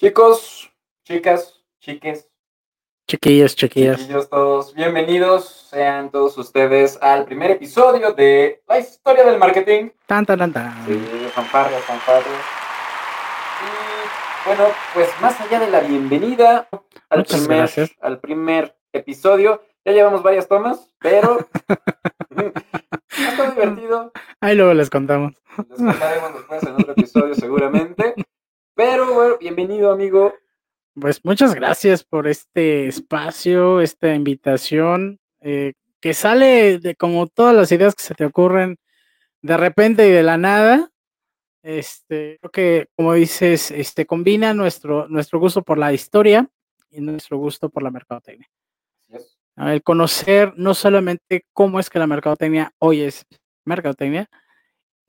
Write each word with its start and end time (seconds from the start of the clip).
Chicos, 0.00 0.72
chicas, 1.04 1.60
chiques, 1.78 2.26
Chiquillos, 3.06 3.54
chiquillas. 3.54 3.98
chiquillos 3.98 4.30
todos, 4.30 4.74
bienvenidos 4.74 5.66
sean 5.68 6.10
todos 6.10 6.38
ustedes 6.38 6.98
al 7.02 7.26
primer 7.26 7.50
episodio 7.50 8.14
de 8.14 8.62
la 8.66 8.78
historia 8.78 9.24
del 9.24 9.38
marketing. 9.38 9.90
Tan, 10.06 10.24
tan, 10.24 10.38
tan, 10.38 10.54
tan. 10.54 10.86
Sí, 10.86 10.98
fanfarrias, 11.34 11.84
fanfarrias. 11.84 12.40
Y 13.60 14.48
bueno, 14.48 14.64
pues 14.94 15.06
más 15.20 15.38
allá 15.38 15.60
de 15.60 15.70
la 15.70 15.80
bienvenida 15.80 16.66
al 17.10 17.18
Muchas 17.18 17.40
primer, 17.40 17.58
gracias. 17.58 17.90
al 18.00 18.20
primer 18.20 18.74
episodio, 18.94 19.62
ya 19.84 19.92
llevamos 19.92 20.22
varias 20.22 20.48
tomas, 20.48 20.88
pero 20.98 21.46
ha 22.38 23.28
estado 23.28 23.50
divertido. 23.50 24.12
Ahí 24.40 24.56
luego 24.56 24.72
les 24.72 24.88
contamos. 24.88 25.34
Les 25.68 25.76
contaremos 25.76 26.32
después 26.36 26.62
en 26.62 26.72
otro 26.72 26.92
episodio 26.92 27.34
seguramente. 27.34 28.14
Pero 28.82 29.12
bueno, 29.12 29.36
bienvenido 29.36 29.92
amigo. 29.92 30.32
Pues 30.98 31.22
muchas 31.22 31.54
gracias 31.54 32.02
por 32.02 32.26
este 32.26 32.86
espacio, 32.86 33.82
esta 33.82 34.14
invitación, 34.14 35.20
eh, 35.42 35.74
que 36.00 36.14
sale 36.14 36.78
de 36.78 36.94
como 36.94 37.26
todas 37.26 37.54
las 37.54 37.70
ideas 37.72 37.94
que 37.94 38.02
se 38.02 38.14
te 38.14 38.24
ocurren 38.24 38.78
de 39.42 39.58
repente 39.58 40.08
y 40.08 40.10
de 40.10 40.22
la 40.22 40.38
nada. 40.38 40.90
Este, 41.62 42.38
creo 42.40 42.50
que, 42.50 42.88
como 42.96 43.12
dices, 43.12 43.70
este 43.70 44.06
combina 44.06 44.54
nuestro, 44.54 45.06
nuestro 45.08 45.38
gusto 45.38 45.62
por 45.62 45.76
la 45.76 45.92
historia 45.92 46.48
y 46.90 47.02
nuestro 47.02 47.36
gusto 47.36 47.68
por 47.68 47.82
la 47.82 47.90
mercadotecnia. 47.90 48.48
El 49.58 49.82
conocer 49.82 50.54
no 50.56 50.72
solamente 50.72 51.44
cómo 51.52 51.80
es 51.80 51.90
que 51.90 51.98
la 51.98 52.06
mercadotecnia 52.06 52.72
hoy 52.78 53.02
es 53.02 53.26
mercadotecnia, 53.66 54.30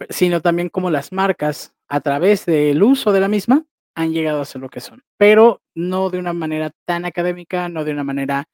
sino 0.09 0.41
también 0.41 0.67
cómo 0.67 0.89
las 0.89 1.13
marcas, 1.13 1.73
a 1.91 1.99
través 1.99 2.45
del 2.45 2.81
uso 2.81 3.11
de 3.11 3.19
la 3.19 3.27
misma, 3.27 3.65
han 3.95 4.13
llegado 4.13 4.39
a 4.41 4.45
ser 4.45 4.61
lo 4.61 4.69
que 4.69 4.79
son. 4.79 5.03
Pero 5.17 5.61
no 5.75 6.09
de 6.09 6.19
una 6.19 6.31
manera 6.31 6.71
tan 6.85 7.03
académica, 7.03 7.67
no 7.67 7.83
de 7.83 7.91
una 7.91 8.05
manera 8.05 8.45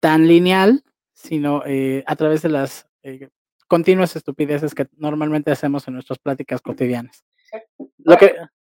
tan 0.00 0.26
lineal, 0.26 0.82
sino 1.12 1.62
eh, 1.64 2.02
a 2.06 2.16
través 2.16 2.42
de 2.42 2.48
las 2.48 2.88
eh, 3.04 3.28
continuas 3.68 4.16
estupideces 4.16 4.74
que 4.74 4.86
normalmente 4.96 5.52
hacemos 5.52 5.86
en 5.86 5.94
nuestras 5.94 6.18
pláticas 6.18 6.60
cotidianas. 6.60 7.24
Lo 7.98 8.16
que, 8.16 8.34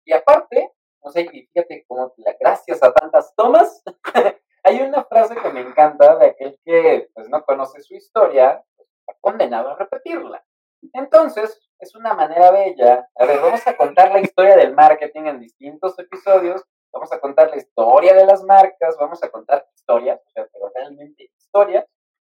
Y 0.04 0.12
aparte, 0.12 0.72
no 1.04 1.10
sé, 1.12 1.28
y 1.32 1.46
fíjate 1.46 1.84
cómo 1.86 2.12
la- 2.16 2.36
gracias 2.40 2.82
a 2.82 2.92
tantas 2.92 3.32
tomas, 3.36 3.82
hay 4.64 4.80
una 4.80 5.04
frase 5.04 5.36
que 5.36 5.50
me 5.52 5.60
encanta 5.60 6.16
de 6.18 6.26
aquel 6.26 6.58
que 6.64 7.08
pues 7.14 7.28
no 7.28 7.44
conoce 7.44 7.80
su 7.82 7.94
historia, 7.94 8.62
pues, 8.76 8.88
está 8.98 9.14
condenado 9.20 9.70
a 9.70 9.76
repetirla. 9.78 10.44
Entonces, 10.92 11.60
es 11.78 11.94
una 11.94 12.14
manera 12.14 12.50
bella. 12.50 13.08
A 13.14 13.26
ver, 13.26 13.40
vamos 13.40 13.66
a 13.66 13.76
contar 13.76 14.12
la 14.12 14.20
historia 14.20 14.56
del 14.56 14.74
marketing 14.74 15.22
en 15.22 15.40
distintos 15.40 15.98
episodios. 15.98 16.64
Vamos 16.92 17.12
a 17.12 17.20
contar 17.20 17.50
la 17.50 17.56
historia 17.56 18.14
de 18.14 18.24
las 18.24 18.42
marcas, 18.44 18.96
vamos 18.98 19.22
a 19.22 19.28
contar 19.28 19.66
historias, 19.74 20.20
o 20.26 20.30
sea, 20.30 20.46
pero 20.50 20.70
realmente 20.74 21.30
historias, 21.36 21.84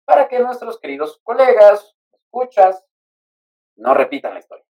para 0.04 0.28
que 0.28 0.40
nuestros 0.40 0.80
queridos 0.80 1.20
colegas, 1.24 1.96
escuchas, 2.12 2.84
no 3.78 3.94
repitan 3.94 4.34
la 4.34 4.40
historia. 4.40 4.66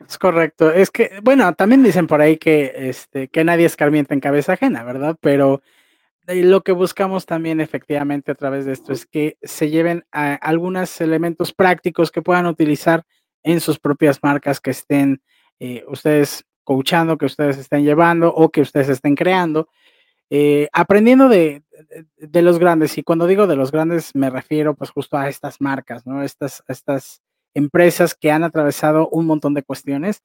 Es 0.00 0.18
correcto. 0.18 0.70
Es 0.70 0.90
que, 0.90 1.10
bueno, 1.22 1.52
también 1.54 1.82
dicen 1.82 2.06
por 2.06 2.20
ahí 2.20 2.38
que, 2.38 2.72
este, 2.88 3.28
que 3.28 3.44
nadie 3.44 3.66
escarmienta 3.66 4.14
en 4.14 4.20
cabeza 4.20 4.54
ajena, 4.54 4.84
¿verdad? 4.84 5.16
Pero 5.20 5.60
lo 6.26 6.62
que 6.62 6.72
buscamos 6.72 7.26
también 7.26 7.60
efectivamente 7.60 8.32
a 8.32 8.34
través 8.34 8.64
de 8.64 8.72
esto 8.72 8.92
es 8.92 9.06
que 9.06 9.38
se 9.42 9.70
lleven 9.70 10.04
a 10.12 10.34
algunos 10.34 11.00
elementos 11.00 11.52
prácticos 11.52 12.10
que 12.10 12.22
puedan 12.22 12.46
utilizar 12.46 13.04
en 13.46 13.60
sus 13.60 13.78
propias 13.78 14.18
marcas 14.22 14.60
que 14.60 14.72
estén 14.72 15.22
eh, 15.60 15.84
ustedes 15.88 16.44
coachando, 16.64 17.16
que 17.16 17.26
ustedes 17.26 17.56
estén 17.58 17.84
llevando 17.84 18.28
o 18.34 18.50
que 18.50 18.60
ustedes 18.60 18.88
estén 18.90 19.14
creando, 19.14 19.68
eh, 20.30 20.68
aprendiendo 20.72 21.28
de, 21.28 21.62
de- 22.18 22.42
los 22.42 22.58
grandes. 22.58 22.98
Y 22.98 23.02
cuando 23.04 23.26
digo 23.28 23.46
de 23.46 23.56
los 23.56 23.70
grandes 23.72 24.14
me 24.14 24.30
refiero 24.30 24.74
pues 24.74 24.90
justo 24.90 25.16
a 25.16 25.28
estas 25.28 25.60
marcas, 25.60 26.06
¿no? 26.06 26.22
Estas, 26.22 26.62
estas 26.68 27.22
empresas 27.54 28.14
que 28.14 28.30
han 28.32 28.44
atravesado 28.44 29.08
un 29.10 29.26
montón 29.26 29.54
de 29.54 29.62
cuestiones 29.62 30.22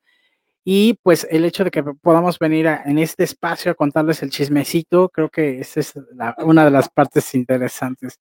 y 0.66 1.00
pues 1.04 1.28
el 1.32 1.46
hecho 1.46 1.64
de 1.64 1.72
que 1.72 1.84
podamos 1.84 2.40
venir 2.40 2.68
en 2.68 3.00
este 3.00 3.24
espacio 3.24 3.72
a 3.72 3.76
contarles 3.76 4.24
el 4.24 4.32
chismecito, 4.32 5.10
creo 5.10 5.30
que 5.30 5.60
esa 5.62 5.80
es 5.80 5.94
una 6.40 6.66
de 6.66 6.72
las 6.72 6.90
partes 6.90 7.34
interesantes. 7.36 8.20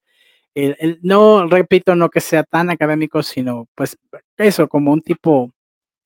El- 0.54 0.98
no, 1.02 1.46
repito, 1.46 1.94
no 1.94 2.08
que 2.08 2.20
sea 2.20 2.42
tan 2.44 2.70
académico, 2.70 3.22
sino 3.22 3.66
pues 3.74 3.96
eso, 4.36 4.68
como 4.68 4.92
un 4.92 5.00
tipo, 5.00 5.50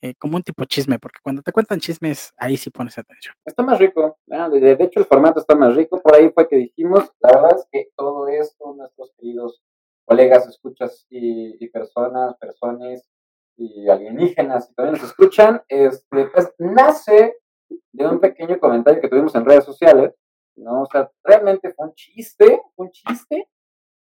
eh, 0.02 0.14
como 0.18 0.36
un 0.36 0.42
tipo 0.42 0.64
chisme, 0.64 0.98
porque 0.98 1.18
cuando 1.22 1.42
te 1.42 1.52
cuentan 1.52 1.80
chismes, 1.80 2.32
ahí 2.36 2.56
sí 2.56 2.70
pones 2.70 2.98
atención. 2.98 3.34
Está 3.44 3.62
más 3.62 3.78
rico. 3.78 4.18
De 4.26 4.60
de 4.76 4.84
hecho, 4.84 5.00
el 5.00 5.06
formato 5.06 5.40
está 5.40 5.54
más 5.54 5.74
rico. 5.74 6.00
Por 6.02 6.14
ahí 6.14 6.30
fue 6.30 6.48
que 6.48 6.56
dijimos. 6.56 7.10
La 7.20 7.30
verdad 7.32 7.56
es 7.58 7.66
que 7.72 7.88
todo 7.96 8.28
esto, 8.28 8.74
nuestros 8.74 9.12
queridos 9.18 9.62
colegas, 10.04 10.46
escuchas 10.46 11.06
y, 11.08 11.56
y 11.64 11.68
personas, 11.70 12.36
personas 12.36 13.08
y 13.56 13.88
alienígenas 13.88 14.68
que 14.68 14.74
también 14.74 14.94
nos 15.00 15.08
escuchan, 15.08 15.62
este, 15.68 16.26
pues 16.26 16.52
nace 16.58 17.36
de 17.92 18.06
un 18.06 18.20
pequeño 18.20 18.58
comentario 18.58 19.00
que 19.00 19.08
tuvimos 19.08 19.34
en 19.34 19.44
redes 19.44 19.64
sociales. 19.64 20.12
¿no? 20.56 20.82
O 20.82 20.86
sea, 20.86 21.10
realmente 21.22 21.72
fue 21.72 21.86
un 21.86 21.94
chiste, 21.94 22.60
un 22.76 22.90
chiste. 22.90 23.48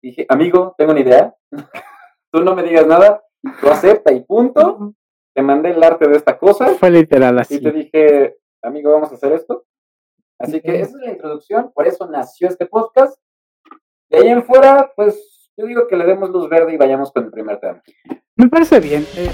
Dije, 0.02 0.26
amigo, 0.30 0.74
tengo 0.78 0.92
una 0.92 1.02
idea. 1.02 1.36
Tú 2.32 2.44
no 2.44 2.56
me 2.56 2.62
digas 2.64 2.86
nada, 2.86 3.24
tú 3.60 3.70
acepta 3.70 4.12
y 4.14 4.24
punto. 4.24 4.94
Te 5.34 5.42
mandé 5.42 5.72
el 5.72 5.84
arte 5.84 6.08
de 6.08 6.16
esta 6.16 6.38
cosa. 6.38 6.68
Fue 6.76 6.92
literal 6.92 7.36
Y 7.38 7.40
así. 7.40 7.60
te 7.62 7.72
dije, 7.72 8.38
amigo, 8.62 8.92
vamos 8.92 9.12
a 9.12 9.16
hacer 9.16 9.34
esto. 9.34 9.66
Así 10.38 10.62
que 10.62 10.80
esa 10.80 10.98
es 10.98 11.04
la 11.06 11.12
introducción, 11.12 11.72
por 11.74 11.88
eso 11.88 12.08
nació 12.08 12.48
este 12.48 12.66
podcast. 12.68 13.20
De 14.10 14.20
ahí 14.20 14.28
en 14.30 14.44
fuera, 14.44 14.92
pues 14.96 15.52
yo 15.58 15.66
digo 15.66 15.88
que 15.88 15.98
le 15.98 16.06
demos 16.06 16.30
luz 16.30 16.48
verde 16.50 16.74
y 16.74 16.78
vayamos 16.78 17.12
con 17.12 17.26
el 17.26 17.32
primer 17.32 17.60
tema. 17.60 17.82
Me 18.36 18.48
parece 18.48 18.80
bien. 18.80 19.06
eh, 19.18 19.30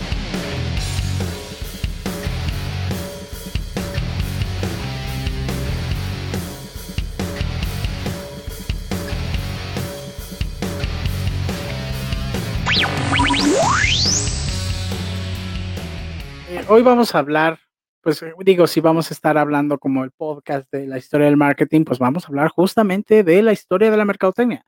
Eh, 16.49 16.65
hoy 16.67 16.81
vamos 16.81 17.15
a 17.15 17.19
hablar, 17.19 17.59
pues 18.01 18.21
eh, 18.21 18.33
digo, 18.39 18.67
si 18.67 18.81
vamos 18.81 19.09
a 19.09 19.13
estar 19.13 19.37
hablando 19.37 19.77
como 19.77 20.03
el 20.03 20.11
podcast 20.11 20.69
de 20.71 20.87
la 20.87 20.97
historia 20.97 21.27
del 21.27 21.37
marketing, 21.37 21.85
pues 21.85 21.99
vamos 21.99 22.25
a 22.25 22.27
hablar 22.27 22.49
justamente 22.49 23.23
de 23.23 23.41
la 23.41 23.53
historia 23.53 23.91
de 23.91 23.97
la 23.97 24.05
mercadotecnia. 24.05 24.65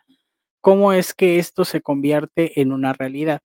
¿Cómo 0.61 0.93
es 0.93 1.13
que 1.13 1.37
esto 1.37 1.65
se 1.65 1.81
convierte 1.81 2.61
en 2.61 2.71
una 2.71 2.93
realidad? 2.93 3.41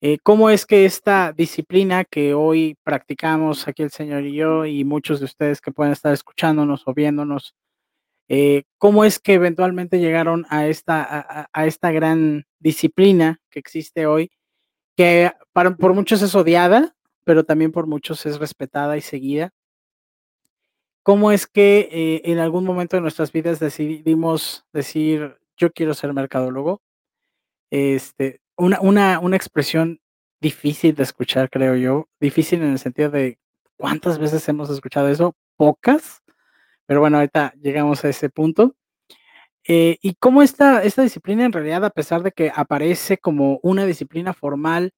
Eh, 0.00 0.18
¿Cómo 0.22 0.50
es 0.50 0.66
que 0.66 0.84
esta 0.84 1.32
disciplina 1.32 2.04
que 2.04 2.34
hoy 2.34 2.76
practicamos 2.82 3.68
aquí 3.68 3.82
el 3.82 3.90
señor 3.90 4.24
y 4.24 4.34
yo 4.34 4.64
y 4.64 4.84
muchos 4.84 5.20
de 5.20 5.26
ustedes 5.26 5.60
que 5.60 5.72
pueden 5.72 5.92
estar 5.92 6.12
escuchándonos 6.12 6.82
o 6.86 6.94
viéndonos, 6.94 7.54
eh, 8.28 8.64
cómo 8.78 9.04
es 9.04 9.18
que 9.18 9.34
eventualmente 9.34 9.98
llegaron 9.98 10.46
a 10.48 10.66
esta, 10.66 11.48
a, 11.52 11.66
esta 11.66 11.90
gran 11.90 12.46
disciplina 12.58 13.40
que 13.50 13.58
existe 13.58 14.06
hoy, 14.06 14.30
que 14.96 15.32
para, 15.52 15.76
por 15.76 15.94
muchos 15.94 16.22
es 16.22 16.34
odiada, 16.34 16.94
pero 17.24 17.44
también 17.44 17.72
por 17.72 17.86
muchos 17.86 18.26
es 18.26 18.38
respetada 18.38 18.96
y 18.96 19.00
seguida? 19.00 19.50
¿Cómo 21.02 21.32
es 21.32 21.46
que 21.46 21.88
eh, 21.90 22.22
en 22.24 22.38
algún 22.38 22.64
momento 22.64 22.96
de 22.96 23.02
nuestras 23.02 23.32
vidas 23.32 23.58
decidimos 23.58 24.64
decir, 24.72 25.36
yo 25.56 25.72
quiero 25.72 25.94
ser 25.94 26.12
mercadólogo? 26.12 26.80
Este, 27.70 28.40
una, 28.56 28.80
una, 28.80 29.18
una 29.18 29.36
expresión 29.36 30.00
difícil 30.40 30.94
de 30.94 31.02
escuchar, 31.02 31.50
creo 31.50 31.76
yo. 31.76 32.08
Difícil 32.20 32.62
en 32.62 32.72
el 32.72 32.78
sentido 32.78 33.10
de 33.10 33.38
cuántas 33.76 34.18
veces 34.18 34.48
hemos 34.48 34.70
escuchado 34.70 35.08
eso, 35.08 35.34
pocas, 35.56 36.21
pero 36.92 37.00
bueno, 37.00 37.16
ahorita 37.16 37.54
llegamos 37.58 38.04
a 38.04 38.10
ese 38.10 38.28
punto. 38.28 38.76
Eh, 39.66 39.96
y 40.02 40.14
cómo 40.16 40.42
esta, 40.42 40.82
esta 40.82 41.00
disciplina 41.00 41.46
en 41.46 41.52
realidad, 41.52 41.82
a 41.86 41.88
pesar 41.88 42.22
de 42.22 42.32
que 42.32 42.52
aparece 42.54 43.16
como 43.16 43.60
una 43.62 43.86
disciplina 43.86 44.34
formal, 44.34 44.92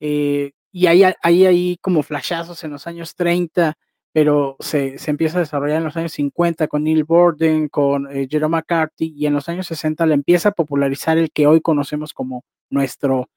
eh, 0.00 0.52
y 0.72 0.86
hay, 0.86 1.02
hay 1.22 1.44
ahí 1.44 1.76
como 1.82 2.02
flashazos 2.02 2.64
en 2.64 2.70
los 2.70 2.86
años 2.86 3.14
30, 3.16 3.74
pero 4.12 4.56
se, 4.60 4.96
se 4.96 5.10
empieza 5.10 5.36
a 5.36 5.40
desarrollar 5.40 5.76
en 5.76 5.84
los 5.84 5.96
años 5.98 6.12
50 6.12 6.68
con 6.68 6.84
Neil 6.84 7.04
Borden, 7.04 7.68
con 7.68 8.10
eh, 8.10 8.26
Jerome 8.30 8.56
McCarthy, 8.56 9.12
y 9.14 9.26
en 9.26 9.34
los 9.34 9.50
años 9.50 9.66
60 9.66 10.06
le 10.06 10.14
empieza 10.14 10.48
a 10.48 10.52
popularizar 10.52 11.18
el 11.18 11.30
que 11.30 11.46
hoy 11.46 11.60
conocemos 11.60 12.14
como 12.14 12.46
nuestro 12.70 13.28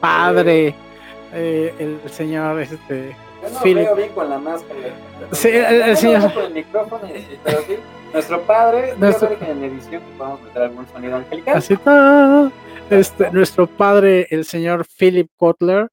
padre, 0.00 0.74
el, 1.34 2.00
el 2.04 2.10
señor 2.10 2.62
este, 2.62 3.14
Yo 3.44 3.50
no 3.54 3.60
Philip. 3.60 3.84
veo 3.84 3.96
bien 3.96 4.08
con 4.10 4.30
la 4.30 4.38
máscara. 4.38 4.80
Sí, 5.32 5.48
el- 5.48 5.96
señor- 5.96 6.20
veo 6.22 6.34
con 6.34 6.44
el 6.44 6.54
micrófono, 6.54 7.08
y 7.08 7.12
así, 7.18 7.38
pero 7.44 7.58
sí, 7.62 7.76
Nuestro 8.12 8.42
padre, 8.42 8.94
Nuestro- 8.96 9.36
que 9.38 9.50
en 9.50 9.64
edición 9.64 10.00
podamos 10.16 10.40
meter 10.42 10.62
algún 10.62 10.86
sonido 10.88 11.16
angelical. 11.16 11.56
Así 11.56 11.74
está. 11.74 12.50
Este, 12.90 13.30
nuestro 13.32 13.66
padre, 13.66 14.28
el 14.30 14.44
señor 14.44 14.84
Philip 14.86 15.28
Kotler, 15.36 15.88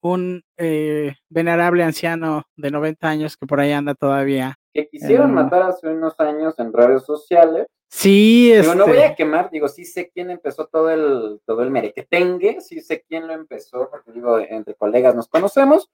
un 0.00 0.42
eh, 0.56 1.14
venerable 1.30 1.82
anciano 1.82 2.44
de 2.56 2.70
90 2.70 3.08
años 3.08 3.36
que 3.36 3.46
por 3.46 3.58
ahí 3.58 3.72
anda 3.72 3.94
todavía 3.94 4.54
que 4.72 4.86
quisieron 4.88 5.30
Eh. 5.30 5.32
matar 5.32 5.62
hace 5.62 5.88
unos 5.88 6.14
años 6.20 6.54
en 6.58 6.72
redes 6.72 7.02
sociales. 7.04 7.66
Sí, 7.90 8.52
Digo, 8.54 8.74
no 8.74 8.86
voy 8.86 8.96
este, 8.98 9.06
a 9.06 9.14
quemar, 9.14 9.50
digo, 9.50 9.66
sí 9.68 9.84
sé 9.84 10.10
quién 10.12 10.30
empezó 10.30 10.66
todo 10.66 10.90
el, 10.90 11.40
todo 11.46 11.62
el 11.62 11.70
merequetengue, 11.70 12.60
sí 12.60 12.80
sé 12.80 13.04
quién 13.08 13.26
lo 13.26 13.32
empezó, 13.34 13.88
porque 13.90 14.12
digo, 14.12 14.38
entre 14.38 14.74
colegas 14.74 15.14
nos 15.14 15.28
conocemos, 15.28 15.88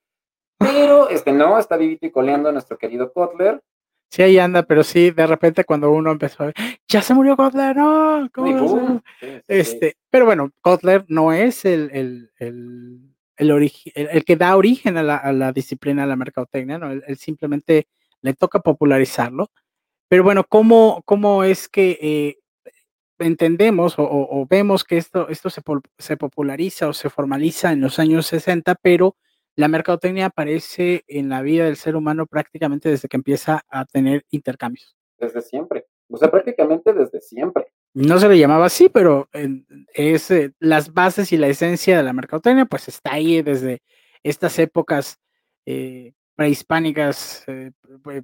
pero 0.61 1.09
este 1.09 1.33
no, 1.33 1.59
está 1.59 1.77
vivito 1.77 2.07
y 2.07 2.11
coleando 2.11 2.53
nuestro 2.53 2.79
querido 2.79 3.13
Kotler. 3.13 3.61
sí 4.11 4.23
ahí 4.23 4.39
anda, 4.39 4.63
pero 4.65 4.85
sí, 4.85 5.11
de 5.11 5.27
repente 5.27 5.65
cuando 5.65 5.91
uno 5.91 6.11
empezó 6.13 6.43
a 6.43 6.47
ver, 6.47 6.55
ya 6.89 7.01
se 7.03 7.15
murió 7.15 7.37
Kotler, 7.37 7.75
no, 7.77 8.29
¿cómo 8.33 8.47
a 8.49 8.69
ser?". 8.69 8.69
boom, 8.69 9.03
sí, 9.21 9.27
sí, 9.27 9.33
sí. 9.39 9.43
Este, 9.49 9.97
pero 10.11 10.27
bueno, 10.27 10.51
Kotler 10.61 11.05
no 11.09 11.33
es 11.33 11.65
el, 11.65 11.91
el, 11.93 12.31
el, 12.39 13.01
el, 13.37 13.51
origi- 13.51 13.91
el- 13.95 14.09
el 14.13 14.25
que 14.25 14.37
da 14.37 14.57
origen 14.57 14.97
a 14.99 15.03
la, 15.03 15.17
a 15.17 15.33
la 15.33 15.53
disciplina 15.53 16.03
de 16.03 16.09
la 16.09 16.17
mercadotecnia, 16.17 16.79
¿no? 16.79 16.91
Él, 16.91 17.03
él 17.07 17.17
simplemente 17.17 17.87
le 18.23 18.35
toca 18.35 18.61
popularizarlo. 18.61 19.51
Pero 20.09 20.25
bueno, 20.25 20.45
¿cómo, 20.45 21.03
cómo 21.07 21.45
es 21.45 21.69
que 21.69 21.97
eh, 22.03 22.39
entendemos 23.19 23.99
o, 23.99 24.03
o- 24.03 24.41
o 24.43 24.47
vemos 24.47 24.85
que 24.85 24.97
esto, 24.97 25.29
esto 25.29 25.51
se, 25.51 25.63
se 25.99 26.17
populariza 26.17 26.89
o 26.89 26.93
se 26.93 27.11
formaliza 27.11 27.73
en 27.73 27.81
los 27.81 27.99
años 27.99 28.27
60, 28.27 28.75
pero 28.75 29.17
la 29.61 29.69
mercadotecnia 29.69 30.27
aparece 30.27 31.05
en 31.07 31.29
la 31.29 31.43
vida 31.43 31.65
del 31.67 31.77
ser 31.77 31.95
humano 31.97 32.27
prácticamente 32.27 32.89
desde 32.89 33.09
que 33.09 33.17
empieza 33.17 33.63
a 33.69 33.85
tener 33.85 34.25
intercambios? 34.31 34.97
Desde 35.19 35.41
siempre, 35.43 35.87
o 36.09 36.17
sea, 36.17 36.31
prácticamente 36.31 36.93
desde 36.93 37.21
siempre. 37.21 37.67
no 37.95 38.19
se 38.19 38.29
le 38.29 38.39
llamaba 38.39 38.67
así, 38.67 38.89
pero 38.89 39.29
es 39.95 40.31
eh, 40.31 40.53
las 40.59 40.93
bases 40.93 41.33
y 41.33 41.37
la 41.37 41.49
esencia 41.49 41.97
de 41.97 42.03
la 42.03 42.13
mercadotecnia, 42.13 42.65
pues 42.65 42.89
está 42.89 43.15
ahí 43.15 43.43
desde 43.43 43.83
estas 44.23 44.59
épocas 44.59 45.19
eh, 45.67 46.13
prehispánicas, 46.37 47.45
eh, 47.49 47.73
pre- 48.03 48.23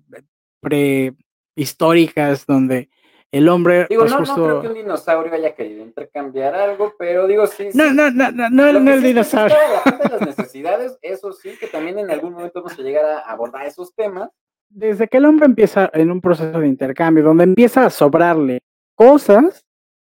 pre- 0.61 1.15
prehistóricas, 1.55 2.47
donde 2.47 2.89
el 3.33 3.49
hombre, 3.49 3.87
Digo, 3.91 4.03
pues 4.03 4.13
no, 4.13 4.21
no 4.21 4.35
creo 4.35 4.61
que 4.63 4.69
un 4.69 4.75
dinosaurio 4.75 5.33
haya 5.35 5.55
querido 5.55 5.83
intercambiar 5.83 6.55
algo, 6.55 6.95
pero 6.99 7.27
digo, 7.27 7.47
sí. 7.47 7.69
No, 7.75 7.85
sí, 7.91 7.95
no, 7.95 8.11
no, 8.11 8.31
no, 8.31 8.49
no, 8.51 8.73
Lo 8.73 8.81
no 8.81 8.93
el 8.93 9.01
sí 9.01 9.07
dinosaurio. 9.09 9.57
de 10.03 10.09
las 10.09 10.21
necesidades, 10.23 10.99
eso 11.03 11.33
sí, 11.33 11.51
que 11.59 11.67
también 11.67 11.99
en 11.99 12.11
algún 12.11 12.33
momento 12.33 12.63
vamos 12.63 12.79
a 12.79 12.83
llegar 12.83 13.05
a 13.05 13.19
abordar 13.21 13.67
esos 13.67 13.95
temas. 13.95 14.31
Desde 14.69 15.09
que 15.09 15.19
el 15.19 15.27
hombre 15.27 15.47
empieza 15.47 15.91
en 15.93 16.11
un 16.11 16.21
proceso 16.21 16.59
de 16.59 16.67
intercambio, 16.69 17.23
donde 17.25 17.45
empieza 17.45 17.87
a 17.87 17.91
sobrarle 17.91 18.61
cosas, 18.95 19.65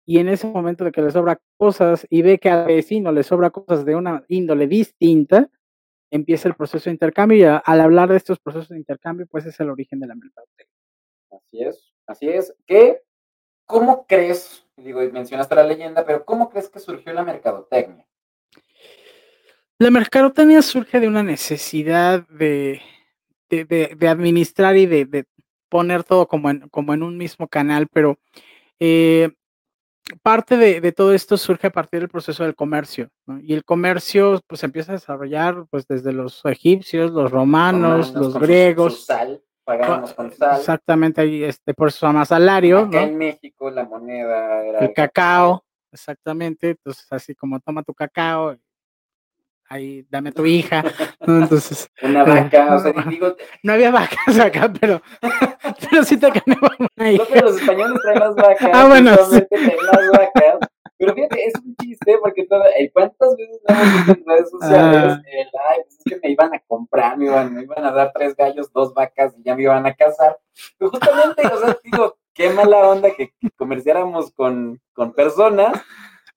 y 0.05 0.17
en 0.19 0.27
ese 0.29 0.47
momento 0.47 0.83
de 0.85 0.91
que 0.91 1.01
le 1.01 1.11
sobra 1.11 1.39
cosas 1.57 2.07
y 2.09 2.21
ve 2.23 2.39
que 2.39 2.49
al 2.49 2.65
vecino 2.65 3.11
le 3.11 3.21
sobra 3.23 3.49
cosas 3.51 3.85
de 3.85 3.95
una 3.95 4.23
índole 4.27 4.65
distinta, 4.67 5.49
empieza 6.11 6.47
el 6.47 6.55
proceso 6.55 6.85
de 6.89 6.93
intercambio 6.93 7.37
y 7.37 7.43
a- 7.43 7.57
al 7.57 7.81
hablar 7.81 8.09
de 8.09 8.17
estos 8.17 8.39
procesos 8.39 8.69
de 8.69 8.77
intercambio, 8.77 9.27
pues 9.29 9.45
es 9.45 9.59
el 9.59 9.69
origen 9.69 9.99
de 9.99 10.07
la 10.07 10.15
mercadotecnia. 10.15 10.75
Así 11.31 11.61
es, 11.63 11.93
así 12.09 12.27
es. 12.27 12.53
¿Qué, 12.65 13.01
¿Cómo 13.65 14.05
crees, 14.07 14.65
digo, 14.77 14.99
mencionaste 15.11 15.55
la 15.55 15.63
leyenda, 15.63 16.05
pero 16.05 16.25
cómo 16.25 16.49
crees 16.49 16.69
que 16.69 16.79
surgió 16.79 17.13
la 17.13 17.23
mercadotecnia? 17.23 18.05
La 19.77 19.91
mercadotecnia 19.91 20.61
surge 20.61 20.99
de 20.99 21.07
una 21.07 21.23
necesidad 21.23 22.27
de, 22.27 22.81
de, 23.49 23.65
de- 23.65 23.95
de 23.97 24.07
administrar 24.07 24.75
y 24.75 24.85
de, 24.85 25.25
poner 25.69 26.03
todo 26.03 26.27
como 26.27 26.49
en, 26.49 26.67
como 26.69 26.93
en 26.95 27.03
un 27.03 27.15
mismo 27.15 27.47
canal, 27.47 27.87
pero 27.93 28.17
eh, 28.79 29.29
parte 30.23 30.57
de, 30.57 30.81
de 30.81 30.91
todo 30.91 31.13
esto 31.13 31.37
surge 31.37 31.67
a 31.67 31.71
partir 31.71 31.99
del 31.99 32.09
proceso 32.09 32.43
del 32.43 32.55
comercio, 32.55 33.09
¿no? 33.27 33.39
Y 33.39 33.53
el 33.53 33.63
comercio 33.63 34.41
pues 34.47 34.61
se 34.61 34.65
empieza 34.65 34.91
a 34.93 34.95
desarrollar 34.95 35.65
pues 35.69 35.85
desde 35.87 36.11
los 36.11 36.43
egipcios, 36.45 37.11
los 37.11 37.29
romanos, 37.29 38.07
Romanos, 38.07 38.33
los 38.33 38.41
griegos. 38.41 38.95
Su, 39.01 39.05
sal, 39.05 39.43
pagábamos 39.77 40.13
con 40.13 40.31
sal. 40.31 40.57
Exactamente, 40.59 41.21
ahí 41.21 41.43
este, 41.43 41.73
por 41.73 41.89
eso 41.89 41.99
se 41.99 42.05
llama 42.07 42.25
salario, 42.25 42.79
Acá 42.79 43.01
¿no? 43.01 43.07
en 43.07 43.17
México 43.17 43.69
la 43.69 43.83
moneda 43.85 44.63
era 44.65 44.79
El 44.79 44.93
cacao, 44.93 45.63
exactamente. 45.91 46.71
Entonces, 46.71 47.05
así 47.11 47.35
como 47.35 47.59
toma 47.59 47.83
tu 47.83 47.93
cacao, 47.93 48.55
ahí 49.69 50.05
dame 50.09 50.31
tu 50.31 50.45
hija, 50.45 50.83
¿no? 51.27 51.43
Entonces, 51.43 51.87
Una 52.01 52.23
vaca, 52.23 52.75
o 52.75 52.79
sea, 52.79 52.91
digo, 53.07 53.35
no 53.63 53.73
había 53.73 53.91
vacas 53.91 54.39
acá, 54.39 54.71
pero, 54.79 55.01
pero 55.91 56.03
sí 56.03 56.17
te 56.17 56.31
cambiaba 56.31 56.75
una 56.79 56.89
creo 56.95 57.11
hija. 57.13 57.25
que 57.33 57.39
los 57.41 57.61
españoles 57.61 57.99
traen 58.01 58.19
las 58.19 58.35
vacas, 58.35 58.71
Ah, 58.73 58.87
bueno, 58.87 59.11
justamente 59.11 59.47
traen 59.49 59.77
las 59.91 60.11
vacas. 60.11 60.69
Pero 60.99 61.15
fíjate, 61.15 61.45
es 61.45 61.53
un 61.63 61.75
chiste 61.77 62.17
porque 62.21 62.45
todo, 62.45 62.61
eh, 62.77 62.91
¿cuántas 62.91 63.35
veces 63.37 63.61
lo 63.65 63.73
hemos 63.73 63.95
visto 63.95 64.11
en 64.11 64.25
redes 64.27 64.49
sociales? 64.51 65.13
Ah. 65.13 65.21
El, 65.31 65.47
ay, 65.69 65.79
pues 65.85 65.97
es 65.97 66.03
que 66.03 66.19
me 66.21 66.31
iban 66.33 66.53
a 66.53 66.59
comprar, 66.59 67.17
me 67.17 67.25
iban, 67.27 67.53
me 67.55 67.63
iban 67.63 67.85
a 67.85 67.91
dar 67.93 68.11
tres 68.13 68.35
gallos, 68.35 68.69
dos 68.73 68.93
vacas 68.93 69.33
y 69.37 69.43
ya 69.43 69.55
me 69.55 69.63
iban 69.63 69.85
a 69.85 69.93
casar. 69.93 70.37
Pero 70.77 70.91
justamente, 70.91 71.47
o 71.47 71.57
sea, 71.57 71.77
digo, 71.85 72.17
qué 72.33 72.49
mala 72.49 72.89
onda 72.89 73.11
que, 73.15 73.33
que 73.39 73.49
comerciáramos 73.51 74.33
con, 74.33 74.81
con 74.91 75.13
personas. 75.13 75.81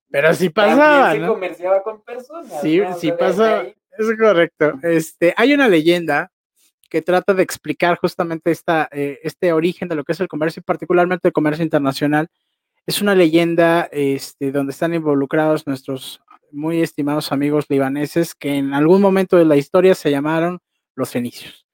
Pero 0.09 0.33
sí 0.33 0.49
También 0.49 0.79
pasaba, 0.79 1.13
se 1.13 1.19
¿no? 1.19 1.29
comerciaba 1.29 1.83
con 1.83 2.03
personas. 2.03 2.61
Sí, 2.61 2.79
¿no? 2.79 2.95
Sí 2.97 3.11
pasaba. 3.11 3.65
Es 3.65 4.17
correcto. 4.17 4.75
Este, 4.85 5.35
hay 5.37 5.55
una 5.55 5.67
leyenda 5.67 6.31
que 6.89 7.03
trata 7.03 7.35
de 7.35 7.43
explicar 7.43 7.99
justamente 7.99 8.53
esta, 8.53 8.89
eh, 8.93 9.19
este 9.25 9.53
origen 9.53 9.89
de 9.89 9.97
lo 9.97 10.05
que 10.05 10.13
es 10.13 10.21
el 10.21 10.29
comercio 10.29 10.61
y 10.61 10.63
particularmente 10.63 11.27
el 11.27 11.33
comercio 11.33 11.65
internacional. 11.65 12.29
Es 12.87 13.01
una 13.01 13.15
leyenda 13.15 13.89
este, 13.93 14.51
donde 14.53 14.73
están 14.73 14.95
involucrados 14.95 15.67
nuestros 15.67 16.21
muy 16.51 16.81
estimados 16.83 17.33
amigos 17.33 17.67
libaneses 17.69 18.35
que 18.35 18.57
en 18.57 18.75
algún 18.75 19.01
momento 19.01 19.37
de 19.37 19.45
la 19.45 19.57
historia 19.57 19.95
se 19.95 20.11
llamaron 20.11 20.59
los 20.95 21.11
fenicios. 21.11 21.65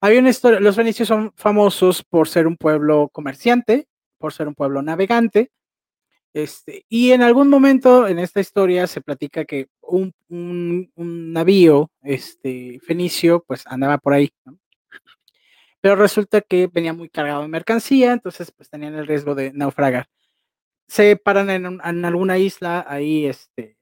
Hay 0.00 0.18
una 0.18 0.30
historia, 0.30 0.60
los 0.60 0.76
fenicios 0.76 1.08
son 1.08 1.32
famosos 1.36 2.04
por 2.04 2.28
ser 2.28 2.46
un 2.46 2.56
pueblo 2.56 3.08
comerciante, 3.12 3.88
por 4.18 4.32
ser 4.32 4.48
un 4.48 4.54
pueblo 4.54 4.82
navegante, 4.82 5.50
este, 6.34 6.84
y 6.88 7.12
en 7.12 7.22
algún 7.22 7.48
momento 7.50 8.08
en 8.08 8.18
esta 8.18 8.40
historia 8.40 8.86
se 8.86 9.00
platica 9.02 9.44
que 9.44 9.68
un, 9.82 10.12
un- 10.28 10.90
un 10.96 11.32
navío 11.32 11.90
este, 12.02 12.80
fenicio 12.84 13.44
pues 13.46 13.64
andaba 13.66 13.98
por 13.98 14.14
ahí, 14.14 14.30
pero 15.80 15.96
resulta 15.96 16.40
que 16.40 16.66
venía 16.66 16.92
muy 16.92 17.08
cargado 17.10 17.42
de 17.42 17.48
mercancía, 17.48 18.12
entonces 18.12 18.50
pues 18.52 18.70
tenían 18.70 18.94
el 18.94 19.06
riesgo 19.06 19.34
de 19.34 19.52
naufragar. 19.52 20.06
Se 20.88 21.16
paran 21.16 21.50
en, 21.50 21.66
un- 21.66 21.80
en 21.84 22.04
alguna 22.04 22.38
isla 22.38 22.84
ahí 22.88 23.26
este, 23.26 23.76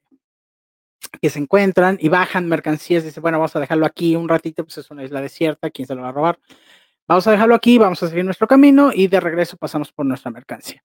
que 1.20 1.30
se 1.30 1.38
encuentran 1.38 1.98
y 2.00 2.08
bajan 2.08 2.48
mercancías, 2.48 3.04
dice, 3.04 3.20
bueno, 3.20 3.38
vamos 3.38 3.54
a 3.56 3.60
dejarlo 3.60 3.86
aquí 3.86 4.16
un 4.16 4.28
ratito, 4.28 4.64
pues 4.64 4.78
es 4.78 4.90
una 4.90 5.04
isla 5.04 5.20
desierta, 5.20 5.70
¿quién 5.70 5.86
se 5.86 5.94
lo 5.94 6.02
va 6.02 6.08
a 6.08 6.12
robar? 6.12 6.38
Vamos 7.08 7.26
a 7.26 7.32
dejarlo 7.32 7.54
aquí, 7.54 7.78
vamos 7.78 8.02
a 8.02 8.08
seguir 8.08 8.24
nuestro 8.24 8.46
camino 8.46 8.90
y 8.94 9.08
de 9.08 9.20
regreso 9.20 9.56
pasamos 9.56 9.92
por 9.92 10.06
nuestra 10.06 10.30
mercancía. 10.30 10.82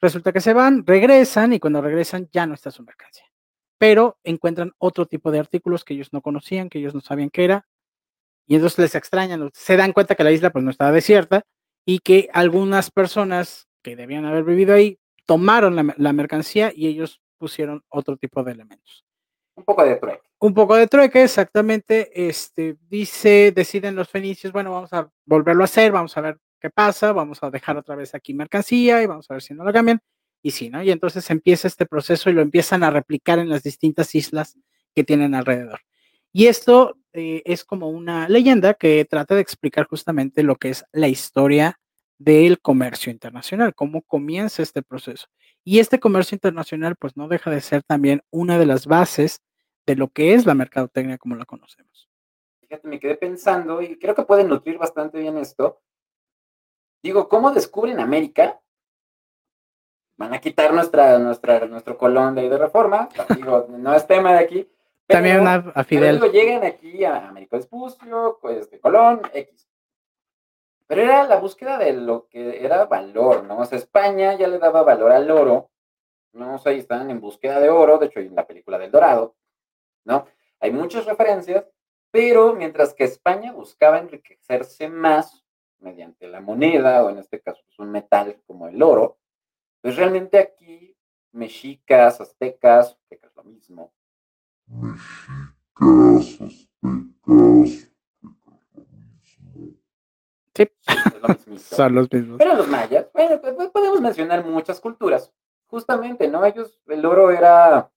Resulta 0.00 0.32
que 0.32 0.40
se 0.40 0.52
van, 0.54 0.86
regresan 0.86 1.52
y 1.52 1.58
cuando 1.58 1.80
regresan 1.82 2.28
ya 2.32 2.46
no 2.46 2.54
está 2.54 2.70
su 2.70 2.84
mercancía. 2.84 3.24
Pero 3.78 4.18
encuentran 4.22 4.72
otro 4.78 5.06
tipo 5.06 5.30
de 5.32 5.40
artículos 5.40 5.84
que 5.84 5.94
ellos 5.94 6.12
no 6.12 6.22
conocían, 6.22 6.68
que 6.68 6.78
ellos 6.78 6.94
no 6.94 7.00
sabían 7.00 7.30
qué 7.30 7.44
era. 7.44 7.66
Y 8.46 8.54
entonces 8.54 8.78
les 8.78 8.94
extrañan, 8.94 9.50
se 9.52 9.76
dan 9.76 9.92
cuenta 9.92 10.14
que 10.14 10.24
la 10.24 10.30
isla 10.32 10.50
pues 10.50 10.64
no 10.64 10.70
estaba 10.70 10.92
desierta 10.92 11.42
y 11.84 11.98
que 11.98 12.28
algunas 12.32 12.90
personas 12.90 13.68
que 13.82 13.96
debían 13.96 14.24
haber 14.24 14.44
vivido 14.44 14.74
ahí 14.74 14.98
tomaron 15.28 15.76
la, 15.76 15.94
la 15.98 16.12
mercancía 16.14 16.72
y 16.74 16.86
ellos 16.86 17.20
pusieron 17.36 17.84
otro 17.90 18.16
tipo 18.16 18.42
de 18.42 18.52
elementos. 18.52 19.04
Un 19.54 19.64
poco 19.64 19.84
de 19.84 19.96
trueque. 19.96 20.22
Un 20.38 20.54
poco 20.54 20.74
de 20.74 20.86
trueque, 20.86 21.22
exactamente. 21.22 22.28
Este, 22.28 22.78
dice, 22.88 23.52
deciden 23.54 23.94
los 23.94 24.08
fenicios, 24.08 24.54
bueno, 24.54 24.72
vamos 24.72 24.92
a 24.94 25.10
volverlo 25.26 25.64
a 25.64 25.66
hacer, 25.66 25.92
vamos 25.92 26.16
a 26.16 26.22
ver 26.22 26.38
qué 26.58 26.70
pasa, 26.70 27.12
vamos 27.12 27.42
a 27.42 27.50
dejar 27.50 27.76
otra 27.76 27.94
vez 27.94 28.14
aquí 28.14 28.32
mercancía 28.32 29.02
y 29.02 29.06
vamos 29.06 29.30
a 29.30 29.34
ver 29.34 29.42
si 29.42 29.52
no 29.52 29.64
lo 29.64 29.72
cambian. 29.72 30.00
Y 30.42 30.52
sí, 30.52 30.70
¿no? 30.70 30.82
Y 30.82 30.90
entonces 30.90 31.28
empieza 31.28 31.68
este 31.68 31.84
proceso 31.84 32.30
y 32.30 32.32
lo 32.32 32.40
empiezan 32.40 32.82
a 32.84 32.90
replicar 32.90 33.38
en 33.38 33.50
las 33.50 33.62
distintas 33.62 34.14
islas 34.14 34.56
que 34.94 35.04
tienen 35.04 35.34
alrededor. 35.34 35.80
Y 36.32 36.46
esto 36.46 36.96
eh, 37.12 37.42
es 37.44 37.64
como 37.64 37.90
una 37.90 38.30
leyenda 38.30 38.74
que 38.74 39.04
trata 39.04 39.34
de 39.34 39.42
explicar 39.42 39.86
justamente 39.86 40.42
lo 40.42 40.56
que 40.56 40.70
es 40.70 40.86
la 40.92 41.08
historia 41.08 41.78
del 42.18 42.60
comercio 42.60 43.12
internacional, 43.12 43.74
cómo 43.74 44.02
comienza 44.02 44.62
este 44.62 44.82
proceso. 44.82 45.26
Y 45.64 45.78
este 45.78 46.00
comercio 46.00 46.34
internacional, 46.34 46.96
pues 46.96 47.16
no 47.16 47.28
deja 47.28 47.50
de 47.50 47.60
ser 47.60 47.82
también 47.82 48.22
una 48.30 48.58
de 48.58 48.66
las 48.66 48.86
bases 48.86 49.40
de 49.86 49.96
lo 49.96 50.08
que 50.08 50.34
es 50.34 50.44
la 50.46 50.54
mercadotecnia 50.54 51.18
como 51.18 51.36
la 51.36 51.44
conocemos. 51.44 52.08
Fíjate, 52.60 52.88
me 52.88 52.98
quedé 53.00 53.16
pensando 53.16 53.80
y 53.82 53.98
creo 53.98 54.14
que 54.14 54.22
puede 54.24 54.44
nutrir 54.44 54.78
bastante 54.78 55.18
bien 55.20 55.38
esto. 55.38 55.80
Digo, 57.02 57.28
¿cómo 57.28 57.52
descubren 57.52 58.00
América? 58.00 58.60
Van 60.16 60.34
a 60.34 60.40
quitar 60.40 60.74
nuestra, 60.74 61.18
nuestra, 61.18 61.66
nuestro 61.66 61.96
colón 61.96 62.34
de 62.34 62.42
ahí 62.42 62.48
de 62.48 62.58
reforma. 62.58 63.08
Digo, 63.36 63.66
no 63.70 63.94
es 63.94 64.06
tema 64.06 64.32
de 64.32 64.38
aquí. 64.40 64.68
pero- 65.06 65.18
También 65.18 65.46
a, 65.46 65.54
a 65.54 65.62
pero 65.72 65.84
Fidel. 65.84 66.20
digo, 66.20 66.32
llegan 66.32 66.64
aquí 66.64 67.04
a 67.04 67.28
Américo 67.28 67.56
Vespucio, 67.56 68.38
pues 68.42 68.70
de 68.70 68.80
Colón, 68.80 69.22
X. 69.32 69.68
Pero 70.88 71.02
era 71.02 71.24
la 71.24 71.36
búsqueda 71.36 71.76
de 71.76 71.92
lo 71.92 72.28
que 72.28 72.64
era 72.64 72.86
valor, 72.86 73.44
¿no? 73.44 73.58
O 73.58 73.64
sea, 73.66 73.76
España 73.78 74.34
ya 74.34 74.48
le 74.48 74.58
daba 74.58 74.82
valor 74.82 75.12
al 75.12 75.30
oro, 75.30 75.70
¿no? 76.32 76.54
O 76.54 76.58
sea, 76.58 76.72
y 76.72 76.78
estaban 76.78 77.10
en 77.10 77.20
búsqueda 77.20 77.60
de 77.60 77.68
oro, 77.68 77.98
de 77.98 78.06
hecho, 78.06 78.20
en 78.20 78.34
la 78.34 78.46
película 78.46 78.78
del 78.78 78.90
Dorado, 78.90 79.36
¿no? 80.04 80.26
Hay 80.60 80.72
muchas 80.72 81.04
referencias, 81.04 81.66
pero 82.10 82.54
mientras 82.54 82.94
que 82.94 83.04
España 83.04 83.52
buscaba 83.52 83.98
enriquecerse 83.98 84.88
más, 84.88 85.44
mediante 85.80 86.26
la 86.26 86.40
moneda, 86.40 87.04
o 87.04 87.10
en 87.10 87.18
este 87.18 87.40
caso, 87.40 87.62
pues, 87.66 87.78
un 87.78 87.90
metal 87.90 88.40
como 88.46 88.66
el 88.66 88.82
oro, 88.82 89.18
pues 89.82 89.94
realmente 89.96 90.38
aquí 90.38 90.96
mexicas, 91.32 92.20
aztecas, 92.20 92.96
aztecas 93.02 93.36
lo 93.36 93.44
mismo. 93.44 93.92
Mexicas, 94.66 96.40
aztecas, 96.40 97.88
Sí, 100.58 100.64
es 100.86 101.22
lo 101.22 101.28
mismito. 101.28 101.62
Son 101.84 101.94
los 101.94 102.12
mismos. 102.12 102.38
Pero 102.38 102.54
los 102.54 102.68
mayas, 102.68 103.06
bueno, 103.14 103.40
pues, 103.40 103.54
pues, 103.54 103.68
podemos 103.70 104.00
mencionar 104.00 104.44
muchas 104.44 104.80
culturas. 104.80 105.32
Justamente, 105.68 106.28
¿no? 106.28 106.44
Ellos, 106.44 106.78
el 106.86 107.04
oro 107.04 107.30
era 107.30 107.90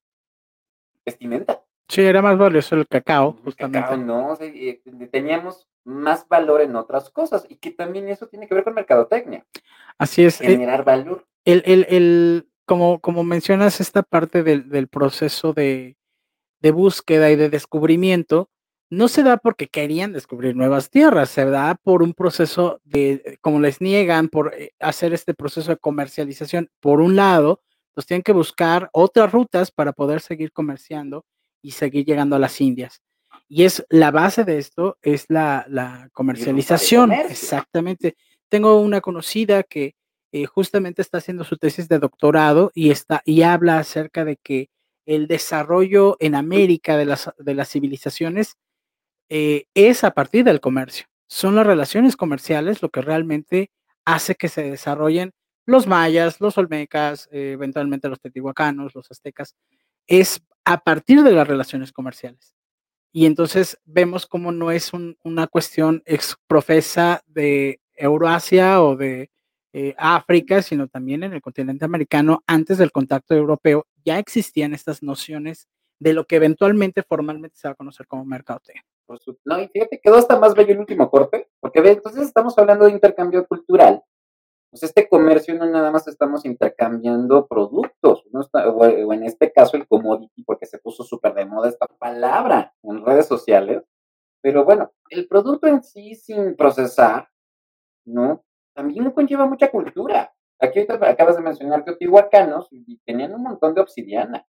vestimenta. 1.05 1.63
Sí, 1.87 2.01
era 2.01 2.21
más 2.21 2.37
valioso 2.37 2.75
el 2.75 2.87
cacao, 2.87 3.35
El 3.37 3.43
justamente. 3.43 3.79
cacao, 3.81 3.97
no, 3.97 4.37
eh, 4.39 4.81
teníamos 5.11 5.67
más 5.83 6.27
valor 6.27 6.61
en 6.61 6.75
otras 6.75 7.09
cosas 7.09 7.45
y 7.49 7.55
que 7.57 7.71
también 7.71 8.07
eso 8.07 8.27
tiene 8.27 8.47
que 8.47 8.55
ver 8.55 8.63
con 8.63 8.73
mercadotecnia, 8.75 9.45
Así 9.97 10.23
es. 10.23 10.39
eh, 10.41 10.45
generar 10.45 10.85
valor. 10.85 11.25
el, 11.43 11.63
el, 11.65 11.85
el- 11.89 12.47
como, 12.65 13.01
como 13.01 13.23
mencionas, 13.25 13.81
esta 13.81 14.03
parte 14.03 14.43
del, 14.43 14.69
del 14.69 14.87
proceso 14.87 15.51
de, 15.51 15.97
de 16.61 16.71
búsqueda 16.71 17.29
y 17.31 17.35
de 17.35 17.49
descubrimiento 17.49 18.49
no 18.91 19.07
se 19.07 19.23
da 19.23 19.37
porque 19.37 19.69
querían 19.69 20.11
descubrir 20.11 20.53
nuevas 20.53 20.89
tierras, 20.89 21.29
se 21.29 21.45
da 21.45 21.75
por 21.75 22.03
un 22.03 22.13
proceso 22.13 22.81
de, 22.83 23.39
como 23.39 23.61
les 23.61 23.79
niegan, 23.79 24.27
por 24.27 24.53
eh, 24.53 24.73
hacer 24.81 25.13
este 25.13 25.33
proceso 25.33 25.71
de 25.71 25.77
comercialización. 25.77 26.69
Por 26.81 26.99
un 26.99 27.15
lado, 27.15 27.61
pues 27.93 28.05
tienen 28.05 28.21
que 28.21 28.33
buscar 28.33 28.89
otras 28.91 29.31
rutas 29.31 29.71
para 29.71 29.93
poder 29.93 30.19
seguir 30.19 30.51
comerciando 30.51 31.25
y 31.61 31.71
seguir 31.71 32.05
llegando 32.05 32.35
a 32.35 32.39
las 32.39 32.59
Indias. 32.59 33.01
Y 33.47 33.63
es 33.63 33.85
la 33.89 34.11
base 34.11 34.43
de 34.43 34.57
esto, 34.57 34.97
es 35.01 35.25
la, 35.29 35.65
la 35.69 36.09
comercialización. 36.11 37.13
Exactamente. 37.13 38.17
Tengo 38.49 38.81
una 38.81 38.99
conocida 38.99 39.63
que 39.63 39.95
eh, 40.33 40.45
justamente 40.45 41.01
está 41.01 41.19
haciendo 41.19 41.45
su 41.45 41.55
tesis 41.55 41.87
de 41.87 41.99
doctorado 41.99 42.71
y, 42.73 42.91
está, 42.91 43.21
y 43.23 43.43
habla 43.43 43.79
acerca 43.79 44.25
de 44.25 44.35
que 44.35 44.69
el 45.05 45.27
desarrollo 45.27 46.17
en 46.19 46.35
América 46.35 46.97
de 46.97 47.05
las, 47.05 47.29
de 47.37 47.55
las 47.55 47.69
civilizaciones 47.69 48.57
eh, 49.31 49.65
es 49.75 50.03
a 50.03 50.11
partir 50.11 50.43
del 50.43 50.59
comercio. 50.59 51.05
Son 51.27 51.55
las 51.55 51.65
relaciones 51.65 52.17
comerciales 52.17 52.81
lo 52.81 52.89
que 52.89 53.01
realmente 53.01 53.71
hace 54.05 54.35
que 54.35 54.49
se 54.49 54.63
desarrollen 54.63 55.31
los 55.65 55.87
mayas, 55.87 56.41
los 56.41 56.57
olmecas, 56.57 57.29
eh, 57.31 57.53
eventualmente 57.53 58.09
los 58.09 58.19
teotihuacanos, 58.19 58.93
los 58.95 59.09
aztecas. 59.09 59.55
Es 60.07 60.41
a 60.65 60.79
partir 60.83 61.23
de 61.23 61.31
las 61.33 61.47
relaciones 61.47 61.93
comerciales. 61.93 62.55
Y 63.13 63.25
entonces 63.25 63.77
vemos 63.85 64.25
cómo 64.27 64.51
no 64.51 64.71
es 64.71 64.93
un- 64.93 65.17
una 65.23 65.47
cuestión 65.47 66.03
exprofesa 66.05 67.21
de 67.27 67.79
Euroasia 67.95 68.81
o 68.83 68.95
de 68.97 69.29
eh, 69.73 69.95
África, 69.97 70.61
sino 70.61 70.89
también 70.89 71.23
en 71.23 71.31
el 71.33 71.41
continente 71.41 71.85
americano, 71.85 72.43
antes 72.47 72.77
del 72.77 72.91
contacto 72.91 73.35
europeo, 73.35 73.87
ya 74.03 74.19
existían 74.19 74.73
estas 74.73 75.01
nociones 75.01 75.69
de 75.99 76.13
lo 76.13 76.25
que 76.25 76.35
eventualmente 76.37 77.03
formalmente 77.03 77.55
se 77.57 77.69
va 77.69 77.73
a 77.73 77.75
conocer 77.75 78.05
como 78.07 78.25
mercadotecnia. 78.25 78.83
No, 79.45 79.59
y 79.59 79.67
fíjate, 79.67 79.99
quedó 80.01 80.15
hasta 80.15 80.39
más 80.39 80.53
bello 80.53 80.73
el 80.73 80.79
último 80.79 81.09
corte, 81.09 81.49
porque 81.59 81.79
entonces 81.79 82.23
estamos 82.23 82.57
hablando 82.57 82.85
de 82.85 82.91
intercambio 82.91 83.45
cultural. 83.47 84.03
Pues 84.69 84.83
este 84.83 85.09
comercio 85.09 85.53
no 85.55 85.65
nada 85.65 85.91
más 85.91 86.07
estamos 86.07 86.45
intercambiando 86.45 87.45
productos, 87.47 88.23
no 88.31 88.39
o, 88.39 88.85
o 88.85 89.13
en 89.13 89.23
este 89.23 89.51
caso 89.51 89.75
el 89.75 89.85
commodity, 89.85 90.43
porque 90.43 90.65
se 90.65 90.79
puso 90.79 91.03
súper 91.03 91.33
de 91.33 91.45
moda 91.45 91.67
esta 91.67 91.87
palabra 91.87 92.73
en 92.83 93.05
redes 93.05 93.27
sociales. 93.27 93.83
Pero 94.41 94.63
bueno, 94.63 94.91
el 95.09 95.27
producto 95.27 95.67
en 95.67 95.83
sí 95.83 96.15
sin 96.15 96.55
procesar, 96.55 97.29
¿no? 98.05 98.43
También 98.73 99.11
conlleva 99.11 99.45
mucha 99.45 99.69
cultura. 99.69 100.33
Aquí 100.59 100.79
ahorita 100.79 101.09
acabas 101.09 101.35
de 101.35 101.41
mencionar 101.43 101.83
y 102.71 102.97
tenían 102.99 103.33
un 103.33 103.43
montón 103.43 103.73
de 103.73 103.81
obsidiana, 103.81 104.47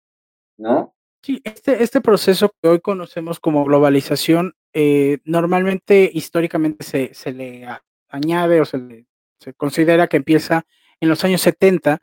¿no? 0.57 0.93
Sí, 1.23 1.39
este, 1.43 1.83
este 1.83 2.01
proceso 2.01 2.51
que 2.61 2.67
hoy 2.69 2.79
conocemos 2.79 3.39
como 3.39 3.63
globalización, 3.63 4.55
eh, 4.73 5.19
normalmente 5.23 6.09
históricamente 6.11 6.83
se, 6.83 7.13
se 7.13 7.31
le 7.31 7.67
añade 8.09 8.59
o 8.61 8.65
se, 8.65 8.77
le- 8.79 9.05
se 9.39 9.53
considera 9.53 10.07
que 10.07 10.17
empieza 10.17 10.65
en 10.99 11.09
los 11.09 11.23
años 11.23 11.41
70 11.41 11.99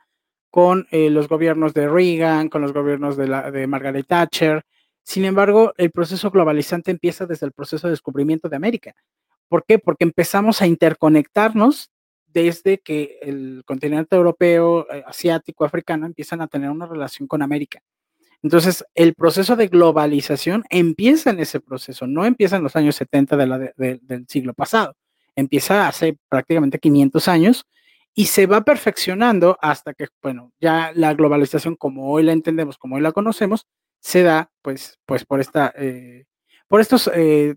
con 0.49 0.87
eh, 0.91 1.09
los 1.09 1.27
gobiernos 1.27 1.73
de 1.73 1.89
Reagan, 1.89 2.47
con 2.49 2.61
los 2.61 2.71
gobiernos 2.73 3.17
de, 3.17 3.27
la, 3.27 3.51
de 3.51 3.67
Margaret 3.67 4.07
Thatcher. 4.07 4.63
Sin 5.03 5.25
embargo, 5.25 5.73
el 5.77 5.91
proceso 5.91 6.31
globalizante 6.31 6.91
empieza 6.91 7.25
desde 7.25 7.45
el 7.45 7.51
proceso 7.51 7.87
de 7.87 7.91
descubrimiento 7.91 8.47
de 8.47 8.55
América. 8.55 8.95
¿Por 9.49 9.65
qué? 9.65 9.79
Porque 9.79 10.05
empezamos 10.05 10.61
a 10.61 10.67
interconectarnos 10.67 11.91
desde 12.27 12.77
que 12.79 13.17
el 13.21 13.63
continente 13.65 14.15
europeo, 14.15 14.87
eh, 14.91 15.03
asiático, 15.05 15.65
africano 15.65 16.05
empiezan 16.05 16.41
a 16.41 16.47
tener 16.47 16.69
una 16.69 16.85
relación 16.85 17.27
con 17.27 17.41
América. 17.41 17.81
Entonces, 18.41 18.85
el 18.95 19.13
proceso 19.15 19.55
de 19.55 19.67
globalización 19.67 20.63
empieza 20.69 21.29
en 21.31 21.39
ese 21.39 21.59
proceso, 21.59 22.07
no 22.07 22.25
empieza 22.25 22.55
en 22.55 22.63
los 22.63 22.75
años 22.75 22.95
70 22.95 23.35
de 23.37 23.47
la 23.47 23.57
de- 23.57 23.73
de- 23.77 23.99
del 24.01 24.27
siglo 24.27 24.53
pasado, 24.53 24.95
empieza 25.35 25.87
hace 25.87 26.17
prácticamente 26.29 26.79
500 26.79 27.27
años 27.27 27.65
y 28.15 28.25
se 28.27 28.45
va 28.47 28.61
perfeccionando 28.61 29.57
hasta 29.61 29.93
que, 29.93 30.07
bueno, 30.21 30.51
ya 30.59 30.91
la 30.95 31.13
globalización 31.13 31.75
como 31.75 32.11
hoy 32.11 32.23
la 32.23 32.31
entendemos, 32.33 32.77
como 32.77 32.95
hoy 32.95 33.01
la 33.01 33.11
conocemos, 33.11 33.65
se 33.99 34.23
da 34.23 34.49
pues, 34.61 34.97
pues 35.05 35.25
por 35.25 35.41
esta, 35.41 35.73
eh, 35.77 36.25
por 36.67 36.79
estas 36.81 37.09
eh, 37.13 37.55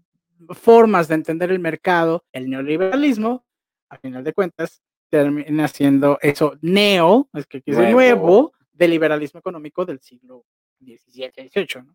formas 0.50 1.06
de 1.08 1.14
entender 1.14 1.52
el 1.52 1.60
mercado, 1.60 2.24
el 2.32 2.50
neoliberalismo, 2.50 3.44
a 3.88 3.98
final 3.98 4.24
de 4.24 4.32
cuentas, 4.32 4.82
termina 5.10 5.68
siendo 5.68 6.18
eso 6.22 6.54
neo, 6.60 7.28
es 7.34 7.46
que 7.46 7.58
decir 7.58 7.74
Nuevo. 7.74 7.92
nuevo, 7.92 8.52
del 8.72 8.90
liberalismo 8.90 9.38
económico 9.38 9.84
del 9.84 10.00
siglo 10.00 10.44
XVII, 10.84 11.48
XVIII. 11.48 11.82
¿no? 11.84 11.94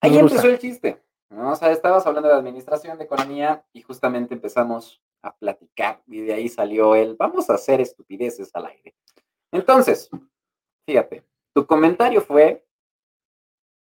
Ahí 0.00 0.10
gusta. 0.10 0.36
empezó 0.36 0.48
el 0.48 0.58
chiste. 0.58 1.02
¿no? 1.30 1.52
O 1.52 1.56
sea, 1.56 1.72
estabas 1.72 2.06
hablando 2.06 2.28
de 2.28 2.34
administración, 2.34 2.98
de 2.98 3.04
economía, 3.04 3.64
y 3.72 3.82
justamente 3.82 4.34
empezamos 4.34 5.00
a 5.22 5.34
platicar. 5.34 6.02
Y 6.06 6.20
de 6.22 6.34
ahí 6.34 6.48
salió 6.48 6.94
el 6.94 7.16
vamos 7.16 7.50
a 7.50 7.54
hacer 7.54 7.80
estupideces 7.80 8.54
al 8.54 8.66
aire. 8.66 8.94
Entonces, 9.50 10.10
fíjate, 10.86 11.24
tu 11.52 11.66
comentario 11.66 12.20
fue 12.20 12.64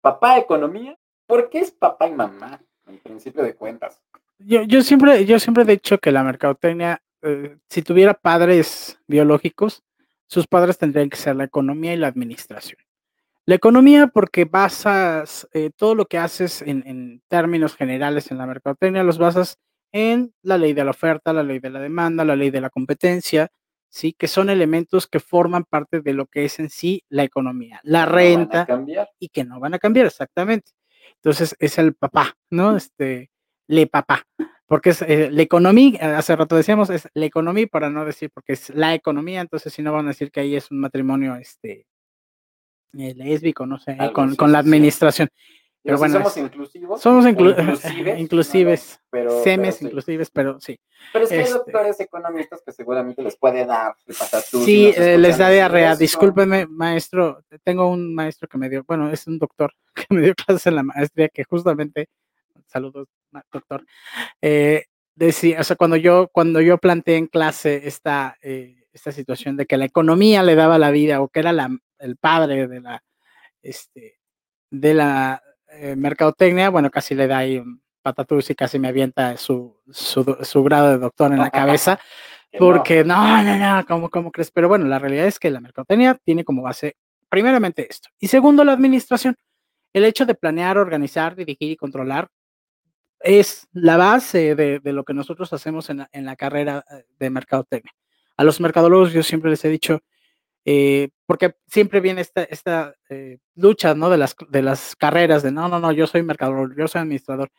papá 0.02 0.38
economía. 0.38 0.98
¿Por 1.28 1.50
qué 1.50 1.60
es 1.60 1.72
papá 1.72 2.08
y 2.08 2.14
mamá? 2.14 2.62
En 2.88 2.98
principio 3.00 3.44
de 3.44 3.56
cuentas. 3.56 4.02
Yo, 4.40 4.64
yo 4.64 4.82
siempre, 4.82 5.26
yo 5.26 5.40
siempre 5.40 5.64
he 5.64 5.68
dicho 5.68 6.00
que 6.00 6.12
la 6.12 6.24
mercadotecnia, 6.24 7.02
eh, 7.22 7.58
si 7.70 7.82
tuviera 7.84 8.14
padres 8.14 9.00
biológicos, 9.08 9.84
sus 10.28 10.48
padres 10.48 10.78
tendrían 10.78 11.10
que 11.10 11.18
ser 11.18 11.36
la 11.36 11.44
economía 11.44 11.94
y 11.94 11.98
la 11.98 12.08
administración. 12.08 12.80
La 13.46 13.56
economía 13.56 14.08
porque 14.08 14.46
basas 14.46 15.48
eh, 15.54 15.72
todo 15.76 15.96
lo 15.96 16.06
que 16.06 16.18
haces 16.18 16.62
en, 16.62 16.84
en 16.86 17.24
términos 17.28 17.76
generales 17.76 18.32
en 18.32 18.38
la 18.38 18.46
mercadotecnia, 18.46 19.04
los 19.04 19.18
basas 19.18 19.58
en 19.92 20.34
la 20.42 20.58
ley 20.58 20.74
de 20.74 20.84
la 20.84 20.92
oferta, 20.92 21.34
la 21.34 21.44
ley 21.44 21.60
de 21.60 21.70
la 21.70 21.80
demanda, 21.80 22.24
la 22.24 22.36
ley 22.36 22.50
de 22.50 22.62
la 22.62 22.70
competencia, 22.70 23.50
¿sí? 23.90 24.14
que 24.14 24.28
son 24.28 24.50
elementos 24.50 25.08
que 25.08 25.20
forman 25.20 25.66
parte 25.66 26.02
de 26.02 26.14
lo 26.14 26.26
que 26.28 26.46
es 26.46 26.60
en 26.60 26.70
sí 26.70 27.04
la 27.10 27.24
economía. 27.24 27.80
La 27.84 28.06
renta, 28.06 28.66
y 29.20 29.30
que 29.30 29.44
no 29.44 29.60
van 29.60 29.74
a 29.74 29.80
cambiar 29.80 30.08
exactamente. 30.08 30.72
Entonces 31.16 31.56
es 31.60 31.78
el 31.78 31.94
papá, 31.94 32.34
¿no? 32.50 32.76
Este, 32.76 33.32
le 33.68 33.88
papá, 33.88 34.24
porque 34.66 34.92
es 34.92 35.02
eh, 35.04 35.30
la 35.32 35.42
economía, 35.42 36.00
eh, 36.02 36.06
hace 36.06 36.36
rato 36.36 36.56
decíamos, 36.56 36.90
es 36.90 37.08
la 37.14 37.26
economía 37.26 37.68
para 37.68 37.90
no 37.90 38.06
decir 38.06 38.32
porque 38.34 38.54
es 38.54 38.70
la 38.72 38.94
economía, 38.96 39.42
entonces 39.42 39.74
si 39.74 39.82
no 39.82 39.94
van 39.94 40.06
a 40.06 40.10
decir 40.10 40.32
que 40.32 40.40
ahí 40.40 40.56
es 40.56 40.72
un 40.72 40.80
matrimonio, 40.80 41.36
este, 41.36 41.86
eh, 42.98 43.14
lésbico, 43.16 43.66
no 43.66 43.80
sé, 43.80 43.92
Algo 43.98 44.14
con, 44.14 44.36
con 44.36 44.52
la 44.52 44.60
sí, 44.60 44.64
sí. 44.66 44.70
administración. 44.70 45.30
Pero 45.84 45.98
bueno, 45.98 46.14
somos 46.18 46.38
es- 46.38 46.44
inclusivos. 46.44 47.02
Somos 47.02 47.26
inclu- 47.26 47.56
inclusives, 48.20 48.20
inclusives, 48.20 49.00
¿no? 49.02 49.08
Pero- 49.10 49.44
semes 49.44 49.76
pero 49.76 49.80
sí. 49.80 49.86
inclusives, 49.86 50.30
pero 50.30 50.60
sí. 50.60 50.80
Pero 51.12 51.24
es 51.26 51.30
que 51.32 51.36
hay 51.38 51.42
Este- 51.42 51.54
doctores 51.56 52.00
economistas 52.00 52.62
que 52.64 52.72
seguramente 52.72 53.24
les 53.24 53.36
puede 53.36 53.66
dar 53.66 53.96
patatús 54.20 54.64
Sí, 54.64 54.94
eh, 54.96 55.18
les 55.18 55.38
da 55.40 55.46
decir 55.48 55.56
diarrea. 55.58 55.96
Discúlpeme, 55.96 56.68
maestro. 56.68 57.44
Tengo 57.64 57.88
un 57.90 58.14
maestro 58.14 58.48
que 58.48 58.60
me 58.60 58.70
dio, 58.70 58.84
bueno, 58.88 59.10
es 59.12 59.26
un 59.26 59.40
doctor 59.40 59.74
que 59.96 60.06
me 60.14 60.22
dio 60.22 60.36
clases 60.36 60.68
en 60.68 60.76
la 60.76 60.84
maestría 60.84 61.30
que 61.30 61.44
justamente, 61.46 62.10
saludos, 62.68 63.08
doctor, 63.52 63.84
eh, 64.42 64.86
decía, 65.16 65.62
o 65.62 65.64
sea, 65.64 65.76
cuando 65.76 65.96
yo, 65.96 66.28
cuando 66.32 66.62
yo 66.62 66.78
planteé 66.78 67.18
en 67.18 67.26
clase 67.28 67.88
esta, 67.88 68.38
eh, 68.44 68.76
esta 68.94 69.12
situación 69.12 69.58
de 69.58 69.66
que 69.66 69.78
la 69.78 69.86
economía 69.86 70.44
le 70.44 70.54
daba 70.56 70.78
la 70.78 70.92
vida 70.92 71.22
o 71.22 71.28
que 71.30 71.40
era 71.40 71.54
la, 71.54 71.70
el 72.02 72.18
padre 72.18 72.68
de 72.68 72.82
la, 72.82 73.04
este, 73.62 74.20
de 74.70 74.94
la 74.94 75.42
eh, 75.70 75.96
mercadotecnia, 75.96 76.70
bueno, 76.70 76.90
casi 76.90 77.16
le 77.16 77.28
da 77.28 77.40
ahí 77.40 77.58
un 77.58 77.82
patatús 78.02 78.50
y 78.50 78.56
casi 78.56 78.80
me 78.80 78.88
avienta 78.88 79.38
su, 79.38 79.80
su, 79.92 80.38
su 80.42 80.64
grado 80.64 80.90
de 80.90 80.98
doctor 80.98 81.32
en 81.32 81.40
la 81.40 81.52
cabeza. 81.52 82.00
Porque 82.60 83.06
no, 83.06 83.44
no, 83.44 83.58
no, 83.58 83.86
¿cómo, 83.86 84.10
¿cómo 84.10 84.32
crees? 84.32 84.52
Pero 84.52 84.68
bueno, 84.68 84.86
la 84.86 85.00
realidad 85.00 85.26
es 85.26 85.40
que 85.40 85.50
la 85.50 85.62
mercadotecnia 85.62 86.20
tiene 86.26 86.44
como 86.44 86.62
base, 86.62 86.98
primeramente 87.30 87.88
esto. 87.90 88.10
Y 88.20 88.28
segundo, 88.28 88.66
la 88.66 88.74
administración. 88.74 89.38
El 89.94 90.04
hecho 90.04 90.26
de 90.26 90.36
planear, 90.36 90.78
organizar, 90.78 91.36
dirigir 91.36 91.72
y 91.72 91.78
controlar 91.78 92.28
es 93.20 93.68
la 93.72 93.98
base 93.98 94.56
de, 94.56 94.80
de 94.80 94.94
lo 94.94 95.04
que 95.04 95.14
nosotros 95.14 95.54
hacemos 95.54 95.90
en 95.90 95.98
la, 95.98 96.10
en 96.12 96.26
la 96.26 96.36
carrera 96.36 96.84
eh, 96.92 97.06
de 97.20 97.30
mercadotecnia. 97.30 97.94
A 98.36 98.44
los 98.44 98.60
mercadólogos 98.60 99.14
yo 99.14 99.24
siempre 99.24 99.52
les 99.52 99.64
he 99.64 99.70
dicho, 99.70 100.02
eh, 100.66 101.10
porque 101.26 101.56
siempre 101.68 102.02
viene 102.02 102.22
esta, 102.22 102.44
esta 102.44 102.96
eh, 103.10 103.40
lucha, 103.56 103.96
¿no? 103.96 104.10
De 104.10 104.18
las, 104.18 104.36
de 104.50 104.62
las 104.62 104.96
carreras, 104.96 105.44
de 105.44 105.52
no, 105.52 105.68
no, 105.68 105.80
no, 105.80 105.92
yo 105.92 106.08
soy 106.08 106.24
mercadólogo, 106.24 106.74
yo 106.78 106.88
soy 106.88 107.02
administrador. 107.02 107.52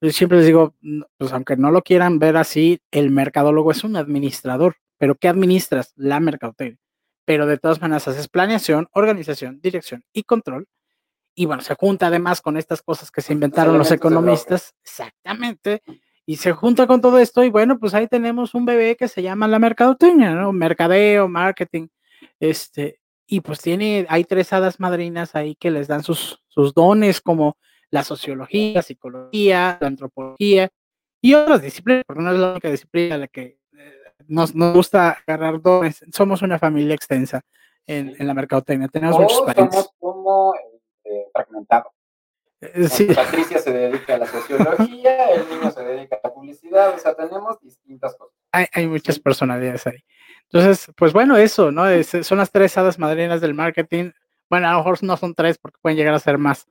Yo 0.00 0.10
siempre 0.10 0.38
les 0.38 0.46
digo, 0.46 0.74
pues 1.16 1.32
aunque 1.32 1.56
no 1.56 1.70
lo 1.70 1.82
quieran 1.82 2.18
ver 2.18 2.36
así, 2.36 2.80
el 2.90 3.10
mercadólogo 3.10 3.70
es 3.70 3.84
un 3.84 3.96
administrador, 3.96 4.76
pero 4.98 5.14
¿qué 5.14 5.28
administras? 5.28 5.92
La 5.96 6.20
mercadotecnia. 6.20 6.78
Pero 7.24 7.46
de 7.46 7.56
todas 7.56 7.80
maneras 7.80 8.06
haces 8.06 8.28
planeación, 8.28 8.88
organización, 8.92 9.60
dirección 9.62 10.04
y 10.12 10.24
control. 10.24 10.68
Y 11.34 11.46
bueno, 11.46 11.62
se 11.62 11.74
junta 11.74 12.08
además 12.08 12.40
con 12.40 12.56
estas 12.56 12.82
cosas 12.82 13.10
que 13.10 13.22
se 13.22 13.32
inventaron 13.32 13.78
los 13.78 13.90
economistas, 13.90 14.74
exactamente, 14.84 15.82
y 16.26 16.36
se 16.36 16.52
junta 16.52 16.86
con 16.86 17.00
todo 17.00 17.18
esto 17.18 17.42
y 17.42 17.50
bueno, 17.50 17.78
pues 17.78 17.94
ahí 17.94 18.06
tenemos 18.06 18.54
un 18.54 18.64
bebé 18.64 18.96
que 18.96 19.08
se 19.08 19.22
llama 19.22 19.48
la 19.48 19.58
mercadotecnia, 19.58 20.34
¿no? 20.34 20.52
Mercadeo, 20.52 21.28
marketing, 21.28 21.88
este, 22.40 23.00
y 23.26 23.40
pues 23.40 23.60
tiene, 23.60 24.06
hay 24.08 24.24
tres 24.24 24.52
hadas 24.52 24.80
madrinas 24.80 25.34
ahí 25.34 25.54
que 25.54 25.70
les 25.70 25.88
dan 25.88 26.02
sus, 26.02 26.42
sus 26.48 26.74
dones 26.74 27.20
como 27.20 27.56
la 27.90 28.04
sociología, 28.04 28.74
la 28.74 28.82
psicología, 28.82 29.78
la 29.80 29.86
antropología 29.86 30.68
y 31.20 31.34
otras 31.34 31.62
disciplinas, 31.62 32.04
porque 32.06 32.22
no 32.22 32.32
es 32.32 32.38
la 32.38 32.50
única 32.52 32.70
disciplina 32.70 33.16
la 33.18 33.28
que 33.28 33.58
eh, 33.76 33.92
nos, 34.26 34.54
nos 34.54 34.74
gusta 34.74 35.18
agarrar 35.26 35.60
dones. 35.62 36.04
Somos 36.12 36.42
una 36.42 36.58
familia 36.58 36.94
extensa 36.94 37.40
en, 37.86 38.14
en 38.18 38.26
la 38.26 38.34
mercadotecnia. 38.34 38.88
Tenemos 38.88 39.18
muchos 39.18 39.38
Todos 39.38 39.46
parientes. 39.46 39.80
somos 39.80 39.94
como 39.98 40.54
este, 40.54 41.26
fragmentados. 41.32 41.92
Eh, 42.60 42.88
Sí, 42.88 43.06
Patricia 43.14 43.58
se 43.58 43.72
dedica 43.72 44.14
a 44.14 44.18
la 44.18 44.26
sociología, 44.26 45.28
el 45.30 45.48
niño 45.50 45.70
se 45.70 45.84
dedica 45.84 46.16
a 46.16 46.28
la 46.28 46.34
publicidad, 46.34 46.94
o 46.94 46.98
sea, 46.98 47.14
tenemos 47.14 47.60
distintas 47.60 48.16
cosas. 48.16 48.34
hay, 48.52 48.66
hay 48.72 48.86
muchas 48.86 49.18
personalidades 49.18 49.86
ahí. 49.86 49.98
Entonces, 50.54 50.92
pues 50.96 51.12
bueno, 51.12 51.36
eso, 51.36 51.72
¿no? 51.72 51.86
Es- 51.88 52.16
son 52.22 52.38
las 52.38 52.52
tres 52.52 52.78
hadas 52.78 52.96
madrinas 52.98 53.40
del 53.40 53.54
marketing. 53.54 54.12
Bueno, 54.48 54.68
a 54.68 54.72
lo 54.72 54.78
mejor 54.78 55.02
no 55.02 55.16
son 55.16 55.34
tres 55.34 55.58
porque 55.58 55.78
pueden 55.82 55.98
llegar 55.98 56.14
a 56.14 56.20
ser 56.20 56.38
más, 56.38 56.66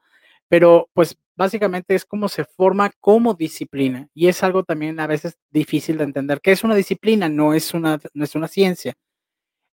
pero 0.47 0.89
pues 0.93 1.17
básicamente 1.35 1.93
es 1.95 2.05
cómo 2.05 2.29
se 2.29 2.45
forma 2.45 2.91
como 3.01 3.33
disciplina 3.33 4.07
y 4.13 4.27
es 4.29 4.41
algo 4.43 4.63
también 4.63 4.99
a 5.01 5.07
veces 5.07 5.37
difícil 5.49 5.97
de 5.97 6.05
entender. 6.05 6.39
¿Qué 6.39 6.53
es 6.53 6.63
una 6.63 6.75
disciplina? 6.75 7.27
No 7.27 7.53
es 7.53 7.73
una, 7.73 7.99
no 8.13 8.23
es 8.23 8.35
una 8.35 8.47
ciencia. 8.47 8.93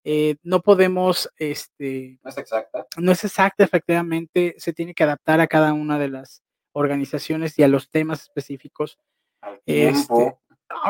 Eh, 0.03 0.35
no 0.43 0.59
podemos, 0.61 1.29
este, 1.37 2.19
No 2.23 2.31
es 2.31 2.37
exacta. 2.37 2.87
no 2.97 3.11
es 3.13 3.23
exacta, 3.23 3.63
efectivamente, 3.63 4.55
se 4.57 4.73
tiene 4.73 4.93
que 4.95 5.03
adaptar 5.03 5.39
a 5.39 5.47
cada 5.47 5.71
una 5.73 5.97
de 5.99 6.09
las 6.09 6.41
organizaciones 6.73 7.57
y 7.59 7.63
a 7.63 7.67
los 7.69 7.89
temas 7.89 8.23
específicos, 8.23 8.97
Al 9.41 9.61
Este, 9.65 10.07
tiempo, 10.15 10.41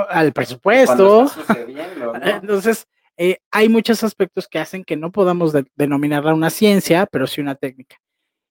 al 0.09 0.31
presupuesto. 0.33 1.25
está 1.25 1.53
¿no? 1.99 2.13
Entonces, 2.23 2.87
eh, 3.23 3.37
hay 3.51 3.69
muchos 3.69 4.03
aspectos 4.03 4.47
que 4.47 4.57
hacen 4.57 4.83
que 4.83 4.97
no 4.97 5.11
podamos 5.11 5.53
de- 5.53 5.67
denominarla 5.75 6.33
una 6.33 6.49
ciencia, 6.49 7.05
pero 7.05 7.27
sí 7.27 7.39
una 7.39 7.53
técnica. 7.53 7.97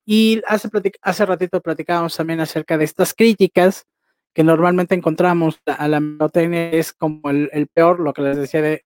Y 0.06 0.42
hace, 0.46 0.68
hace 1.02 1.26
ratito 1.26 1.60
platicábamos 1.60 2.16
también 2.16 2.38
acerca 2.38 2.78
de 2.78 2.84
estas 2.84 3.12
críticas 3.12 3.84
que 4.32 4.44
normalmente 4.44 4.94
encontramos 4.94 5.58
a 5.66 5.88
la 5.88 5.98
mercadotecnia, 5.98 6.70
es 6.70 6.92
como 6.92 7.30
el, 7.30 7.66
peor, 7.74 7.98
lo 7.98 8.12
que 8.12 8.22
les 8.22 8.36
decía 8.36 8.62
de, 8.62 8.84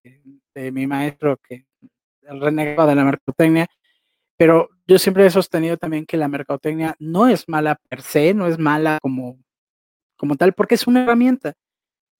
de 0.54 0.72
mi 0.72 0.86
maestro, 0.86 1.36
que 1.46 1.66
el 2.22 2.40
renegaba 2.40 2.86
de 2.86 2.94
la 2.94 3.04
mercadotecnia, 3.04 3.66
pero 4.38 4.70
yo 4.86 4.98
siempre 4.98 5.26
he 5.26 5.30
sostenido 5.30 5.76
también 5.76 6.06
que 6.06 6.16
la 6.16 6.28
mercadotecnia 6.28 6.96
no 6.98 7.28
es 7.28 7.46
mala 7.46 7.78
per 7.90 8.00
se, 8.00 8.32
no 8.32 8.46
es 8.46 8.58
mala 8.58 9.00
como, 9.02 9.38
como 10.16 10.36
tal, 10.36 10.54
porque 10.54 10.76
es 10.76 10.86
una 10.86 11.02
herramienta 11.02 11.52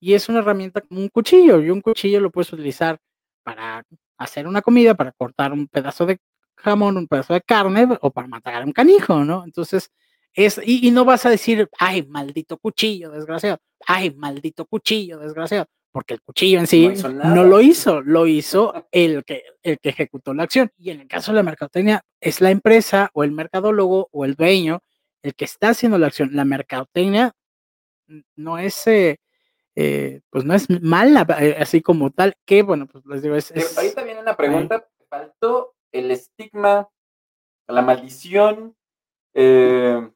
y 0.00 0.12
es 0.12 0.28
una 0.28 0.40
herramienta 0.40 0.82
como 0.82 1.00
un 1.00 1.08
cuchillo 1.08 1.62
y 1.62 1.70
un 1.70 1.80
cuchillo 1.80 2.20
lo 2.20 2.30
puedes 2.30 2.52
utilizar 2.52 3.00
para 3.44 3.84
hacer 4.18 4.46
una 4.48 4.62
comida, 4.62 4.94
para 4.94 5.12
cortar 5.12 5.52
un 5.52 5.68
pedazo 5.68 6.06
de 6.06 6.18
jamón, 6.56 6.96
un 6.96 7.06
pedazo 7.06 7.34
de 7.34 7.42
carne 7.42 7.86
o 8.00 8.10
para 8.10 8.26
matar 8.26 8.62
a 8.62 8.64
un 8.64 8.72
canijo, 8.72 9.24
¿no? 9.24 9.44
Entonces, 9.44 9.90
es, 10.32 10.60
y, 10.64 10.88
y 10.88 10.90
no 10.90 11.04
vas 11.04 11.26
a 11.26 11.30
decir, 11.30 11.68
ay, 11.78 12.06
maldito 12.06 12.58
cuchillo, 12.58 13.10
desgraciado, 13.10 13.58
ay, 13.86 14.10
maldito 14.14 14.64
cuchillo, 14.66 15.18
desgraciado, 15.18 15.66
porque 15.92 16.14
el 16.14 16.22
cuchillo 16.22 16.58
en 16.58 16.66
sí 16.66 16.90
No 17.04 17.44
lo 17.44 17.60
hizo, 17.60 18.00
lo 18.00 18.26
hizo 18.26 18.88
el 18.92 19.24
que, 19.24 19.44
el 19.62 19.78
que 19.78 19.90
ejecutó 19.90 20.34
la 20.34 20.44
acción. 20.44 20.72
Y 20.76 20.90
en 20.90 21.02
el 21.02 21.08
caso 21.08 21.32
de 21.32 21.36
la 21.36 21.42
mercadotecnia, 21.44 22.02
es 22.20 22.40
la 22.40 22.50
empresa 22.50 23.10
o 23.12 23.22
el 23.22 23.30
mercadólogo 23.30 24.08
o 24.10 24.24
el 24.24 24.34
dueño 24.34 24.80
el 25.22 25.34
que 25.34 25.44
está 25.44 25.70
haciendo 25.70 25.98
la 25.98 26.08
acción. 26.08 26.30
La 26.32 26.44
mercadotecnia 26.44 27.32
no 28.36 28.58
es... 28.58 28.86
eh, 28.86 29.18
eh, 29.76 30.20
pues 30.30 30.44
no 30.44 30.54
es 30.54 30.68
mala 30.82 31.26
eh, 31.40 31.56
así 31.58 31.82
como 31.82 32.10
tal, 32.10 32.34
que 32.46 32.62
bueno, 32.62 32.86
pues 32.86 33.04
les 33.06 33.22
digo, 33.22 33.34
es, 33.34 33.50
es- 33.50 33.76
Ahorita 33.76 34.02
viene 34.02 34.20
una 34.20 34.36
pregunta, 34.36 34.88
faltó 35.08 35.74
el 35.92 36.10
estigma, 36.10 36.88
la 37.66 37.82
maldición. 37.82 38.76
eh, 39.34 40.10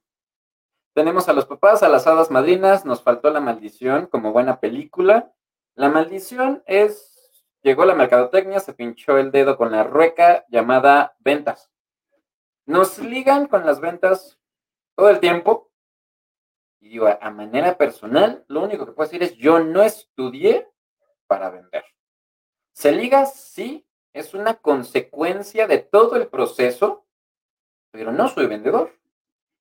tenemos 0.94 1.28
a 1.28 1.32
los 1.32 1.46
papás, 1.46 1.82
a 1.82 1.88
las 1.88 2.06
hadas 2.08 2.30
madrinas, 2.30 2.84
nos 2.84 3.02
faltó 3.02 3.30
la 3.30 3.40
maldición 3.40 4.06
como 4.06 4.32
buena 4.32 4.58
película. 4.58 5.32
La 5.76 5.88
maldición 5.88 6.62
es, 6.66 7.44
llegó 7.62 7.84
la 7.84 7.94
mercadotecnia, 7.94 8.58
se 8.58 8.72
pinchó 8.74 9.16
el 9.16 9.30
dedo 9.30 9.56
con 9.56 9.70
la 9.70 9.84
rueca 9.84 10.44
llamada 10.48 11.14
ventas. 11.20 11.70
Nos 12.66 12.98
ligan 12.98 13.46
con 13.46 13.64
las 13.64 13.80
ventas 13.80 14.40
todo 14.96 15.08
el 15.10 15.20
tiempo. 15.20 15.70
Y 16.80 16.90
digo, 16.90 17.08
a, 17.08 17.30
manera 17.30 17.76
personal, 17.76 18.44
lo 18.48 18.62
único 18.62 18.86
que 18.86 18.92
puedo 18.92 19.08
decir 19.08 19.22
es, 19.22 19.36
yo 19.36 19.60
no 19.60 19.82
estudié 19.82 20.68
para 21.26 21.50
vender. 21.50 21.84
Se 22.72 22.92
liga, 22.92 23.26
sí, 23.26 23.86
es 24.12 24.34
una 24.34 24.54
consecuencia 24.54 25.66
de 25.66 25.78
todo 25.78 26.16
el 26.16 26.28
proceso, 26.28 27.06
pero 27.90 28.12
no 28.12 28.28
soy 28.28 28.46
vendedor. 28.46 28.94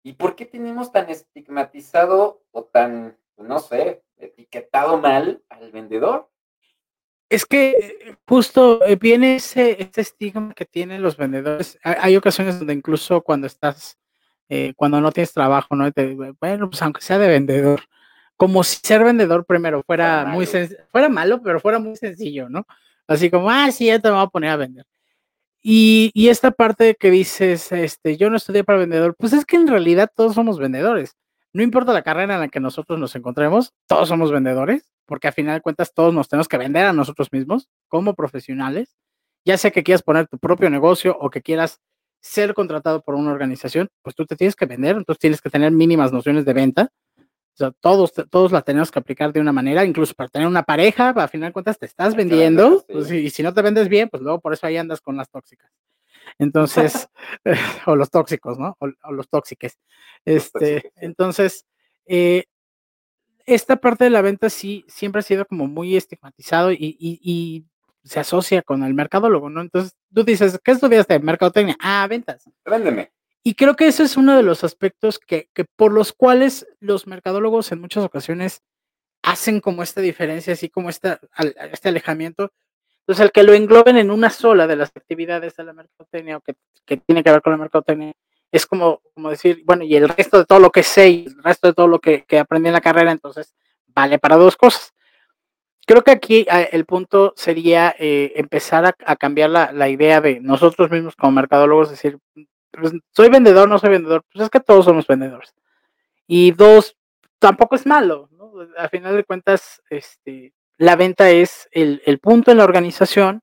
¿Y 0.03 0.13
por 0.13 0.35
qué 0.35 0.45
tenemos 0.45 0.91
tan 0.91 1.09
estigmatizado 1.09 2.43
o 2.51 2.63
tan, 2.63 3.17
no 3.37 3.59
sé, 3.59 4.03
etiquetado 4.17 4.97
mal 4.99 5.43
al 5.49 5.71
vendedor? 5.71 6.29
es 7.29 7.45
que 7.45 7.69
eh, 7.71 8.17
justo 8.27 8.83
eh, 8.85 8.95
viene 8.95 9.35
ese, 9.35 9.81
ese 9.81 10.01
estigma 10.01 10.53
que 10.53 10.65
tienen 10.65 11.01
los 11.01 11.17
vendedores. 11.17 11.77
Hay 11.83 12.15
ocasiones 12.15 12.57
donde 12.59 12.73
incluso 12.73 13.21
cuando 13.21 13.47
estás, 13.47 13.97
eh, 14.49 14.73
cuando 14.75 15.01
no 15.01 15.11
tienes 15.11 15.33
trabajo, 15.33 15.75
¿no? 15.75 15.91
Te- 15.91 16.15
bueno, 16.39 16.69
pues 16.69 16.81
aunque 16.81 17.01
sea 17.01 17.17
de 17.17 17.27
vendedor, 17.27 17.81
como 18.35 18.63
si 18.63 18.77
ser 18.83 19.03
vendedor 19.03 19.45
primero 19.45 19.83
fuera 19.83 20.21
Fuera 20.21 20.33
muy 20.33 20.45
sen- 20.45 20.77
fuera 20.91 21.09
malo, 21.09 21.41
pero 21.41 21.59
fuera 21.59 21.79
muy 21.79 21.95
sencillo, 21.95 22.49
¿no? 22.49 22.65
Así 23.07 23.29
como, 23.31 23.49
ah, 23.49 23.71
sí, 23.71 23.85
ya 23.87 23.99
te 23.99 24.09
voy 24.09 24.21
a 24.21 24.27
poner 24.27 24.49
a 24.51 24.57
vender. 24.57 24.85
Y, 25.61 26.11
y 26.13 26.29
esta 26.29 26.51
parte 26.51 26.95
que 26.99 27.11
dices, 27.11 27.71
este, 27.71 28.15
yo 28.17 28.29
no 28.29 28.37
estudié 28.37 28.63
para 28.63 28.79
vendedor, 28.79 29.15
pues 29.17 29.33
es 29.33 29.45
que 29.45 29.57
en 29.57 29.67
realidad 29.67 30.09
todos 30.15 30.35
somos 30.35 30.59
vendedores. 30.59 31.15
No 31.53 31.63
importa 31.63 31.91
la 31.93 32.03
carrera 32.03 32.35
en 32.35 32.39
la 32.41 32.47
que 32.49 32.59
nosotros 32.59 32.99
nos 32.99 33.15
encontremos, 33.15 33.73
todos 33.87 34.07
somos 34.07 34.31
vendedores, 34.31 34.83
porque 35.05 35.27
a 35.27 35.31
final 35.31 35.55
de 35.55 35.61
cuentas 35.61 35.93
todos 35.93 36.13
nos 36.13 36.27
tenemos 36.29 36.47
que 36.47 36.57
vender 36.57 36.85
a 36.85 36.93
nosotros 36.93 37.29
mismos 37.31 37.67
como 37.87 38.13
profesionales, 38.13 38.95
ya 39.45 39.57
sea 39.57 39.71
que 39.71 39.83
quieras 39.83 40.03
poner 40.03 40.27
tu 40.27 40.37
propio 40.37 40.69
negocio 40.69 41.17
o 41.19 41.29
que 41.29 41.41
quieras 41.41 41.79
ser 42.21 42.53
contratado 42.53 43.01
por 43.01 43.15
una 43.15 43.31
organización, 43.31 43.89
pues 44.01 44.15
tú 44.15 44.25
te 44.25 44.35
tienes 44.35 44.55
que 44.55 44.65
vender, 44.65 44.97
entonces 44.97 45.19
tienes 45.19 45.41
que 45.41 45.49
tener 45.49 45.71
mínimas 45.71 46.11
nociones 46.11 46.45
de 46.45 46.53
venta. 46.53 46.89
O 47.53 47.57
sea, 47.57 47.71
todos, 47.81 48.13
todos 48.29 48.51
la 48.51 48.61
tenemos 48.61 48.91
que 48.91 48.99
aplicar 48.99 49.33
de 49.33 49.41
una 49.41 49.51
manera, 49.51 49.83
incluso 49.85 50.13
para 50.13 50.29
tener 50.29 50.47
una 50.47 50.63
pareja, 50.63 51.09
a 51.09 51.27
final 51.27 51.49
de 51.49 51.53
cuentas 51.53 51.79
te 51.79 51.87
estás 51.87 52.13
que 52.13 52.17
vendiendo, 52.17 52.85
pues, 52.87 53.11
y, 53.11 53.29
si 53.31 53.43
no 53.43 53.53
te 53.53 53.61
vendes 53.63 53.89
bien, 53.89 54.09
pues 54.09 54.21
luego 54.23 54.39
por 54.39 54.53
eso 54.53 54.67
ahí 54.67 54.77
andas 54.77 55.01
con 55.01 55.17
las 55.17 55.29
tóxicas. 55.29 55.71
Entonces, 56.39 57.09
o 57.87 57.95
los 57.95 58.11
tóxicos, 58.11 58.59
¿no? 58.59 58.75
O, 58.79 58.87
o 59.03 59.11
los 59.13 59.29
tóxiques. 59.29 59.77
Este, 60.25 60.91
entonces, 60.97 61.65
eh, 62.05 62.45
esta 63.45 63.77
parte 63.77 64.03
de 64.03 64.09
la 64.09 64.21
venta 64.21 64.49
sí 64.49 64.83
siempre 64.87 65.19
ha 65.19 65.23
sido 65.23 65.45
como 65.45 65.67
muy 65.67 65.95
estigmatizado 65.95 66.71
y, 66.71 66.77
y- 66.99 67.19
y 67.23 67.65
se 68.07 68.19
asocia 68.19 68.61
con 68.61 68.83
el 68.83 68.93
mercadólogo, 68.93 69.49
¿no? 69.49 69.61
Entonces, 69.61 69.95
tú 70.13 70.23
dices, 70.23 70.59
¿qué 70.63 70.71
estudiaste? 70.71 71.19
Mercadotecnia. 71.19 71.75
Ah, 71.79 72.07
ventas. 72.09 72.49
Véndeme. 72.65 73.11
Y 73.43 73.55
creo 73.55 73.75
que 73.75 73.87
ese 73.87 74.03
es 74.03 74.17
uno 74.17 74.35
de 74.35 74.43
los 74.43 74.63
aspectos 74.63 75.19
que, 75.19 75.49
que 75.53 75.65
por 75.65 75.93
los 75.93 76.13
cuales 76.13 76.67
los 76.79 77.07
mercadólogos 77.07 77.71
en 77.71 77.81
muchas 77.81 78.03
ocasiones 78.03 78.61
hacen 79.23 79.59
como 79.59 79.83
esta 79.83 80.01
diferencia, 80.01 80.53
así 80.53 80.69
como 80.69 80.89
esta, 80.89 81.19
este 81.71 81.89
alejamiento. 81.89 82.51
Entonces, 83.01 83.25
el 83.25 83.31
que 83.31 83.43
lo 83.43 83.53
engloben 83.53 83.97
en 83.97 84.11
una 84.11 84.29
sola 84.29 84.67
de 84.67 84.75
las 84.75 84.89
actividades 84.95 85.55
de 85.55 85.63
la 85.63 85.73
mercadotecnia 85.73 86.37
o 86.37 86.41
que, 86.41 86.55
que 86.85 86.97
tiene 86.97 87.23
que 87.23 87.31
ver 87.31 87.41
con 87.41 87.51
la 87.51 87.57
mercadotecnia, 87.57 88.13
es 88.51 88.65
como, 88.65 89.01
como 89.13 89.29
decir, 89.29 89.63
bueno, 89.65 89.83
y 89.83 89.95
el 89.95 90.09
resto 90.09 90.39
de 90.39 90.45
todo 90.45 90.59
lo 90.59 90.71
que 90.71 90.83
sé 90.83 91.09
y 91.09 91.25
el 91.25 91.43
resto 91.43 91.67
de 91.67 91.73
todo 91.73 91.87
lo 91.87 91.99
que, 91.99 92.23
que 92.25 92.39
aprendí 92.39 92.67
en 92.67 92.73
la 92.73 92.81
carrera, 92.81 93.11
entonces 93.11 93.53
vale 93.87 94.19
para 94.19 94.35
dos 94.35 94.55
cosas. 94.55 94.93
Creo 95.87 96.03
que 96.03 96.11
aquí 96.11 96.45
eh, 96.51 96.69
el 96.73 96.85
punto 96.85 97.33
sería 97.37 97.95
eh, 97.97 98.33
empezar 98.35 98.85
a, 98.85 99.15
cambiar 99.15 99.49
la, 99.49 99.71
la 99.71 99.87
idea 99.87 100.19
de 100.19 100.41
nosotros 100.41 100.91
mismos 100.91 101.15
como 101.15 101.31
mercadólogos, 101.31 101.89
decir, 101.89 102.19
pues, 102.71 102.91
soy 103.11 103.29
vendedor, 103.29 103.69
no 103.69 103.79
soy 103.79 103.91
vendedor, 103.91 104.25
pues 104.33 104.43
es 104.43 104.49
que 104.49 104.59
todos 104.59 104.83
somos 104.83 105.07
vendedores. 105.07 105.55
Y 106.27 106.51
dos, 106.51 106.97
tampoco 107.39 107.75
es 107.75 107.85
malo, 107.85 108.27
¿no? 108.33 108.51
A 108.77 108.89
final 108.89 109.15
de 109.15 109.23
cuentas, 109.23 109.81
este, 109.89 110.53
la 110.77 110.97
venta 110.97 111.29
es 111.29 111.69
el, 111.71 112.01
el 112.05 112.19
punto 112.19 112.51
en 112.51 112.57
la 112.57 112.65
organización 112.65 113.41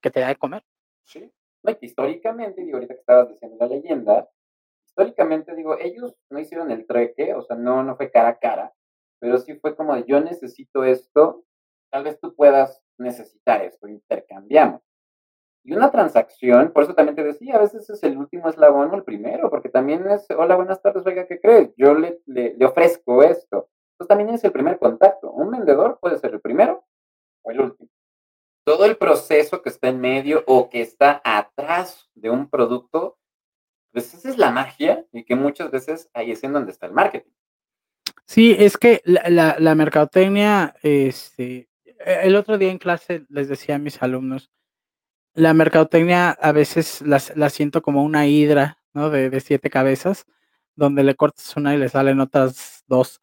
que 0.00 0.12
te 0.12 0.20
da 0.20 0.28
de 0.28 0.36
comer. 0.36 0.62
Sí. 1.02 1.28
No, 1.64 1.76
históricamente, 1.80 2.62
digo, 2.62 2.76
ahorita 2.76 2.94
que 2.94 3.00
estabas 3.00 3.30
diciendo 3.30 3.56
la 3.58 3.66
leyenda, 3.66 4.28
históricamente, 4.86 5.56
digo, 5.56 5.76
ellos 5.80 6.14
no 6.30 6.38
hicieron 6.38 6.70
el 6.70 6.86
treque, 6.86 7.34
o 7.34 7.42
sea, 7.42 7.56
no, 7.56 7.82
no 7.82 7.96
fue 7.96 8.12
cara 8.12 8.28
a 8.28 8.38
cara, 8.38 8.72
pero 9.18 9.38
sí 9.38 9.54
fue 9.54 9.74
como 9.74 9.96
de 9.96 10.04
yo 10.06 10.20
necesito 10.20 10.84
esto, 10.84 11.42
tal 11.94 12.02
vez 12.02 12.18
tú 12.18 12.34
puedas 12.34 12.82
necesitar 12.98 13.62
esto, 13.62 13.86
intercambiamos. 13.86 14.82
Y 15.62 15.74
una 15.74 15.92
transacción, 15.92 16.72
por 16.72 16.82
eso 16.82 16.94
también 16.96 17.14
te 17.14 17.22
decía, 17.22 17.54
a 17.54 17.60
veces 17.60 17.88
es 17.88 18.02
el 18.02 18.16
último 18.16 18.48
eslabón 18.48 18.90
o 18.90 18.96
el 18.96 19.04
primero, 19.04 19.48
porque 19.48 19.68
también 19.68 20.04
es, 20.10 20.26
hola, 20.36 20.56
buenas 20.56 20.82
tardes, 20.82 21.06
oiga, 21.06 21.24
¿qué 21.28 21.40
crees? 21.40 21.70
Yo 21.76 21.94
le, 21.94 22.20
le, 22.26 22.56
le 22.56 22.66
ofrezco 22.66 23.22
esto. 23.22 23.70
Entonces 23.92 24.08
también 24.08 24.30
es 24.30 24.42
el 24.42 24.50
primer 24.50 24.80
contacto. 24.80 25.30
Un 25.30 25.52
vendedor 25.52 26.00
puede 26.00 26.18
ser 26.18 26.34
el 26.34 26.40
primero 26.40 26.84
o 27.42 27.52
el 27.52 27.60
último. 27.60 27.88
Todo 28.64 28.86
el 28.86 28.96
proceso 28.96 29.62
que 29.62 29.68
está 29.68 29.86
en 29.86 30.00
medio 30.00 30.42
o 30.48 30.68
que 30.70 30.80
está 30.80 31.22
atrás 31.24 32.10
de 32.16 32.28
un 32.28 32.50
producto, 32.50 33.18
pues 33.92 34.12
esa 34.14 34.30
es 34.30 34.36
la 34.36 34.50
magia 34.50 35.06
y 35.12 35.24
que 35.24 35.36
muchas 35.36 35.70
veces 35.70 36.10
ahí 36.12 36.32
es 36.32 36.42
en 36.42 36.54
donde 36.54 36.72
está 36.72 36.86
el 36.86 36.92
marketing. 36.92 37.30
Sí, 38.26 38.56
es 38.58 38.76
que 38.78 39.00
la, 39.04 39.22
la, 39.28 39.56
la 39.60 39.74
mercadotecnia, 39.76 40.74
este, 40.82 41.68
el 42.00 42.36
otro 42.36 42.58
día 42.58 42.70
en 42.70 42.78
clase 42.78 43.24
les 43.28 43.48
decía 43.48 43.76
a 43.76 43.78
mis 43.78 44.02
alumnos, 44.02 44.50
la 45.34 45.54
mercadotecnia 45.54 46.30
a 46.30 46.52
veces 46.52 47.02
la 47.02 47.50
siento 47.50 47.82
como 47.82 48.04
una 48.04 48.26
hidra, 48.26 48.78
¿no? 48.92 49.10
De, 49.10 49.30
de, 49.30 49.40
siete 49.40 49.70
cabezas, 49.70 50.26
donde 50.76 51.02
le 51.04 51.16
cortas 51.16 51.56
una 51.56 51.74
y 51.74 51.78
le 51.78 51.88
salen 51.88 52.20
otras 52.20 52.84
dos. 52.86 53.20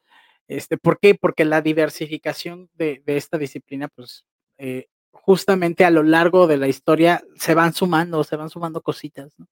Este, 0.48 0.78
¿Por 0.78 1.00
qué? 1.00 1.16
Porque 1.16 1.46
la 1.46 1.62
diversificación 1.62 2.70
de, 2.74 3.02
de 3.06 3.18
esta 3.18 3.38
disciplina, 3.38 3.88
pues, 3.88 4.26
eh, 4.58 4.88
justamente 5.12 5.86
a 5.86 5.92
lo 5.92 6.04
largo 6.04 6.48
de 6.48 6.58
la 6.58 6.68
historia 6.68 7.24
se 7.36 7.54
van 7.54 7.74
sumando, 7.74 8.24
se 8.24 8.36
van 8.36 8.50
sumando 8.50 8.82
cositas, 8.82 9.34
¿no? 9.38 9.48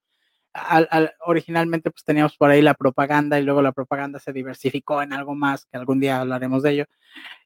Al, 0.68 0.88
al, 0.92 1.14
originalmente 1.26 1.92
pues 1.92 2.04
teníamos 2.04 2.36
por 2.38 2.50
ahí 2.50 2.62
la 2.62 2.74
propaganda 2.74 3.40
y 3.40 3.44
luego 3.44 3.62
la 3.62 3.72
propaganda 3.72 4.20
se 4.20 4.34
diversificó 4.34 5.02
en 5.02 5.14
algo 5.14 5.36
más, 5.36 5.66
que 5.66 5.78
algún 5.78 6.00
día 6.00 6.20
hablaremos 6.20 6.64
de 6.64 6.72
ello. 6.72 6.86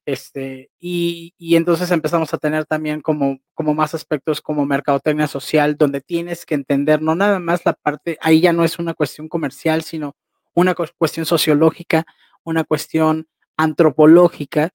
Este, 0.05 0.69
y, 0.79 1.33
y, 1.37 1.55
entonces 1.55 1.89
empezamos 1.91 2.33
a 2.33 2.37
tener 2.37 2.65
también 2.65 3.01
como, 3.01 3.39
como 3.53 3.73
más 3.73 3.93
aspectos 3.93 4.41
como 4.41 4.65
mercadotecnia 4.65 5.27
social, 5.27 5.77
donde 5.77 6.01
tienes 6.01 6.45
que 6.45 6.55
entender 6.55 7.01
no 7.01 7.15
nada 7.15 7.39
más 7.39 7.65
la 7.65 7.73
parte, 7.73 8.17
ahí 8.21 8.41
ya 8.41 8.51
no 8.51 8.65
es 8.65 8.79
una 8.79 8.93
cuestión 8.93 9.29
comercial, 9.29 9.81
sino 9.81 10.15
una 10.53 10.75
cuestión 10.75 11.25
sociológica, 11.25 12.05
una 12.43 12.65
cuestión 12.65 13.27
antropológica, 13.55 14.73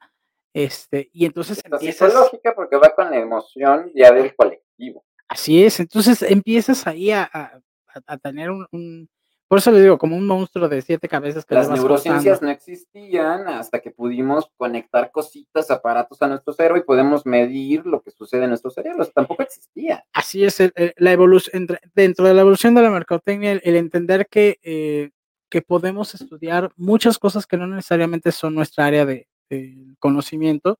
este, 0.54 1.10
y 1.12 1.26
entonces 1.26 1.60
empiezas... 1.64 2.10
Sociológica 2.10 2.54
porque 2.54 2.76
va 2.76 2.94
con 2.94 3.10
la 3.10 3.18
emoción 3.18 3.92
ya 3.94 4.10
del 4.12 4.34
colectivo. 4.34 5.04
Así 5.28 5.62
es, 5.62 5.78
entonces 5.78 6.22
empiezas 6.22 6.86
ahí 6.86 7.10
a, 7.10 7.28
a, 7.30 7.60
a 8.06 8.18
tener 8.18 8.50
un, 8.50 8.66
un, 8.72 9.08
por 9.48 9.58
eso 9.58 9.72
le 9.72 9.80
digo, 9.80 9.96
como 9.96 10.14
un 10.14 10.26
monstruo 10.26 10.68
de 10.68 10.82
siete 10.82 11.08
cabezas. 11.08 11.46
Que 11.46 11.54
Las 11.54 11.70
neurociencias 11.70 12.42
no 12.42 12.50
existían 12.50 13.48
hasta 13.48 13.80
que 13.80 13.90
pudimos 13.90 14.50
conectar 14.58 15.10
cositas, 15.10 15.70
aparatos 15.70 16.20
a 16.20 16.28
nuestro 16.28 16.52
cerebro 16.52 16.76
y 16.76 16.82
podemos 16.82 17.24
medir 17.24 17.86
lo 17.86 18.02
que 18.02 18.10
sucede 18.10 18.42
en 18.42 18.50
nuestros 18.50 18.74
cerebros. 18.74 19.10
Tampoco 19.14 19.42
existía. 19.42 20.04
Así 20.12 20.44
es, 20.44 20.62
la 20.96 21.12
evolución, 21.12 21.66
dentro 21.94 22.26
de 22.26 22.34
la 22.34 22.42
evolución 22.42 22.74
de 22.74 22.82
la 22.82 22.90
mercadotecnia, 22.90 23.52
el, 23.52 23.62
el 23.64 23.76
entender 23.76 24.26
que, 24.28 24.58
eh, 24.62 25.12
que 25.48 25.62
podemos 25.62 26.14
estudiar 26.14 26.70
muchas 26.76 27.18
cosas 27.18 27.46
que 27.46 27.56
no 27.56 27.66
necesariamente 27.66 28.32
son 28.32 28.54
nuestra 28.54 28.84
área 28.84 29.06
de, 29.06 29.28
de 29.48 29.94
conocimiento. 29.98 30.78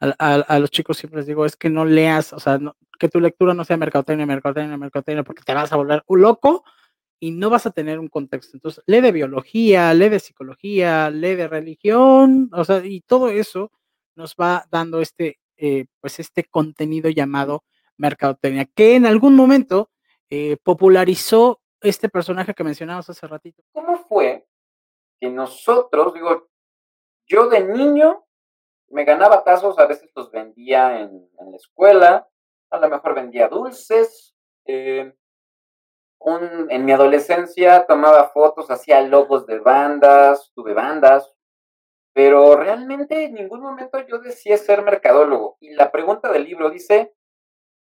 A, 0.00 0.14
a, 0.18 0.34
a, 0.34 0.58
los 0.58 0.70
chicos 0.70 0.98
siempre 0.98 1.20
les 1.20 1.26
digo, 1.26 1.46
es 1.46 1.56
que 1.56 1.70
no 1.70 1.86
leas, 1.86 2.34
o 2.34 2.40
sea, 2.40 2.58
no, 2.58 2.76
que 3.02 3.08
tu 3.08 3.18
lectura 3.18 3.52
no 3.52 3.64
sea 3.64 3.76
mercadotecnia, 3.76 4.26
mercadotecnia, 4.26 4.76
mercadotecnia, 4.76 5.24
porque 5.24 5.42
te 5.42 5.52
vas 5.52 5.72
a 5.72 5.76
volver 5.76 6.04
un 6.06 6.22
loco 6.22 6.62
y 7.18 7.32
no 7.32 7.50
vas 7.50 7.66
a 7.66 7.72
tener 7.72 7.98
un 7.98 8.06
contexto. 8.06 8.56
Entonces, 8.56 8.84
lee 8.86 9.00
de 9.00 9.10
biología, 9.10 9.92
lee 9.92 10.08
de 10.08 10.20
psicología, 10.20 11.10
lee 11.10 11.34
de 11.34 11.48
religión, 11.48 12.48
o 12.52 12.62
sea, 12.62 12.78
y 12.84 13.00
todo 13.00 13.28
eso 13.28 13.72
nos 14.14 14.36
va 14.36 14.66
dando 14.70 15.00
este, 15.00 15.40
eh, 15.56 15.86
pues 16.00 16.20
este 16.20 16.44
contenido 16.44 17.10
llamado 17.10 17.64
mercadotecnia, 17.96 18.66
que 18.66 18.94
en 18.94 19.06
algún 19.06 19.34
momento 19.34 19.90
eh, 20.30 20.56
popularizó 20.62 21.60
este 21.80 22.08
personaje 22.08 22.54
que 22.54 22.62
mencionamos 22.62 23.10
hace 23.10 23.26
ratito. 23.26 23.64
¿Cómo 23.72 23.96
fue 24.08 24.46
que 25.18 25.28
nosotros, 25.28 26.14
digo, 26.14 26.48
yo 27.26 27.48
de 27.48 27.64
niño 27.64 28.24
me 28.90 29.04
ganaba 29.04 29.42
tazos, 29.42 29.76
a 29.80 29.86
veces 29.86 30.08
los 30.14 30.30
vendía 30.30 31.00
en, 31.00 31.28
en 31.40 31.50
la 31.50 31.56
escuela, 31.56 32.28
a 32.72 32.78
lo 32.78 32.88
mejor 32.88 33.14
vendía 33.14 33.48
dulces, 33.48 34.34
un, 36.24 36.70
en 36.70 36.84
mi 36.84 36.92
adolescencia 36.92 37.84
tomaba 37.86 38.30
fotos, 38.30 38.70
hacía 38.70 39.00
logos 39.02 39.46
de 39.46 39.58
bandas, 39.58 40.50
tuve 40.54 40.72
bandas, 40.72 41.32
pero 42.14 42.56
realmente 42.56 43.24
en 43.24 43.34
ningún 43.34 43.60
momento 43.60 43.98
yo 44.06 44.18
decía 44.18 44.56
ser 44.56 44.82
mercadólogo. 44.82 45.56
Y 45.60 45.74
la 45.74 45.90
pregunta 45.90 46.30
del 46.30 46.44
libro 46.44 46.70
dice, 46.70 47.14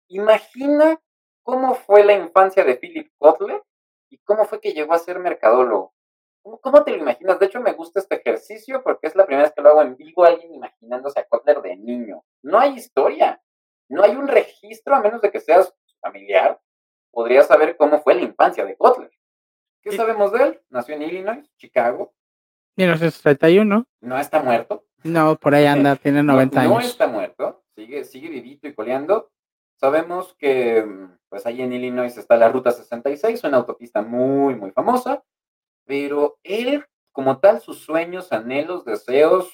imagina 0.08 1.00
cómo 1.43 1.76
fue 1.76 2.04
la 2.04 2.13
infancia 2.13 2.63
de 2.63 2.76
Philip 2.76 3.12
Kotler 3.17 3.62
y 4.10 4.17
cómo 4.19 4.46
fue 4.46 4.62
que 4.62 4.74
llegó 4.74 4.93
a 4.93 5.00
ser 5.00 5.19
mercadólogo. 5.19 5.93
¿Cómo, 6.41 6.60
¿Cómo, 6.60 6.84
te 6.84 6.91
lo 6.91 6.98
imaginas? 6.98 7.39
De 7.39 7.46
hecho, 7.46 7.62
me 7.62 7.74
gusta 7.74 8.00
este 8.00 8.15
ejercicio 8.15 8.84
porque 8.84 9.08
es 9.08 9.15
la 9.15 9.26
primera 9.26 9.43
vez 9.43 9.54
que 9.54 9.62
lo 9.62 9.69
hago 9.69 9.82
en 9.82 9.96
vivo, 9.96 10.26
alguien 10.26 10.54
imaginándose 10.54 11.19
a 11.19 11.26
Kotler 11.26 11.62
de 11.62 11.76
niño. 11.78 12.24
No 12.41 12.60
hay 12.60 12.76
historia, 12.76 13.41
no 13.93 14.03
hay 14.03 14.15
un 14.15 14.27
registro 14.27 14.95
a 14.95 15.01
menos 15.01 15.21
de 15.21 15.32
que 15.32 15.39
seas 15.39 15.73
familiar, 16.01 16.60
podría 17.12 17.43
saber 17.43 17.77
cómo 17.77 18.01
fue 18.01 18.15
la 18.15 18.21
infancia 18.21 18.65
de 18.65 18.75
Kotler. 18.75 19.12
¿Qué 19.82 19.91
sí. 19.91 19.97
sabemos 19.97 20.32
de 20.32 20.43
él? 20.43 20.62
Nació 20.69 20.95
en 20.95 21.03
Illinois, 21.03 21.47
Chicago. 21.58 22.13
1931. 22.75 23.86
No 24.01 24.17
está 24.17 24.41
muerto. 24.41 24.86
No, 25.03 25.36
por 25.36 25.53
ahí 25.53 25.65
anda, 25.65 25.95
tiene 26.03 26.23
90 26.23 26.56
no, 26.56 26.62
años. 26.62 26.84
No 26.84 26.89
está 26.89 27.08
muerto, 27.08 27.63
sigue, 27.75 28.03
sigue 28.03 28.29
vivito 28.29 28.67
y 28.67 28.73
coleando. 28.73 29.32
Sabemos 29.75 30.34
que, 30.39 30.86
pues 31.29 31.45
ahí 31.45 31.62
en 31.62 31.73
Illinois 31.73 32.17
está 32.17 32.36
la 32.38 32.49
Ruta 32.49 32.71
66, 32.71 33.43
una 33.43 33.58
autopista 33.58 34.01
muy, 34.01 34.56
muy 34.56 34.71
famosa, 34.71 35.23
pero 35.86 36.39
él, 36.41 36.86
como 37.12 37.39
tal, 37.39 37.60
sus 37.60 37.84
sueños, 37.84 38.32
anhelos, 38.32 38.86
deseos, 38.86 39.51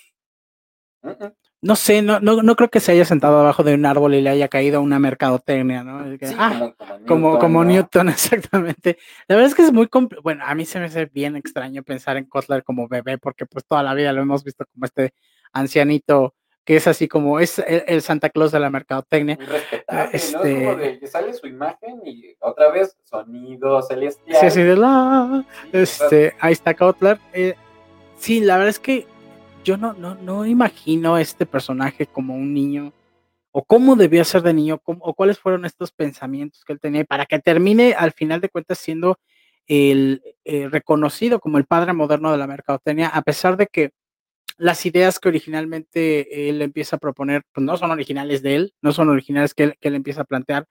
uh 1.01 1.09
-uh. 1.09 1.35
No 1.61 1.75
sé, 1.75 2.01
no, 2.01 2.21
no, 2.21 2.41
no 2.41 2.55
creo 2.55 2.69
que 2.69 2.79
se 2.79 2.93
haya 2.93 3.03
sentado 3.03 3.39
abajo 3.39 3.63
de 3.63 3.73
un 3.73 3.85
árbol 3.85 4.13
y 4.13 4.21
le 4.21 4.29
haya 4.29 4.47
caído 4.47 4.81
una 4.81 4.97
mercadotecnia, 4.97 5.83
¿no? 5.83 6.17
Que, 6.17 6.27
sí, 6.27 6.35
ah, 6.37 6.51
como, 6.55 6.73
como, 6.75 6.85
Newton, 6.87 7.05
como, 7.07 7.39
como 7.39 7.63
¿no? 7.63 7.71
Newton, 7.71 8.09
exactamente. 8.09 8.97
La 9.27 9.35
verdad 9.35 9.49
es 9.49 9.55
que 9.55 9.63
es 9.63 9.73
muy 9.73 9.89
bueno, 10.23 10.45
a 10.45 10.55
mí 10.55 10.65
se 10.65 10.79
me 10.79 10.85
hace 10.85 11.07
bien 11.07 11.35
extraño 11.35 11.83
pensar 11.83 12.15
en 12.15 12.25
Kotler 12.25 12.63
como 12.63 12.87
bebé, 12.87 13.17
porque 13.17 13.45
pues 13.45 13.65
toda 13.65 13.83
la 13.83 13.93
vida 13.93 14.13
lo 14.13 14.21
hemos 14.21 14.43
visto 14.43 14.65
como 14.71 14.85
este 14.85 15.13
ancianito 15.51 16.33
que 16.69 16.75
es 16.75 16.85
así 16.85 17.07
como 17.07 17.39
es 17.39 17.57
el, 17.57 17.83
el 17.87 18.01
Santa 18.03 18.29
Claus 18.29 18.51
de 18.51 18.59
la 18.59 18.69
mercadotecnia. 18.69 19.37
Muy 19.37 19.45
respetable, 19.47 20.09
este... 20.13 20.37
¿no? 20.37 20.43
Es 20.43 20.53
como 20.53 20.75
de 20.75 20.99
que 20.99 21.07
sale 21.07 21.33
su 21.33 21.47
imagen 21.47 21.99
y 22.05 22.35
otra 22.39 22.69
vez 22.69 22.95
sonido 23.05 23.81
celestial. 23.81 24.37
Sí, 24.39 24.51
sí, 24.51 24.61
de 24.61 24.75
la... 24.75 25.43
Sí, 25.63 25.69
este, 25.73 26.35
ahí 26.39 26.53
está 26.53 26.75
Kotler. 26.75 27.19
Eh, 27.33 27.55
sí, 28.19 28.41
la 28.41 28.57
verdad 28.57 28.69
es 28.69 28.77
que 28.77 29.07
yo 29.63 29.77
no, 29.77 29.93
no, 29.93 30.15
no 30.15 30.45
imagino 30.45 31.17
este 31.17 31.45
personaje 31.45 32.05
como 32.05 32.35
un 32.35 32.53
niño, 32.53 32.93
o 33.51 33.63
cómo 33.63 33.95
debía 33.95 34.23
ser 34.23 34.41
de 34.41 34.53
niño, 34.53 34.81
o 34.83 35.13
cuáles 35.13 35.39
fueron 35.39 35.65
estos 35.65 35.91
pensamientos 35.91 36.63
que 36.63 36.73
él 36.73 36.79
tenía, 36.79 37.03
para 37.03 37.25
que 37.25 37.39
termine 37.39 37.93
al 37.93 38.11
final 38.11 38.41
de 38.41 38.49
cuentas 38.49 38.77
siendo 38.77 39.19
el 39.67 40.23
eh, 40.45 40.67
reconocido 40.67 41.39
como 41.39 41.57
el 41.57 41.65
padre 41.65 41.93
moderno 41.93 42.31
de 42.31 42.37
la 42.37 42.47
mercadotecnia, 42.47 43.07
a 43.09 43.21
pesar 43.21 43.57
de 43.57 43.67
que 43.67 43.91
las 44.57 44.85
ideas 44.85 45.19
que 45.19 45.29
originalmente 45.29 46.49
él 46.49 46.61
empieza 46.61 46.97
a 46.97 46.99
proponer 46.99 47.43
pues 47.53 47.63
no 47.65 47.77
son 47.77 47.91
originales 47.91 48.41
de 48.41 48.55
él, 48.55 48.73
no 48.81 48.91
son 48.91 49.09
originales 49.09 49.53
que 49.53 49.75
él, 49.79 49.95
empieza 49.95 50.21
a 50.21 50.25
plantear. 50.25 50.65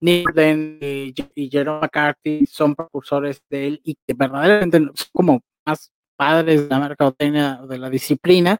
Newton 0.00 0.78
y, 0.80 1.14
y 1.34 1.50
Jerome 1.50 1.80
McCarthy 1.80 2.46
son 2.46 2.74
precursores 2.74 3.42
de 3.50 3.66
él 3.66 3.80
y 3.84 3.94
que 4.06 4.14
verdaderamente 4.14 4.78
son 4.78 5.08
como 5.12 5.40
más 5.66 5.93
padres 6.16 6.62
de 6.62 6.68
la 6.68 6.80
mercadotecnia 6.80 7.60
de 7.68 7.78
la 7.78 7.90
disciplina, 7.90 8.58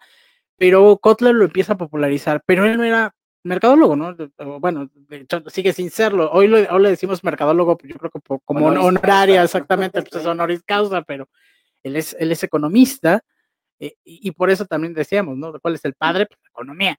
pero 0.57 0.99
Kotler 0.99 1.35
lo 1.35 1.45
empieza 1.45 1.75
a 1.75 1.79
popularizar, 1.79 2.43
pero 2.47 2.65
él 2.65 2.77
no 2.77 2.85
era 2.85 3.15
mercadólogo, 3.43 3.97
¿no? 3.97 4.17
Bueno, 4.61 4.91
de 4.95 5.19
hecho, 5.19 5.43
sigue 5.49 5.73
sin 5.73 5.91
serlo. 5.91 6.31
Hoy, 6.33 6.49
lo, 6.49 6.59
hoy 6.59 6.83
le 6.83 6.91
decimos 6.91 7.23
mercadólogo, 7.23 7.79
yo 7.85 7.97
creo 7.97 8.11
que 8.11 8.21
por, 8.21 8.41
como 8.45 8.67
honoris 8.67 8.87
honoraria, 8.87 9.37
causa. 9.37 9.59
exactamente, 9.59 10.03
pues 10.03 10.23
es 10.23 10.27
honoris 10.27 10.63
causa, 10.63 11.03
pero 11.03 11.29
él 11.83 11.97
es, 11.97 12.17
él 12.19 12.33
es 12.33 12.43
economista 12.43 13.23
eh, 13.79 13.97
y, 14.05 14.29
y, 14.29 14.31
por 14.33 14.51
eso 14.51 14.65
también 14.67 14.95
decíamos, 14.95 15.37
¿no? 15.37 15.59
¿Cuál 15.61 15.75
es 15.75 15.85
el 15.85 15.95
padre? 15.95 16.27
Pues, 16.27 16.39
la 16.43 16.49
economía. 16.49 16.99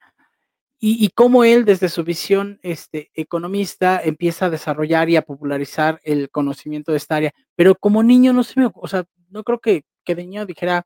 Y, 0.80 1.04
y 1.04 1.10
cómo 1.10 1.44
él, 1.44 1.66
desde 1.66 1.90
su 1.90 2.04
visión 2.04 2.60
este, 2.62 3.10
economista, 3.14 4.02
empieza 4.04 4.46
a 4.46 4.50
desarrollar 4.50 5.10
y 5.10 5.16
a 5.16 5.22
popularizar 5.22 6.00
el 6.04 6.30
conocimiento 6.30 6.92
de 6.92 6.98
esta 6.98 7.16
área. 7.16 7.32
Pero 7.56 7.76
como 7.76 8.04
niño, 8.04 8.34
no 8.34 8.44
sé, 8.44 8.70
o 8.74 8.88
sea, 8.88 9.06
no 9.30 9.44
creo 9.44 9.60
que, 9.60 9.84
que 10.06 10.16
de 10.16 10.24
niño 10.24 10.46
dijera, 10.46 10.86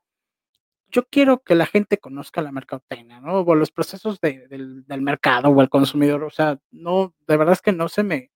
yo 0.88 1.04
quiero 1.08 1.38
que 1.38 1.54
la 1.54 1.66
gente 1.66 1.98
conozca 1.98 2.42
la 2.42 2.50
mercadotecnia, 2.50 3.20
¿no? 3.20 3.40
O 3.42 3.54
los 3.54 3.70
procesos 3.70 4.20
de- 4.20 4.48
del, 4.48 4.84
del 4.86 5.02
mercado 5.02 5.48
o 5.50 5.60
el 5.62 5.68
consumidor. 5.68 6.24
O 6.24 6.30
sea, 6.30 6.58
no, 6.72 7.14
de 7.28 7.36
verdad 7.36 7.52
es 7.52 7.62
que 7.62 7.72
no 7.72 7.88
se 7.88 8.02
me 8.02 8.30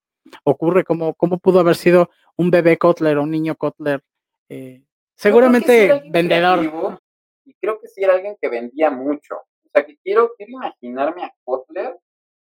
ocurre 0.45 0.85
cómo, 0.85 1.15
cómo 1.15 1.39
pudo 1.39 1.59
haber 1.61 1.75
sido 1.75 2.11
un 2.37 2.51
bebé 2.51 2.79
Kotler 2.79 3.19
o 3.19 3.23
un 3.25 3.31
niño 3.33 3.57
Kotler. 3.57 4.03
eh, 4.49 4.83
sí 4.85 4.87
seguramente 5.17 6.03
vendedor. 6.11 6.59
creativo, 6.61 6.99
Y 7.45 7.55
creo 7.55 7.81
que 7.81 7.89
sí 7.89 8.05
era 8.05 8.15
alguien 8.15 8.37
que 8.41 8.49
vendía 8.49 8.91
mucho. 8.91 9.35
O 9.37 9.69
sea, 9.73 9.85
que 9.85 9.97
quiero, 9.99 10.31
quiero 10.37 10.53
imaginarme 10.53 11.25
a 11.25 11.35
Kotler 11.45 11.99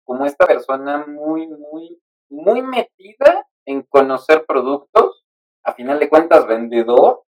como 0.04 0.26
esta 0.26 0.48
persona 0.48 1.06
muy, 1.06 1.48
muy, 1.48 2.02
muy 2.30 2.62
metida 2.64 3.46
en 3.66 3.84
conocer 3.84 4.46
productos, 4.48 5.24
a 5.64 5.74
final 5.74 6.00
de 6.00 6.10
cuentas 6.10 6.48
vendedor, 6.48 7.22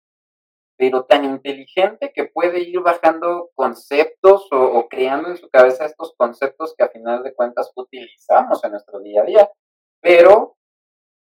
pero 0.77 1.05
tan 1.05 1.23
inteligente 1.23 2.11
que 2.13 2.25
puede 2.25 2.61
ir 2.61 2.79
bajando 2.79 3.51
conceptos 3.55 4.47
o, 4.51 4.87
creando 4.89 5.29
en 5.29 5.37
su 5.37 5.49
cabeza 5.49 5.85
estos 5.85 6.13
conceptos 6.17 6.73
que 6.77 6.83
a 6.83 6.89
final 6.89 7.23
de 7.23 7.33
cuentas 7.33 7.71
utilizamos 7.75 8.63
en 8.63 8.71
nuestro 8.71 8.99
día 8.99 9.21
a 9.21 9.25
día. 9.25 9.51
Pero, 10.01 10.57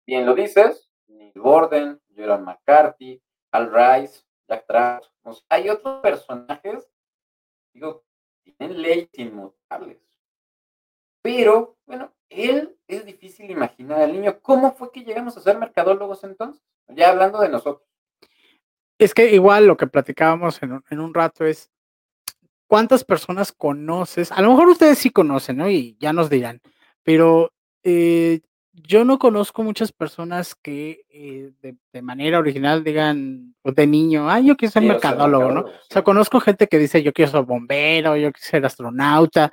bien 0.06 0.24
lo 0.24 0.34
dices, 0.34 0.90
Neil 1.08 1.32
Borden, 1.34 2.00
Gerald 2.14 2.44
McCarthy, 2.44 3.20
Al 3.52 3.72
Rice, 3.72 4.24
Jack 4.48 4.66
Trout, 4.66 5.04
o 5.22 5.32
sea, 5.32 5.44
hay 5.50 5.68
otros 5.68 6.00
personajes, 6.00 6.88
digo, 7.74 8.04
tienen 8.42 8.80
leyes 8.80 9.10
inmutables. 9.14 10.00
Pero, 11.22 11.76
bueno, 11.86 12.12
él 12.30 12.78
es 12.88 13.04
difícil 13.04 13.50
imaginar 13.50 14.00
al 14.00 14.12
niño. 14.12 14.40
¿Cómo 14.40 14.72
fue 14.72 14.90
que 14.90 15.04
llegamos 15.04 15.36
a 15.36 15.40
ser 15.40 15.58
mercadólogos 15.58 16.24
entonces? 16.24 16.62
Ya 16.88 17.10
hablando 17.10 17.40
de 17.40 17.50
nosotros. 17.50 17.86
Es 19.00 19.14
que 19.14 19.34
igual 19.34 19.66
lo 19.66 19.76
que 19.76 19.86
platicábamos 19.86 20.62
en 20.62 20.72
un, 20.72 20.84
en 20.90 21.00
un 21.00 21.14
rato 21.14 21.44
es 21.44 21.70
cuántas 22.66 23.02
personas 23.02 23.50
conoces. 23.50 24.30
A 24.30 24.42
lo 24.42 24.50
mejor 24.50 24.68
ustedes 24.68 24.98
sí 24.98 25.10
conocen, 25.10 25.56
¿no? 25.56 25.68
Y 25.70 25.96
ya 25.98 26.12
nos 26.12 26.28
dirán. 26.30 26.60
Pero 27.02 27.52
eh, 27.82 28.40
yo 28.72 29.04
no 29.04 29.18
conozco 29.18 29.62
muchas 29.62 29.90
personas 29.90 30.54
que 30.54 31.04
eh, 31.08 31.52
de, 31.62 31.76
de 31.92 32.02
manera 32.02 32.38
original 32.38 32.84
digan, 32.84 33.54
o 33.62 33.72
de 33.72 33.86
niño, 33.86 34.30
ah, 34.30 34.40
yo 34.40 34.56
quiero 34.56 34.72
ser 34.72 34.82
mercadólogo, 34.82 35.50
¿no? 35.50 35.60
O 35.62 35.72
sea, 35.88 36.02
conozco 36.02 36.38
gente 36.40 36.66
que 36.66 36.78
dice, 36.78 37.02
yo 37.02 37.12
quiero 37.12 37.30
ser 37.30 37.42
bombero, 37.42 38.16
yo 38.16 38.32
quiero 38.32 38.46
ser 38.46 38.64
astronauta, 38.66 39.52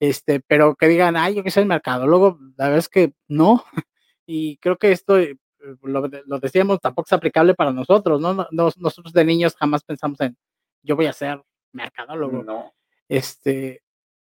este, 0.00 0.40
pero 0.40 0.74
que 0.74 0.88
digan, 0.88 1.16
ay, 1.16 1.34
yo 1.34 1.42
quiero 1.42 1.54
ser 1.54 1.66
mercadólogo, 1.66 2.38
la 2.56 2.64
verdad 2.64 2.78
es 2.78 2.88
que 2.88 3.12
no. 3.28 3.64
Y 4.28 4.56
creo 4.56 4.76
que 4.76 4.90
esto, 4.90 5.18
eh, 5.20 5.36
lo, 5.82 6.08
de- 6.08 6.22
lo 6.26 6.38
decíamos, 6.38 6.80
tampoco 6.80 7.06
es 7.08 7.12
aplicable 7.12 7.54
para 7.54 7.72
nosotros, 7.72 8.20
¿no? 8.20 8.34
No- 8.34 8.48
nos- 8.50 8.78
Nosotros 8.78 9.12
de 9.12 9.24
niños 9.24 9.54
jamás 9.56 9.82
pensamos 9.84 10.20
en, 10.20 10.36
yo 10.82 10.96
voy 10.96 11.06
a 11.06 11.12
ser 11.12 11.42
mercadólogo. 11.72 12.42
No. 12.42 12.72
Este, 13.08 13.82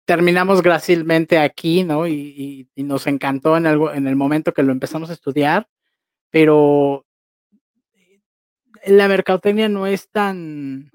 terminamos 0.05 0.62
grácilmente 0.62 1.38
aquí, 1.38 1.85
¿no? 1.85 2.07
Y, 2.07 2.12
y- 2.14 2.68
y 2.74 2.83
nos 2.83 3.07
encantó 3.07 3.57
en, 3.57 3.66
algo, 3.66 3.92
en 3.92 4.07
el 4.07 4.16
momento 4.16 4.53
que 4.53 4.62
lo 4.62 4.72
empezamos 4.72 5.11
a 5.11 5.14
estudiar, 5.14 5.68
pero 6.31 7.05
eh, 7.94 8.20
la 8.87 9.09
mercadotecnia 9.09 9.68
no 9.68 9.87
es 9.87 10.09
tan, 10.11 10.90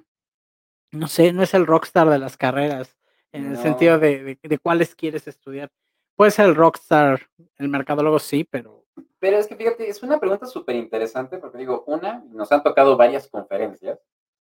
no 0.92 1.08
sé, 1.08 1.34
no 1.34 1.44
es 1.44 1.54
el 1.54 1.66
rockstar 1.66 2.10
de 2.10 2.20
las 2.20 2.38
carreras, 2.38 2.96
en 3.32 3.48
el 3.52 3.58
sentido 3.58 3.98
de, 4.00 4.24
de, 4.24 4.40
de 4.42 4.58
cuáles 4.60 4.94
quieres 4.96 5.28
estudiar. 5.28 5.70
Puede 6.16 6.30
ser 6.32 6.46
el 6.46 6.56
rockstar, 6.56 7.28
el 7.58 7.68
mercadólogo 7.68 8.20
sí, 8.20 8.44
pero 8.50 8.83
Pero 9.20 9.38
es 9.38 9.48
que 9.48 9.56
fíjate, 9.56 9.90
es 9.90 10.04
una 10.04 10.20
pregunta 10.20 10.46
súper 10.46 10.76
interesante 10.76 11.38
porque 11.38 11.58
digo, 11.58 11.84
una, 11.88 12.24
nos 12.30 12.52
han 12.52 12.64
tocado 12.64 12.98
varias 12.98 13.28
conferencias 13.28 14.00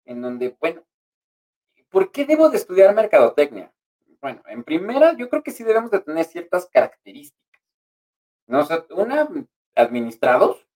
en 0.05 0.21
donde, 0.21 0.55
bueno, 0.59 0.83
¿por 1.89 2.11
qué 2.11 2.25
debo 2.25 2.49
de 2.49 2.57
estudiar 2.57 2.95
mercadotecnia? 2.95 3.71
Bueno, 4.21 4.41
en 4.47 4.63
primera, 4.63 5.13
yo 5.17 5.29
creo 5.29 5.43
que 5.43 5.51
sí 5.51 5.63
debemos 5.63 5.91
de 5.91 5.99
tener 5.99 6.25
ciertas 6.25 6.67
características. 6.67 7.61
¿no? 8.47 8.61
O 8.61 9.01
una, 9.01 9.27
administrados, 9.75 10.67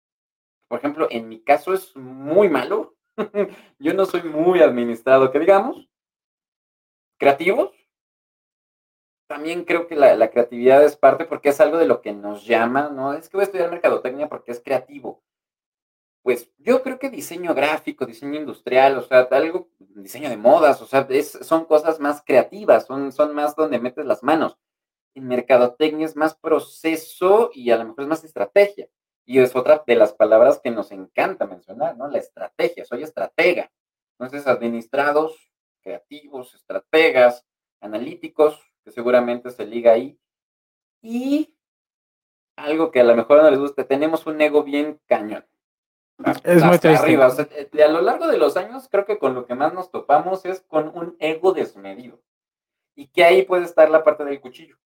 por 0.67 0.79
ejemplo, 0.79 1.07
en 1.11 1.29
mi 1.29 1.41
caso 1.43 1.73
es 1.73 1.95
muy 1.95 2.49
malo. 2.49 2.95
yo 3.79 3.93
no 3.93 4.05
soy 4.05 4.23
muy 4.23 4.61
administrado, 4.61 5.31
que 5.31 5.39
digamos. 5.39 5.87
Creativos. 7.17 7.74
También 9.27 9.65
creo 9.65 9.85
que 9.85 9.95
la, 9.95 10.15
la 10.15 10.31
creatividad 10.31 10.83
es 10.83 10.95
parte 10.97 11.25
porque 11.25 11.49
es 11.49 11.61
algo 11.61 11.77
de 11.77 11.85
lo 11.85 12.01
que 12.01 12.11
nos 12.11 12.43
llama, 12.45 12.89
¿no? 12.89 13.13
Es 13.13 13.29
que 13.29 13.37
voy 13.37 13.43
a 13.43 13.45
estudiar 13.45 13.69
mercadotecnia 13.69 14.27
porque 14.29 14.51
es 14.51 14.59
creativo. 14.61 15.23
Pues 16.23 16.51
yo 16.57 16.81
creo 16.81 16.97
que 16.97 17.09
diseño 17.11 17.53
gráfico, 17.53 18.05
diseño 18.05 18.39
industrial, 18.39 18.97
o 18.97 19.03
sea, 19.03 19.27
algo, 19.31 19.69
diseño 19.77 20.29
de 20.29 20.37
modas, 20.37 20.81
o 20.81 20.87
sea, 20.87 21.05
es- 21.09 21.37
son 21.43 21.65
cosas 21.65 21.99
más 21.99 22.23
creativas, 22.25 22.85
son, 22.87 23.11
son 23.11 23.35
más 23.35 23.55
donde 23.55 23.79
metes 23.79 24.05
las 24.05 24.23
manos. 24.23 24.57
En 25.15 25.27
mercadotecnia 25.27 26.05
es 26.05 26.15
más 26.15 26.35
proceso 26.35 27.51
y 27.53 27.71
a 27.71 27.77
lo 27.77 27.85
mejor 27.85 28.03
es 28.03 28.09
más 28.09 28.23
estrategia. 28.23 28.89
Y 29.25 29.39
es 29.39 29.55
otra 29.55 29.83
de 29.85 29.95
las 29.95 30.13
palabras 30.13 30.59
que 30.63 30.71
nos 30.71 30.91
encanta 30.91 31.47
mencionar, 31.47 31.97
¿no? 31.97 32.07
La 32.07 32.19
estrategia, 32.19 32.85
soy 32.85 33.03
estratega. 33.03 33.71
Entonces, 34.19 34.47
administrados, 34.47 35.51
creativos, 35.81 36.55
estrategas, 36.55 37.45
analíticos, 37.81 38.61
que 38.85 38.91
seguramente 38.91 39.49
se 39.49 39.65
liga 39.65 39.91
ahí. 39.91 40.17
Y 41.01 41.53
algo 42.55 42.91
que 42.91 43.01
a 43.01 43.03
lo 43.03 43.15
mejor 43.15 43.41
no 43.41 43.49
les 43.49 43.59
gusta, 43.59 43.85
tenemos 43.85 44.25
un 44.27 44.39
ego 44.39 44.63
bien 44.63 45.01
cañón. 45.07 45.45
Es 46.43 46.63
muy 46.63 46.77
triste. 46.77 47.03
arriba. 47.03 47.27
O 47.27 47.31
sea, 47.31 47.49
eh, 47.51 47.83
a 47.83 47.89
lo 47.89 48.01
largo 48.01 48.27
de 48.27 48.37
los 48.37 48.55
años, 48.55 48.87
creo 48.89 49.05
que 49.05 49.17
con 49.17 49.33
lo 49.33 49.45
que 49.45 49.55
más 49.55 49.73
nos 49.73 49.91
topamos 49.91 50.45
es 50.45 50.61
con 50.61 50.87
un 50.95 51.17
ego 51.19 51.51
desmedido. 51.51 52.21
Y 52.95 53.07
que 53.07 53.25
ahí 53.25 53.43
puede 53.43 53.65
estar 53.65 53.89
la 53.89 54.03
parte 54.03 54.23
del 54.23 54.39
cuchillo. 54.39 54.77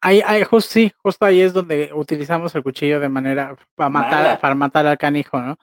ahí, 0.00 0.22
ahí 0.24 0.44
justo, 0.44 0.70
sí, 0.70 0.92
justo 1.02 1.24
ahí 1.24 1.40
es 1.40 1.52
donde 1.52 1.90
utilizamos 1.92 2.54
el 2.54 2.62
cuchillo 2.62 3.00
de 3.00 3.08
manera 3.08 3.56
para 3.74 3.90
matar, 3.90 4.22
Mala. 4.22 4.40
para 4.40 4.54
matar 4.54 4.86
al 4.86 4.98
canijo, 4.98 5.40
¿no? 5.40 5.56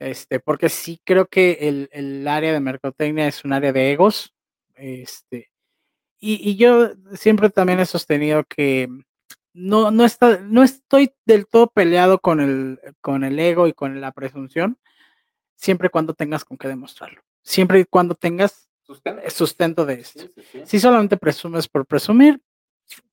Este, 0.00 0.40
porque 0.40 0.68
sí 0.70 1.00
creo 1.04 1.26
que 1.26 1.58
el, 1.60 1.88
el 1.92 2.26
área 2.26 2.52
de 2.52 2.60
mercadotecnia 2.60 3.28
es 3.28 3.44
un 3.44 3.52
área 3.52 3.72
de 3.72 3.92
egos. 3.92 4.34
Este, 4.74 5.49
y, 6.20 6.50
y 6.50 6.56
yo 6.56 6.90
siempre 7.14 7.50
también 7.50 7.80
he 7.80 7.86
sostenido 7.86 8.44
que 8.44 8.88
no, 9.52 9.90
no, 9.90 10.04
está, 10.04 10.38
no 10.38 10.62
estoy 10.62 11.12
del 11.24 11.46
todo 11.46 11.68
peleado 11.68 12.20
con 12.20 12.40
el, 12.40 12.80
con 13.00 13.24
el 13.24 13.38
ego 13.38 13.66
y 13.66 13.72
con 13.72 14.00
la 14.00 14.12
presunción, 14.12 14.78
siempre 15.56 15.86
y 15.88 15.90
cuando 15.90 16.14
tengas 16.14 16.44
con 16.44 16.56
qué 16.56 16.68
demostrarlo. 16.68 17.22
Siempre 17.42 17.80
y 17.80 17.84
cuando 17.84 18.14
tengas 18.14 18.68
Sustento. 18.82 19.30
sustento 19.30 19.86
de 19.86 19.94
esto. 19.94 20.20
Sí, 20.20 20.32
sí, 20.36 20.42
sí. 20.52 20.62
Si 20.66 20.80
solamente 20.80 21.16
presumes 21.16 21.68
por 21.68 21.86
presumir, 21.86 22.40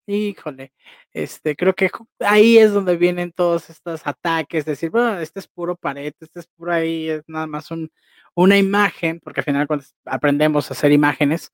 híjole, 0.05 0.73
este, 1.13 1.55
creo 1.55 1.73
que 1.73 1.89
ahí 2.19 2.57
es 2.57 2.73
donde 2.73 2.97
vienen 2.97 3.31
todos 3.31 3.69
estos 3.69 4.05
ataques, 4.05 4.65
decir, 4.65 4.89
bueno, 4.89 5.19
este 5.19 5.39
es 5.39 5.47
puro 5.47 5.75
pared, 5.75 6.13
este 6.19 6.39
es 6.39 6.47
puro 6.47 6.71
ahí, 6.71 7.09
es 7.09 7.23
nada 7.27 7.47
más 7.47 7.71
un, 7.71 7.91
una 8.33 8.57
imagen, 8.57 9.19
porque 9.19 9.41
al 9.41 9.45
final 9.45 9.67
cuando 9.67 9.85
aprendemos 10.05 10.69
a 10.69 10.73
hacer 10.73 10.91
imágenes, 10.91 11.51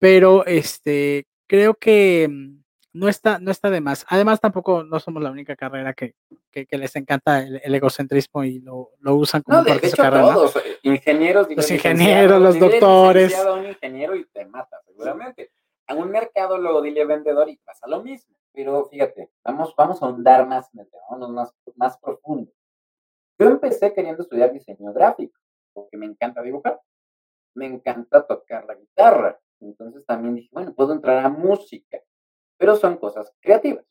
pero 0.00 0.44
este, 0.46 1.28
creo 1.46 1.74
que 1.74 2.26
mm, 2.28 2.60
no 2.94 3.08
está, 3.08 3.38
no 3.38 3.52
está 3.52 3.70
de 3.70 3.80
más. 3.80 4.04
Además, 4.08 4.40
tampoco 4.40 4.82
no 4.82 4.98
somos 4.98 5.22
la 5.22 5.30
única 5.30 5.54
carrera 5.54 5.92
que, 5.92 6.16
que, 6.50 6.66
que 6.66 6.76
les 6.78 6.96
encanta 6.96 7.40
el, 7.40 7.60
el 7.62 7.74
egocentrismo 7.76 8.42
y 8.42 8.58
lo, 8.58 8.90
lo 8.98 9.14
usan 9.14 9.42
como 9.42 9.58
No, 9.58 9.64
de, 9.64 9.70
parte 9.70 9.86
de 9.86 9.92
hecho 9.92 10.02
carrera. 10.02 10.34
todos, 10.34 10.56
eh, 10.56 10.78
ingenieros, 10.82 11.48
Los 11.54 11.70
ingenieros, 11.70 12.42
los 12.42 12.58
doctores. 12.58 13.36
a 13.38 13.52
un 13.52 13.66
ingeniero 13.66 14.16
y 14.16 14.24
te 14.26 14.44
mata, 14.46 14.80
seguramente. 14.84 15.52
A 15.86 15.94
un 15.94 16.10
mercado 16.10 16.58
luego 16.58 16.82
dile 16.82 17.04
vendedor 17.04 17.48
y 17.48 17.56
pasa 17.58 17.86
lo 17.86 18.02
mismo. 18.02 18.34
Pero 18.52 18.86
fíjate, 18.86 19.30
vamos, 19.44 19.72
vamos 19.76 20.02
a 20.02 20.06
ahondar 20.06 20.44
más 20.48 20.68
en 20.74 20.80
el 20.80 20.90
tema, 20.90 21.02
vámonos 21.10 21.30
más, 21.30 21.54
más 21.76 21.98
profundo. 21.98 22.50
Yo 23.38 23.46
empecé 23.48 23.94
queriendo 23.94 24.22
estudiar 24.22 24.52
diseño 24.52 24.92
gráfico, 24.92 25.38
porque 25.72 25.96
me 25.96 26.06
encanta 26.06 26.42
dibujar, 26.42 26.80
me 27.54 27.66
encanta 27.66 28.26
tocar 28.26 28.64
la 28.66 28.74
guitarra. 28.74 29.38
Entonces 29.60 30.04
también 30.06 30.34
dije, 30.34 30.48
bueno, 30.52 30.74
puedo 30.74 30.92
entrar 30.92 31.24
a 31.24 31.28
música, 31.28 31.98
pero 32.56 32.76
son 32.76 32.96
cosas 32.96 33.32
creativas. 33.40 33.84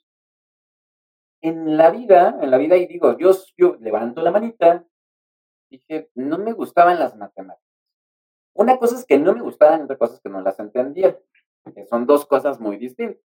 En 1.42 1.78
la 1.78 1.92
vida, 1.92 2.38
en 2.42 2.52
la 2.52 2.58
vida, 2.58 2.76
y 2.76 2.88
digo, 2.88 3.18
yo, 3.18 3.32
yo 3.58 3.78
levanto 3.80 4.22
la 4.22 4.32
manita, 4.32 4.86
dije, 5.70 6.10
no 6.16 6.38
me 6.38 6.54
gustaban 6.54 7.00
las 7.00 7.16
matemáticas. 7.16 7.64
Una 8.54 8.78
cosa 8.78 8.96
es 8.96 9.06
que 9.06 9.18
no 9.18 9.34
me 9.34 9.42
gustaban, 9.42 9.84
otra 9.84 9.98
cosa 9.98 10.16
es 10.16 10.22
que 10.22 10.30
no 10.30 10.42
las 10.42 10.60
entendía, 10.60 11.18
que 11.74 11.86
son 11.86 12.06
dos 12.06 12.26
cosas 12.26 12.60
muy 12.60 12.78
distintas. 12.78 13.24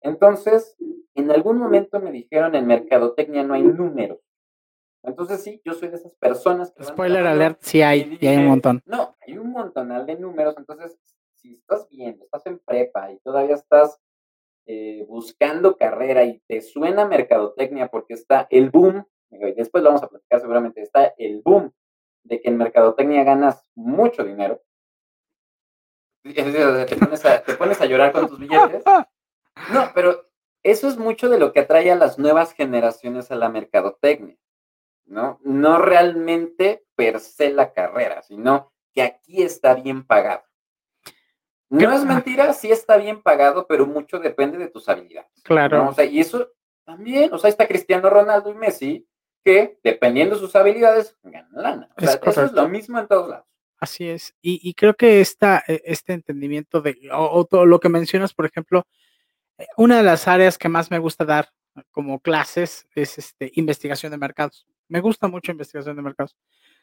Entonces, 0.00 0.76
en 1.14 1.30
algún 1.30 1.58
momento 1.58 2.00
me 2.00 2.12
dijeron, 2.12 2.54
en 2.54 2.66
mercadotecnia 2.66 3.42
no 3.42 3.54
hay 3.54 3.64
números. 3.64 4.20
Entonces, 5.02 5.42
sí, 5.42 5.60
yo 5.64 5.72
soy 5.74 5.88
de 5.88 5.96
esas 5.96 6.14
personas 6.14 6.72
que... 6.72 6.84
Spoiler 6.84 7.26
alert, 7.26 7.58
sí 7.60 7.78
y 7.78 7.82
hay, 7.82 8.18
y 8.20 8.26
hay 8.26 8.36
un 8.36 8.42
dije, 8.42 8.48
montón. 8.48 8.82
No, 8.86 9.16
hay 9.20 9.38
un 9.38 9.52
montonal 9.52 10.04
de 10.06 10.16
números. 10.16 10.54
Entonces, 10.58 10.98
si 11.46 11.54
estás 11.54 11.88
viendo, 11.88 12.24
estás 12.24 12.44
en 12.46 12.58
prepa 12.58 13.12
y 13.12 13.18
todavía 13.20 13.54
estás 13.54 14.00
eh, 14.66 15.04
buscando 15.08 15.76
carrera 15.76 16.24
y 16.24 16.40
te 16.48 16.60
suena 16.60 17.06
mercadotecnia 17.06 17.88
porque 17.88 18.14
está 18.14 18.46
el 18.50 18.70
boom, 18.70 19.06
y 19.30 19.38
después 19.52 19.82
lo 19.82 19.90
vamos 19.90 20.02
a 20.02 20.08
platicar 20.08 20.40
seguramente, 20.40 20.82
está 20.82 21.14
el 21.18 21.40
boom 21.42 21.72
de 22.24 22.40
que 22.40 22.48
en 22.48 22.56
mercadotecnia 22.56 23.22
ganas 23.22 23.64
mucho 23.74 24.24
dinero. 24.24 24.60
te 26.24 26.96
pones, 26.96 27.24
a, 27.24 27.42
te 27.42 27.54
pones 27.54 27.80
a 27.80 27.86
llorar 27.86 28.12
con 28.12 28.28
tus 28.28 28.38
billetes. 28.40 28.82
No, 29.72 29.90
pero 29.94 30.28
eso 30.64 30.88
es 30.88 30.98
mucho 30.98 31.28
de 31.28 31.38
lo 31.38 31.52
que 31.52 31.60
atrae 31.60 31.90
a 31.92 31.96
las 31.96 32.18
nuevas 32.18 32.52
generaciones 32.52 33.30
a 33.30 33.36
la 33.36 33.48
mercadotecnia, 33.48 34.36
¿no? 35.04 35.38
No 35.44 35.78
realmente 35.78 36.84
per 36.96 37.20
se 37.20 37.50
la 37.50 37.72
carrera, 37.72 38.22
sino 38.22 38.72
que 38.92 39.02
aquí 39.02 39.42
está 39.42 39.74
bien 39.74 40.04
pagado. 40.04 40.42
No 41.68 41.92
es 41.92 42.04
mentira, 42.04 42.52
sí 42.52 42.70
está 42.70 42.96
bien 42.96 43.22
pagado, 43.22 43.66
pero 43.66 43.86
mucho 43.86 44.18
depende 44.18 44.58
de 44.58 44.68
tus 44.68 44.88
habilidades. 44.88 45.30
Claro. 45.42 45.88
O 45.88 45.92
sea, 45.92 46.04
y 46.04 46.20
eso 46.20 46.52
también, 46.84 47.32
o 47.32 47.38
sea, 47.38 47.50
está 47.50 47.66
Cristiano 47.66 48.08
Ronaldo 48.08 48.50
y 48.50 48.54
Messi, 48.54 49.06
que 49.44 49.78
dependiendo 49.82 50.36
de 50.36 50.40
sus 50.40 50.54
habilidades, 50.54 51.16
ganan 51.22 51.50
lana. 51.52 51.88
O 51.96 52.00
sea, 52.00 52.20
eso 52.22 52.44
es 52.44 52.52
lo 52.52 52.68
mismo 52.68 52.98
en 52.98 53.08
todos 53.08 53.28
lados. 53.28 53.46
Así 53.78 54.08
es. 54.08 54.34
Y, 54.40 54.72
creo 54.74 54.94
que 54.94 55.20
esta, 55.20 55.62
e, 55.66 55.82
este 55.84 56.14
entendimiento 56.14 56.80
de, 56.80 56.96
o, 57.12 57.44
todo 57.44 57.66
lo 57.66 57.78
que 57.78 57.88
mencionas, 57.88 58.32
por 58.32 58.46
ejemplo, 58.46 58.86
eh, 59.58 59.66
una 59.76 59.98
de 59.98 60.02
las 60.02 60.28
áreas 60.28 60.56
que 60.56 60.68
más 60.68 60.90
me 60.90 60.98
gusta 60.98 61.24
dar 61.24 61.50
como 61.90 62.20
clases 62.20 62.86
es 62.94 63.18
este, 63.18 63.52
investigación 63.54 64.12
de 64.12 64.18
mercados. 64.18 64.66
Me 64.88 65.00
gusta 65.00 65.28
mucho 65.28 65.52
investigación 65.52 65.96
de 65.96 66.02
mercados. 66.02 66.36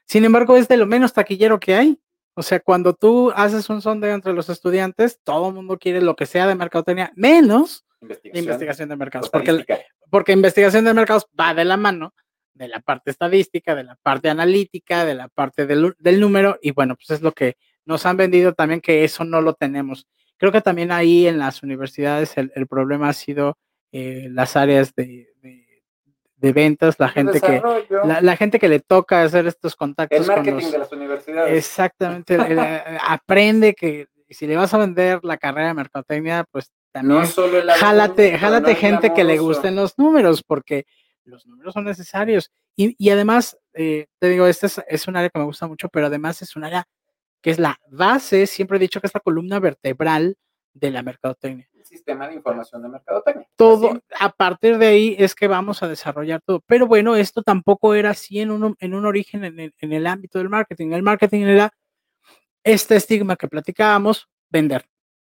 Sin 0.06 0.24
embargo, 0.24 0.56
es 0.56 0.68
de 0.68 0.78
lo 0.78 0.86
menos 0.86 1.14
taquillero 1.14 1.60
que 1.60 1.76
hay. 1.76 2.00
O 2.36 2.42
sea, 2.42 2.60
cuando 2.60 2.94
tú 2.94 3.32
haces 3.36 3.70
un 3.70 3.82
sondeo 3.82 4.14
entre 4.14 4.34
los 4.34 4.50
estudiantes, 4.50 5.20
todo 5.24 5.50
el 5.50 5.56
mundo 5.56 5.78
quiere 5.78 6.02
lo 6.02 6.16
que 6.16 6.26
sea 6.26 6.48
de 6.48 6.56
mercadotecnia, 6.56 7.12
menos 7.16 7.86
investigación, 8.24 8.90
de 8.90 8.96
mercados. 8.96 9.30
Porque, 9.30 9.66
porque 10.10 10.32
investigación 10.34 10.86
de 10.86 10.94
mercados 10.94 11.28
va 11.40 11.54
de 11.54 11.66
la 11.66 11.78
mano 11.78 12.14
de 12.54 12.68
la 12.68 12.80
parte 12.80 13.12
estadística, 13.12 13.76
de 13.76 13.84
la 13.84 13.96
parte 13.96 14.30
analítica, 14.30 15.06
de 15.06 15.16
la 15.16 15.28
parte 15.28 15.66
del, 15.66 16.20
número, 16.20 16.58
y 16.62 16.72
bueno, 16.72 16.96
pues 16.96 17.10
es 17.10 17.22
lo 17.22 17.32
que 17.32 17.58
nos 17.86 18.06
han 18.06 18.18
vendido 18.18 18.54
también 18.54 18.82
que 18.82 19.04
eso 19.04 19.24
no 19.24 19.42
lo 19.42 19.54
tenemos. 19.54 20.08
Creo 20.38 20.52
que 20.52 20.62
también 20.62 20.92
ahí 20.92 21.28
en 21.28 21.40
las 21.40 21.64
universidades 21.64 22.38
el, 22.38 22.68
problema 22.68 23.10
ha 23.10 23.14
sido 23.14 23.58
eh, 23.92 24.28
las 24.30 24.56
áreas 24.56 24.94
de, 24.96 25.33
ventas, 26.52 27.00
la 27.00 27.10
gente 27.10 27.40
que 27.40 27.62
la, 28.04 28.36
gente 28.36 28.60
que 28.60 28.68
le 28.68 28.80
toca 28.80 29.24
hacer 29.24 29.48
estos 29.48 29.76
contactos. 29.76 30.20
El 30.20 30.28
marketing 30.28 30.72
de 30.72 30.78
las 30.78 30.92
universidades. 30.92 31.58
Exactamente, 31.58 32.36
eh, 32.50 32.98
aprende 33.08 33.74
que 33.74 34.08
si 34.30 34.48
le 34.48 34.58
vas 34.58 34.74
a 34.74 34.78
vender 34.78 35.20
la 35.24 35.38
carrera 35.38 35.70
de 35.70 35.74
mercadotecnia, 35.76 36.46
pues 36.52 36.72
también 36.92 37.22
no 37.22 37.26
solo 37.26 37.60
jálate, 37.74 38.76
gente 38.76 39.14
que 39.14 39.24
le 39.24 39.38
gusten 39.38 39.76
los 39.76 39.98
números, 39.98 40.44
porque 40.44 40.86
los 41.26 41.46
números 41.46 41.74
son 41.74 41.86
necesarios. 41.86 42.52
Y, 42.76 43.10
además, 43.10 43.58
eh, 43.74 44.08
te 44.20 44.30
digo, 44.30 44.48
este 44.48 44.68
es, 44.88 45.08
un 45.08 45.16
área 45.16 45.30
que 45.30 45.40
me 45.40 45.46
gusta 45.46 45.68
mucho, 45.68 45.90
pero 45.90 46.08
además 46.08 46.42
es 46.42 46.56
un 46.56 46.64
área 46.64 46.86
que 47.42 47.52
es 47.52 47.60
la 47.60 47.78
base, 47.90 48.48
siempre 48.48 48.78
he 48.78 48.80
dicho 48.80 49.02
que 49.02 49.08
es 49.08 49.14
la 49.14 49.20
columna 49.20 49.60
vertebral 49.60 50.36
de 50.74 50.92
la 50.92 51.04
mercadotecnia. 51.04 51.70
Sistema 51.94 52.28
de 52.28 52.34
información 52.34 52.82
de 52.82 52.90
mercadotecnia. 52.90 53.48
Todo, 53.56 54.02
a 54.20 54.30
partir 54.30 54.80
de 54.80 54.88
ahí 54.88 55.16
es 55.20 55.36
que 55.36 55.48
vamos 55.48 55.84
a 55.84 55.88
desarrollar 55.88 56.42
todo. 56.42 56.60
Pero 56.66 56.88
bueno, 56.88 57.16
esto 57.16 57.44
tampoco 57.44 57.94
era 57.94 58.10
así 58.10 58.40
en 58.40 58.50
un, 58.50 58.76
en 58.80 58.96
un 58.96 59.06
origen 59.06 59.44
en 59.44 59.60
el, 59.60 59.76
en 59.78 59.94
el 59.94 60.08
ámbito 60.08 60.40
del 60.40 60.50
marketing. 60.50 60.92
El 60.92 61.04
marketing 61.04 61.42
era 61.42 61.72
este 62.64 62.96
estigma 62.96 63.36
que 63.36 63.48
platicábamos, 63.48 64.28
vender. 64.50 64.86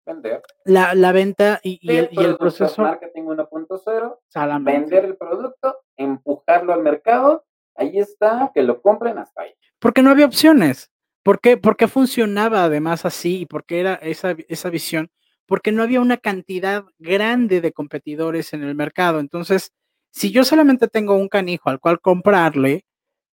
Vender. 0.07 0.43
La, 0.64 0.95
la 0.95 1.11
venta 1.11 1.59
y, 1.64 1.81
el, 1.90 2.09
y 2.12 2.23
el 2.23 2.37
proceso. 2.37 2.83
Marketing 2.83 3.23
1.0. 3.23 4.62
Vender 4.62 5.05
el 5.07 5.17
producto, 5.17 5.79
empujarlo 5.97 6.73
al 6.73 6.83
mercado. 6.83 7.45
Ahí 7.75 7.99
está, 7.99 8.53
que 8.55 8.62
lo 8.62 8.81
compren 8.81 9.19
hasta 9.19 9.43
ahí. 9.43 9.55
Porque 9.81 10.03
no 10.03 10.11
había 10.11 10.27
opciones. 10.27 10.93
¿Por 11.25 11.40
qué, 11.40 11.57
¿Por 11.57 11.77
qué 11.77 11.88
funcionaba 11.88 12.62
además 12.62 13.05
así? 13.05 13.40
¿Y 13.40 13.47
por 13.47 13.64
qué 13.64 13.81
era 13.81 13.95
esa, 13.95 14.37
esa 14.47 14.71
visión? 14.71 15.11
Porque 15.47 15.73
no 15.73 15.83
había 15.83 16.01
una 16.01 16.17
cantidad 16.17 16.85
grande 16.99 17.61
de 17.61 17.73
competidores 17.73 18.53
en 18.53 18.63
el 18.63 18.75
mercado. 18.75 19.21
Entonces, 19.21 19.73
si 20.11 20.31
yo 20.31 20.45
solamente 20.45 20.89
tengo 20.89 21.17
un 21.17 21.29
canijo 21.29 21.71
al 21.71 21.81
cual 21.81 22.01
comprarle, 22.01 22.85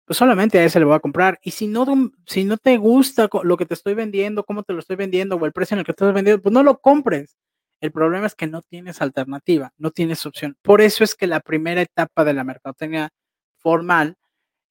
pues 0.05 0.17
solamente 0.17 0.59
a 0.59 0.65
ese 0.65 0.79
le 0.79 0.85
voy 0.85 0.95
a 0.95 0.99
comprar. 0.99 1.39
Y 1.41 1.51
si 1.51 1.67
no, 1.67 1.85
si 2.27 2.43
no 2.43 2.57
te 2.57 2.77
gusta 2.77 3.27
lo 3.43 3.57
que 3.57 3.65
te 3.65 3.73
estoy 3.73 3.95
vendiendo, 3.95 4.43
cómo 4.43 4.63
te 4.63 4.73
lo 4.73 4.79
estoy 4.79 4.95
vendiendo 4.95 5.35
o 5.35 5.45
el 5.45 5.51
precio 5.51 5.75
en 5.75 5.79
el 5.79 5.85
que 5.85 5.91
estás 5.91 6.13
vendiendo, 6.13 6.41
pues 6.41 6.53
no 6.53 6.63
lo 6.63 6.79
compres. 6.79 7.37
El 7.81 7.91
problema 7.91 8.27
es 8.27 8.35
que 8.35 8.47
no 8.47 8.61
tienes 8.61 9.01
alternativa, 9.01 9.73
no 9.77 9.91
tienes 9.91 10.25
opción. 10.25 10.55
Por 10.61 10.81
eso 10.81 11.03
es 11.03 11.15
que 11.15 11.27
la 11.27 11.39
primera 11.39 11.81
etapa 11.81 12.23
de 12.23 12.33
la 12.33 12.43
mercadotecnia 12.43 13.09
formal 13.57 14.15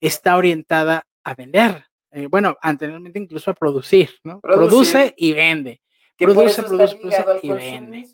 está 0.00 0.36
orientada 0.36 1.06
a 1.24 1.34
vender. 1.34 1.86
Eh, 2.10 2.28
bueno, 2.28 2.56
anteriormente 2.62 3.18
incluso 3.18 3.50
a 3.50 3.54
producir, 3.54 4.10
¿no? 4.22 4.40
Produce 4.40 5.14
y 5.16 5.32
vende. 5.32 5.80
Produce, 6.16 6.62
produce, 6.62 6.96
produce 6.96 7.24
y 7.42 7.50
vende. 7.50 8.06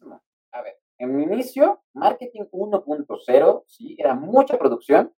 A 0.53 0.63
ver, 0.63 0.81
en 0.99 1.17
mi 1.17 1.23
inicio, 1.25 1.83
marketing 1.93 2.45
1.0, 2.51 3.65
sí, 3.67 3.97
era 3.99 4.15
mucha 4.15 4.59
producción, 4.59 5.15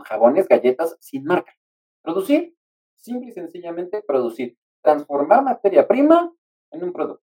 jabones, 0.00 0.48
galletas 0.48 0.96
sin 1.00 1.24
marca. 1.24 1.52
Producir, 2.02 2.56
simple 2.96 3.28
y 3.28 3.32
sencillamente 3.32 4.02
producir. 4.02 4.56
Transformar 4.82 5.42
materia 5.42 5.86
prima 5.86 6.32
en 6.70 6.84
un 6.84 6.92
producto. 6.92 7.24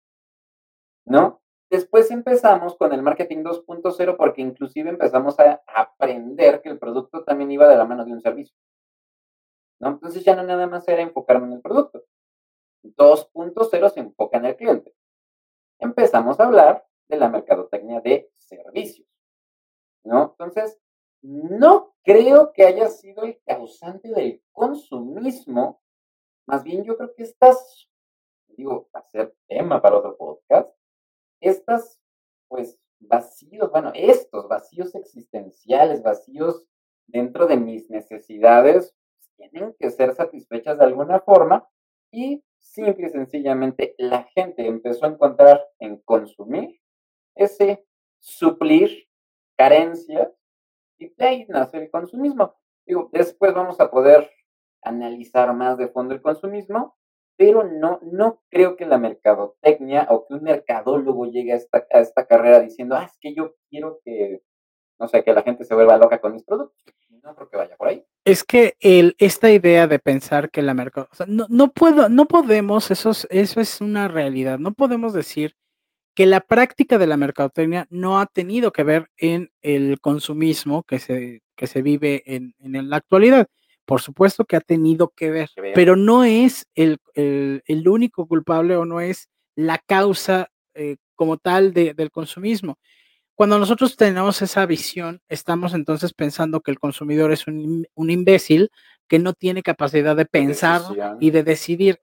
¿No? 1.04 1.40
Después 1.70 2.10
empezamos 2.10 2.76
con 2.76 2.92
el 2.92 3.02
marketing 3.02 3.38
2.0 3.38 4.16
porque 4.16 4.42
inclusive 4.42 4.88
empezamos 4.88 5.38
a 5.38 5.62
aprender 5.66 6.62
que 6.62 6.70
el 6.70 6.78
producto 6.78 7.24
también 7.24 7.50
iba 7.50 7.68
de 7.68 7.76
la 7.76 7.84
mano 7.84 8.04
de 8.04 8.12
un 8.12 8.20
servicio. 8.20 8.56
¿no? 9.80 9.88
Entonces 9.88 10.24
ya 10.24 10.34
no 10.34 10.42
nada 10.42 10.66
más 10.66 10.88
era 10.88 11.02
enfocarme 11.02 11.46
en 11.46 11.52
el 11.54 11.60
producto. 11.60 12.04
2.0 12.96 13.90
se 13.90 14.00
enfoca 14.00 14.38
en 14.38 14.46
el 14.46 14.56
cliente. 14.56 14.94
Empezamos 15.78 16.38
a 16.40 16.46
hablar 16.46 16.86
de 17.08 17.16
la 17.16 17.28
mercadotecnia 17.28 18.00
de 18.00 18.30
servicios. 18.36 19.08
¿no? 20.04 20.36
Entonces, 20.38 20.78
no 21.22 21.94
creo 22.02 22.52
que 22.52 22.64
haya 22.64 22.88
sido 22.88 23.22
el 23.24 23.40
causante 23.44 24.08
del 24.08 24.42
consumismo. 24.52 25.82
Más 26.46 26.64
bien 26.64 26.84
yo 26.84 26.96
creo 26.96 27.14
que 27.14 27.24
estas, 27.24 27.88
digo, 28.48 28.88
va 28.94 29.00
a 29.00 29.08
ser 29.08 29.34
tema 29.46 29.82
para 29.82 29.98
otro 29.98 30.16
podcast, 30.16 30.70
estas, 31.40 32.00
pues, 32.48 32.78
vacíos, 33.00 33.70
bueno, 33.70 33.92
estos 33.94 34.48
vacíos 34.48 34.94
existenciales, 34.94 36.02
vacíos 36.02 36.64
dentro 37.06 37.46
de 37.46 37.56
mis 37.56 37.88
necesidades, 37.90 38.94
tienen 39.36 39.74
que 39.78 39.90
ser 39.90 40.14
satisfechas 40.14 40.78
de 40.78 40.84
alguna 40.84 41.20
forma 41.20 41.68
y 42.10 42.42
simple 42.72 43.06
y 43.06 43.10
sencillamente 43.10 43.94
la 43.98 44.24
gente 44.34 44.66
empezó 44.66 45.06
a 45.06 45.10
encontrar 45.10 45.64
en 45.78 45.98
consumir 45.98 46.80
ese 47.34 47.86
suplir 48.20 49.08
carencias 49.56 50.28
y 50.98 51.08
de 51.14 51.26
ahí 51.26 51.46
nace 51.48 51.78
el 51.78 51.90
consumismo. 51.90 52.54
Digo, 52.86 53.08
después 53.12 53.54
vamos 53.54 53.80
a 53.80 53.90
poder 53.90 54.30
analizar 54.82 55.52
más 55.54 55.78
de 55.78 55.88
fondo 55.88 56.14
el 56.14 56.22
consumismo, 56.22 56.96
pero 57.36 57.64
no, 57.64 58.00
no 58.02 58.42
creo 58.50 58.76
que 58.76 58.86
la 58.86 58.98
mercadotecnia 58.98 60.08
o 60.10 60.26
que 60.26 60.34
un 60.34 60.42
mercadólogo 60.42 61.26
llegue 61.26 61.52
a 61.52 61.56
esta, 61.56 61.86
a 61.92 62.00
esta 62.00 62.26
carrera 62.26 62.60
diciendo, 62.60 62.96
ah, 62.96 63.04
es 63.04 63.16
que 63.20 63.34
yo 63.34 63.54
quiero 63.70 64.00
que, 64.04 64.42
no 64.98 65.06
sé, 65.06 65.22
que 65.22 65.32
la 65.32 65.42
gente 65.42 65.64
se 65.64 65.74
vuelva 65.74 65.98
loca 65.98 66.20
con 66.20 66.32
mis 66.32 66.44
productos. 66.44 66.82
No 67.22 67.34
creo 67.34 67.48
que 67.48 67.56
vaya 67.56 67.76
por 67.76 67.88
ahí. 67.88 68.04
Es 68.28 68.44
que 68.44 68.76
el, 68.80 69.16
esta 69.18 69.50
idea 69.50 69.86
de 69.86 69.98
pensar 69.98 70.50
que 70.50 70.60
la 70.62 70.74
mercado, 70.74 71.08
no, 71.26 71.46
no 71.48 71.72
puedo, 71.72 72.08
no 72.08 72.26
podemos, 72.26 72.90
eso 72.90 73.12
eso 73.30 73.60
es 73.60 73.80
una 73.80 74.06
realidad, 74.08 74.58
no 74.58 74.74
podemos 74.74 75.14
decir 75.14 75.54
que 76.18 76.26
la 76.26 76.40
práctica 76.40 76.98
de 76.98 77.06
la 77.06 77.16
mercadotecnia 77.16 77.86
no 77.90 78.18
ha 78.18 78.26
tenido 78.26 78.72
que 78.72 78.82
ver 78.82 79.08
en 79.16 79.52
el 79.62 80.00
consumismo 80.00 80.82
que 80.82 80.98
se, 80.98 81.42
que 81.54 81.68
se 81.68 81.80
vive 81.80 82.24
en, 82.26 82.54
la 82.60 82.96
actualidad. 82.96 83.46
Por 83.84 84.02
supuesto 84.02 84.44
que 84.44 84.56
ha 84.56 84.60
tenido 84.60 85.12
que 85.14 85.30
ver, 85.30 85.48
pero 85.76 85.94
no 85.94 86.24
es 86.24 86.66
el, 86.74 86.98
único 87.86 88.26
culpable 88.26 88.74
o 88.74 88.84
no 88.84 89.00
es 89.00 89.28
la 89.54 89.78
causa 89.78 90.50
eh, 90.74 90.96
como 91.14 91.36
tal 91.36 91.72
del 91.72 92.10
consumismo. 92.10 92.78
Cuando 93.38 93.60
nosotros 93.60 93.94
tenemos 93.94 94.42
esa 94.42 94.66
visión, 94.66 95.22
estamos 95.28 95.72
entonces 95.72 96.12
pensando 96.12 96.60
que 96.60 96.72
el 96.72 96.80
consumidor 96.80 97.30
es 97.30 97.46
un, 97.46 97.86
un 97.94 98.10
imbécil 98.10 98.72
que 99.06 99.20
no 99.20 99.32
tiene 99.32 99.62
capacidad 99.62 100.16
de 100.16 100.26
pensar 100.26 100.82
y 101.20 101.30
de 101.30 101.44
decidir. 101.44 102.00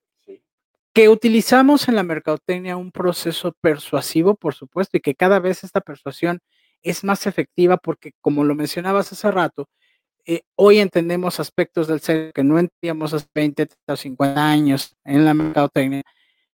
Que 0.93 1.09
utilizamos 1.09 1.89
en 1.89 1.97
la 1.97 2.03
mercadotecnia 2.03 2.77
un 2.77 2.89
proceso 2.89 3.51
persuasivo, 3.59 4.36
por 4.36 4.53
supuesto, 4.53 4.95
y 4.95 5.01
que 5.01 5.13
cada 5.13 5.39
vez 5.39 5.65
esta 5.65 5.81
persuasión 5.81 6.39
es 6.81 7.03
más 7.03 7.27
efectiva 7.27 7.75
porque, 7.75 8.13
como 8.21 8.45
lo 8.45 8.55
mencionabas 8.55 9.11
hace 9.11 9.29
rato, 9.29 9.67
eh, 10.25 10.43
hoy 10.55 10.79
entendemos 10.79 11.41
aspectos 11.41 11.89
del 11.89 11.99
ser 11.99 12.31
que 12.31 12.45
no 12.45 12.59
entendíamos 12.59 13.13
hace 13.13 13.27
20 13.36 13.67
o 13.88 13.95
50 13.97 14.41
años 14.41 14.95
en 15.03 15.25
la 15.25 15.33
mercadotecnia, 15.33 16.03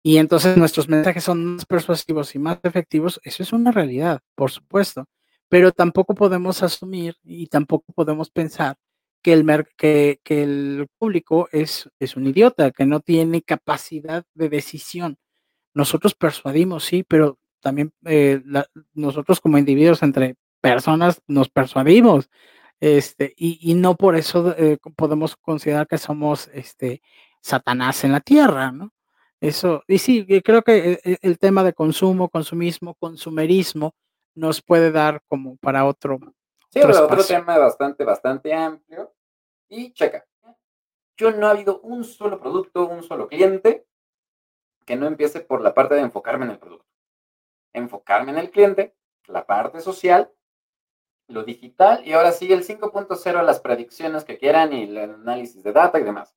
y 0.03 0.17
entonces 0.17 0.57
nuestros 0.57 0.87
mensajes 0.87 1.23
son 1.23 1.45
más 1.45 1.65
persuasivos 1.65 2.35
y 2.35 2.39
más 2.39 2.59
efectivos, 2.63 3.19
eso 3.23 3.43
es 3.43 3.53
una 3.53 3.71
realidad, 3.71 4.21
por 4.35 4.51
supuesto, 4.51 5.05
pero 5.49 5.71
tampoco 5.71 6.15
podemos 6.15 6.63
asumir 6.63 7.15
y 7.23 7.47
tampoco 7.47 7.91
podemos 7.93 8.29
pensar 8.29 8.77
que 9.21 9.33
el, 9.33 9.45
que, 9.77 10.19
que 10.23 10.43
el 10.43 10.87
público 10.97 11.49
es, 11.51 11.89
es 11.99 12.15
un 12.15 12.27
idiota, 12.27 12.71
que 12.71 12.85
no 12.85 13.01
tiene 13.01 13.41
capacidad 13.41 14.23
de 14.33 14.49
decisión. 14.49 15.17
nosotros 15.73 16.15
persuadimos, 16.15 16.85
sí, 16.85 17.03
pero 17.07 17.39
también 17.61 17.93
eh, 18.05 18.41
nosotros 18.93 19.41
como 19.41 19.57
individuos 19.57 20.03
entre 20.03 20.35
personas 20.61 21.21
nos 21.27 21.49
persuadimos. 21.49 22.29
Este, 22.79 23.33
y, 23.37 23.73
no 23.75 23.95
por 23.95 24.15
eso 24.15 24.55
eh, 24.57 24.77
podemos 24.95 25.35
considerar 25.35 25.87
que 25.87 25.97
somos 25.97 26.49
este, 26.53 27.01
Satanás 27.41 28.03
en 28.05 28.13
la 28.13 28.21
tierra, 28.21 28.71
¿no? 28.71 28.93
Eso, 29.41 29.83
y 29.87 29.99
sí, 29.99 30.25
creo 30.41 30.61
que 30.63 30.91
e, 30.91 30.99
e, 31.03 31.17
el, 31.21 31.39
tema 31.39 31.63
de 31.63 31.73
consumo, 31.73 32.29
consumismo, 32.29 32.95
consumerismo 32.95 33.95
nos 34.35 34.61
puede 34.61 34.91
dar 34.91 35.21
como 35.27 35.55
para 35.57 35.85
otro. 35.85 36.19
Sí, 36.69 36.79
otro, 36.79 37.05
otro 37.05 37.23
tema 37.23 37.57
bastante, 37.57 38.03
bastante 38.03 38.53
amplio. 38.53 39.13
Y 39.69 39.93
checa, 39.93 40.25
yo 41.15 41.31
no 41.31 41.47
ha 41.47 41.51
habido 41.51 41.79
un 41.81 42.03
solo 42.03 42.39
producto, 42.39 42.87
un 42.87 43.03
solo 43.03 43.27
cliente 43.27 43.85
que 44.85 44.95
no 44.95 45.05
empiece 45.05 45.39
por 45.39 45.61
la 45.61 45.73
parte 45.73 45.95
de 45.95 46.01
enfocarme 46.01 46.45
en 46.45 46.51
el 46.51 46.59
producto. 46.59 46.87
Enfocarme 47.73 48.31
en 48.31 48.39
el 48.39 48.49
cliente, 48.49 48.95
la 49.27 49.45
parte 49.45 49.79
social 49.79 50.31
lo 51.29 51.43
digital 51.43 52.01
y 52.05 52.13
ahora 52.13 52.31
sí 52.31 52.51
el 52.51 52.65
5.0 52.65 53.43
las 53.43 53.59
predicciones 53.59 54.23
que 54.23 54.37
quieran 54.37 54.73
y 54.73 54.83
el 54.83 54.97
análisis 54.97 55.63
de 55.63 55.71
data 55.71 55.99
y 55.99 56.03
demás. 56.03 56.35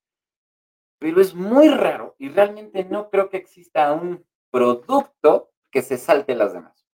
Pero 1.02 1.20
es 1.20 1.34
muy 1.34 1.68
raro 1.68 2.14
y 2.18 2.28
realmente 2.28 2.84
no 2.84 3.10
creo 3.10 3.28
que 3.28 3.36
exista 3.36 3.92
un 3.92 4.24
producto 4.50 5.50
que 5.70 5.82
se 5.82 5.98
salte 5.98 6.36
las 6.36 6.52
demás. 6.52 6.86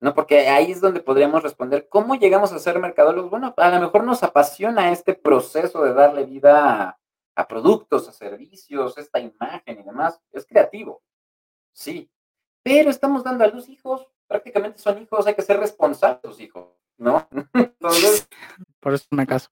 ¿No? 0.00 0.14
Porque 0.14 0.48
ahí 0.48 0.72
es 0.72 0.80
donde 0.80 1.00
podríamos 1.00 1.42
responder, 1.42 1.88
¿cómo 1.88 2.14
llegamos 2.14 2.52
a 2.52 2.58
ser 2.58 2.78
mercadólogos? 2.78 3.30
Bueno, 3.30 3.54
a 3.56 3.70
lo 3.70 3.80
mejor 3.80 4.04
nos 4.04 4.22
apasiona 4.22 4.92
este 4.92 5.14
proceso 5.14 5.82
de 5.84 5.92
darle 5.94 6.24
vida 6.24 6.88
a, 6.88 6.98
a 7.36 7.48
productos, 7.48 8.08
a 8.08 8.12
servicios, 8.12 8.96
esta 8.98 9.20
imagen 9.20 9.78
y 9.78 9.82
demás. 9.82 10.20
Es 10.32 10.46
creativo, 10.46 11.02
sí. 11.72 12.10
Pero 12.62 12.90
estamos 12.90 13.24
dando 13.24 13.44
a 13.44 13.48
los 13.48 13.68
hijos, 13.68 14.06
prácticamente 14.26 14.78
son 14.78 15.02
hijos, 15.02 15.26
hay 15.26 15.34
que 15.34 15.42
ser 15.42 15.58
responsables 15.58 16.40
hijos. 16.40 16.68
¿no? 16.98 17.28
Entonces. 17.54 18.28
Por 18.80 18.94
eso 18.94 19.06
me 19.10 19.26
caso. 19.26 19.50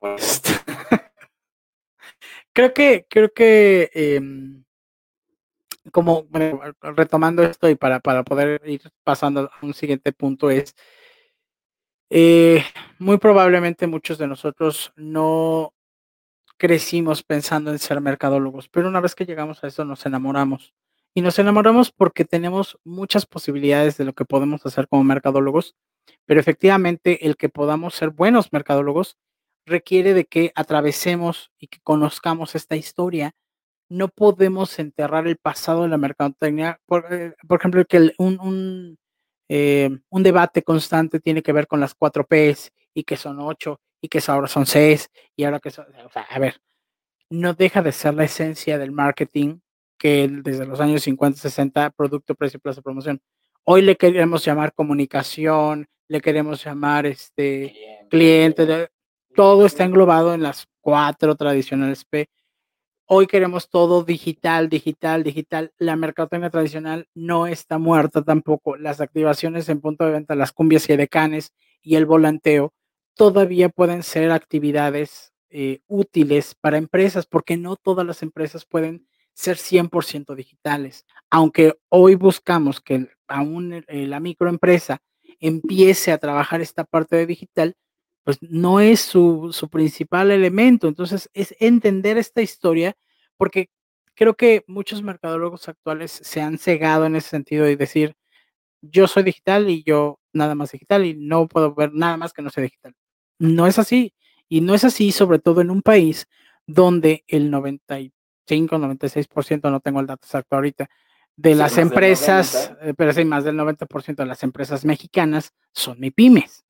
creo 2.52 2.74
que, 2.74 3.06
creo 3.08 3.32
que 3.32 3.90
em, 3.94 4.64
como 5.92 6.26
retomando 6.82 7.42
esto 7.42 7.68
y 7.68 7.74
para, 7.74 8.00
para 8.00 8.24
poder 8.24 8.60
ir 8.66 8.82
pasando 9.04 9.50
a 9.52 9.66
un 9.66 9.74
siguiente 9.74 10.12
punto 10.12 10.50
es 10.50 10.74
eh, 12.10 12.64
muy 12.98 13.18
probablemente 13.18 13.86
muchos 13.86 14.18
de 14.18 14.26
nosotros 14.26 14.92
no 14.96 15.74
crecimos 16.56 17.22
pensando 17.22 17.70
en 17.70 17.78
ser 17.78 18.00
mercadólogos, 18.00 18.68
pero 18.68 18.88
una 18.88 19.00
vez 19.00 19.14
que 19.14 19.26
llegamos 19.26 19.62
a 19.62 19.68
eso 19.68 19.84
nos 19.84 20.04
enamoramos. 20.06 20.74
Y 21.14 21.22
nos 21.22 21.38
enamoramos 21.38 21.90
porque 21.90 22.24
tenemos 22.24 22.78
muchas 22.84 23.26
posibilidades 23.26 23.96
de 23.96 24.04
lo 24.04 24.12
que 24.12 24.24
podemos 24.24 24.64
hacer 24.66 24.88
como 24.88 25.04
mercadólogos 25.04 25.74
pero 26.26 26.40
efectivamente 26.40 27.26
el 27.26 27.36
que 27.36 27.48
podamos 27.48 27.94
ser 27.94 28.10
buenos 28.10 28.52
mercadólogos 28.52 29.16
requiere 29.68 30.14
de 30.14 30.24
que 30.24 30.52
atravesemos 30.54 31.50
y 31.58 31.68
que 31.68 31.78
conozcamos 31.82 32.54
esta 32.54 32.76
historia. 32.76 33.32
No 33.88 34.08
podemos 34.08 34.78
enterrar 34.78 35.26
el 35.26 35.36
pasado 35.36 35.82
de 35.82 35.88
la 35.88 35.98
mercadotecnia. 35.98 36.80
Por, 36.86 37.06
eh, 37.12 37.34
ejemplo, 37.50 37.84
que 37.86 38.12
un, 38.18 38.98
eh, 39.48 39.90
un, 40.10 40.22
debate 40.22 40.62
constante 40.62 41.20
tiene 41.20 41.42
que 41.42 41.52
ver 41.52 41.66
con 41.66 41.80
las 41.80 41.94
cuatro 41.94 42.26
Ps 42.26 42.70
y 42.92 43.04
que 43.04 43.16
son 43.16 43.40
ocho 43.40 43.80
y 44.00 44.08
que 44.08 44.20
ahora 44.26 44.48
son 44.48 44.66
seis 44.66 45.10
y 45.36 45.44
ahora 45.44 45.60
que 45.60 45.70
son, 45.70 45.86
o 46.04 46.10
sea, 46.10 46.22
a 46.22 46.38
ver, 46.38 46.60
no 47.30 47.54
deja 47.54 47.82
de 47.82 47.92
ser 47.92 48.14
la 48.14 48.24
esencia 48.24 48.78
del 48.78 48.92
marketing 48.92 49.60
que 49.98 50.28
desde 50.30 50.66
los 50.66 50.80
años 50.80 51.02
50, 51.02 51.38
60, 51.38 51.90
producto, 51.90 52.34
precio, 52.34 52.60
plazo, 52.60 52.82
promoción. 52.82 53.20
Hoy 53.64 53.82
le 53.82 53.96
queremos 53.96 54.44
llamar 54.44 54.72
comunicación, 54.72 55.88
le 56.08 56.20
queremos 56.20 56.64
llamar 56.64 57.06
este 57.06 57.74
cliente, 58.08 58.88
todo 59.34 59.66
está 59.66 59.84
englobado 59.84 60.34
en 60.34 60.42
las 60.42 60.66
cuatro 60.80 61.36
tradicionales 61.36 62.04
P. 62.04 62.28
Hoy 63.06 63.26
queremos 63.26 63.70
todo 63.70 64.04
digital, 64.04 64.68
digital, 64.68 65.22
digital. 65.22 65.72
La 65.78 65.96
mercadotecnia 65.96 66.50
tradicional 66.50 67.08
no 67.14 67.46
está 67.46 67.78
muerta 67.78 68.22
tampoco. 68.22 68.76
Las 68.76 69.00
activaciones 69.00 69.68
en 69.68 69.80
punto 69.80 70.04
de 70.04 70.12
venta, 70.12 70.34
las 70.34 70.52
cumbias 70.52 70.88
y 70.90 70.96
decanes 70.96 71.52
y 71.80 71.96
el 71.96 72.04
volanteo 72.04 72.74
todavía 73.14 73.68
pueden 73.68 74.02
ser 74.02 74.30
actividades 74.30 75.32
eh, 75.50 75.80
útiles 75.86 76.54
para 76.54 76.76
empresas 76.76 77.26
porque 77.26 77.56
no 77.56 77.76
todas 77.76 78.06
las 78.06 78.22
empresas 78.22 78.66
pueden 78.66 79.06
ser 79.32 79.56
100% 79.56 80.34
digitales. 80.34 81.06
Aunque 81.30 81.78
hoy 81.88 82.14
buscamos 82.16 82.80
que 82.80 83.08
aún 83.26 83.84
la 83.88 84.20
microempresa 84.20 85.00
empiece 85.40 86.12
a 86.12 86.18
trabajar 86.18 86.60
esta 86.60 86.84
parte 86.84 87.16
de 87.16 87.26
digital, 87.26 87.76
pues 88.28 88.42
no 88.42 88.78
es 88.78 89.00
su, 89.00 89.50
principal 89.72 90.30
elemento. 90.30 90.86
Entonces, 90.86 91.30
es 91.32 91.56
entender 91.60 92.18
esta 92.18 92.42
historia, 92.42 92.94
porque 93.38 93.70
creo 94.12 94.34
que 94.34 94.64
muchos 94.66 95.02
mercadólogos 95.02 95.66
actuales 95.66 96.12
se 96.12 96.42
han 96.42 96.58
cegado 96.58 97.06
en 97.06 97.16
ese 97.16 97.30
sentido 97.30 97.66
y 97.70 97.74
decir, 97.74 98.16
yo 98.82 99.08
soy 99.08 99.22
digital 99.22 99.70
y 99.70 99.82
yo 99.82 100.20
nada 100.34 100.54
más 100.54 100.72
digital 100.72 101.06
y 101.06 101.14
no 101.14 101.48
puedo 101.48 101.74
ver 101.74 101.94
nada 101.94 102.18
más 102.18 102.34
que 102.34 102.42
no 102.42 102.50
sea 102.50 102.64
digital. 102.64 102.94
No 103.38 103.66
es 103.66 103.78
así. 103.78 104.12
Y 104.46 104.60
no 104.60 104.74
es 104.74 104.84
así, 104.84 105.10
sobre 105.10 105.38
todo 105.38 105.62
en 105.62 105.70
un 105.70 105.80
país 105.80 106.28
donde 106.66 107.24
el 107.28 107.50
95, 107.50 108.76
96%, 108.76 109.70
no 109.70 109.80
tengo 109.80 110.00
el 110.00 110.06
dato 110.06 110.26
exacto 110.26 110.54
ahorita, 110.54 110.90
de 111.34 111.54
las 111.54 111.78
empresas, 111.78 112.74
eh, 112.82 112.92
pero 112.94 113.14
sí, 113.14 113.24
más 113.24 113.44
del 113.44 113.56
90% 113.56 114.16
de 114.16 114.26
las 114.26 114.42
empresas 114.42 114.84
mexicanas 114.84 115.54
son 115.72 116.00
pymes 116.14 116.67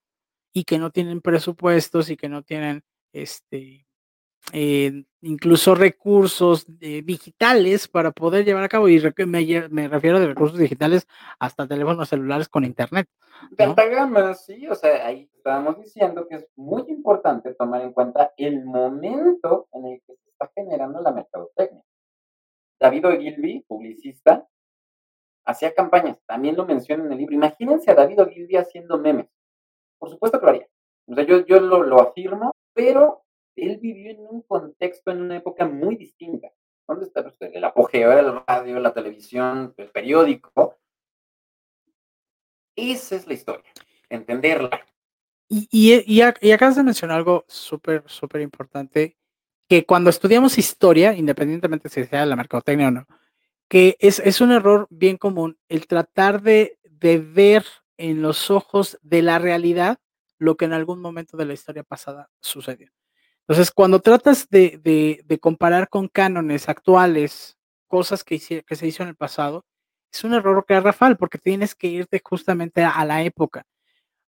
y 0.53 0.65
que 0.65 0.79
no 0.79 0.91
tienen 0.91 1.21
presupuestos 1.21 2.11
y 2.11 2.17
que 2.17 2.29
no 2.29 2.43
tienen 2.43 2.83
este 3.13 3.89
eh, 4.53 5.05
incluso 5.21 5.75
recursos 5.75 6.65
eh, 6.81 7.03
digitales 7.03 7.87
para 7.89 8.13
poder 8.13 8.45
llevar 8.45 8.65
a 8.65 8.69
cabo, 8.69 8.89
y 8.89 9.01
me, 9.27 9.69
me, 9.69 9.89
refiero 9.89 10.21
de 10.21 10.29
recursos 10.29 10.59
digitales 10.59 11.07
hasta 11.39 11.67
teléfonos 11.67 12.09
celulares 12.09 12.49
con 12.49 12.65
internet. 12.65 13.09
De 13.51 13.65
alta 13.65 13.87
gama, 13.87 14.35
sí, 14.35 14.67
o 14.69 14.75
sea, 14.75 15.07
ahí 15.07 15.29
estábamos 15.37 15.79
diciendo 15.79 16.27
que 16.29 16.37
es 16.37 16.47
muy 16.57 16.85
importante 16.89 17.55
tomar 17.55 17.83
en 17.83 17.93
cuenta 17.93 18.33
el 18.37 18.65
momento 18.65 19.69
en 19.73 19.87
el 19.87 20.01
que 20.07 20.15
se 20.15 20.31
está 20.31 20.51
generando 20.55 21.01
la 21.03 21.13
mercadotecnia. 21.13 21.85
David 22.81 23.07
Ogilvy, 23.07 23.65
publicista, 23.67 24.47
hacía 25.45 25.75
campañas, 25.75 26.19
también 26.27 26.57
lo 26.57 26.65
menciona 26.65 27.05
en 27.05 27.13
el 27.13 27.19
libro. 27.19 27.35
Imagínense 27.35 27.91
a 27.91 27.95
David 27.95 28.23
Ogilvy 28.23 28.57
haciendo 28.57 28.99
memes. 28.99 29.29
Por 29.99 30.11
supuesto 30.11 30.39
que 30.39 30.47
lo 30.47 30.51
haría. 30.51 30.69
O 31.07 31.15
sea, 31.15 31.25
yo, 31.25 31.45
yo 31.47 31.61
lo, 31.61 31.83
lo 31.83 32.01
afirmo, 32.01 32.53
pero 32.75 33.25
él 33.57 33.79
vivió 33.79 34.11
en 34.11 34.21
un 34.21 34.43
contexto, 34.43 35.11
en 35.11 35.23
una 35.23 35.37
época 35.37 35.67
muy 35.67 35.97
distinta. 35.97 36.49
¿Dónde 36.87 37.07
está 37.07 37.27
usted? 37.27 37.51
El 37.53 37.65
apogeo 37.65 38.11
del 38.11 38.41
radio, 38.47 38.79
la 38.81 38.95
televisión, 38.95 39.75
el 39.77 39.91
periódico. 39.91 40.77
Esa 42.77 43.17
es 43.17 43.27
la 43.27 43.35
historia, 43.35 43.71
entenderla. 44.09 44.87
Y, 45.49 45.69
y, 45.71 46.05
y, 46.07 46.53
acabas 46.53 46.77
de 46.77 46.83
mencionar 46.83 47.17
algo 47.17 47.45
súper, 47.49 48.05
súper 48.07 48.43
importante, 48.43 49.17
que 49.69 49.85
cuando 49.85 50.11
estudiamos 50.11 50.59
historia, 50.59 51.15
independientemente 51.15 51.89
si 51.89 52.05
sea 52.05 52.27
la 52.27 52.37
mercadotecnia 52.37 52.89
o 52.89 52.91
no, 52.91 53.07
que 53.69 53.97
es, 54.01 54.41
un 54.41 54.53
error 54.53 54.87
bien 54.91 55.17
común 55.17 55.59
el 55.69 55.87
tratar 55.87 56.43
de, 56.43 56.79
ver 57.01 57.65
en 57.99 58.23
los 58.23 58.51
ojos 58.51 58.99
de 59.03 59.23
la 59.23 59.39
realidad 59.39 59.99
lo 60.39 60.57
que 60.57 60.65
en 60.65 60.73
algún 60.73 61.01
momento 61.01 61.37
de 61.37 61.45
la 61.45 61.53
historia 61.53 61.83
pasada 61.83 62.31
sucedió. 62.41 62.91
Entonces, 63.41 63.71
cuando 63.71 64.01
tratas 64.01 64.49
de, 64.49 65.39
comparar 65.41 65.89
con 65.89 66.09
cánones 66.09 66.69
actuales, 66.69 67.59
cosas 67.87 68.25
que, 68.25 68.39
que, 68.39 68.77
se 68.77 68.87
hizo 68.87 69.03
en 69.03 69.11
el 69.11 69.17
pasado, 69.17 69.65
es 70.13 70.25
un 70.25 70.35
error 70.35 70.65
que 70.67 70.79
Rafael, 70.81 71.17
porque 71.17 71.39
tienes 71.39 71.75
que 71.75 71.89
irte 71.89 72.21
justamente 72.25 72.85
a, 72.85 73.05
la 73.05 73.23
época. 73.23 73.65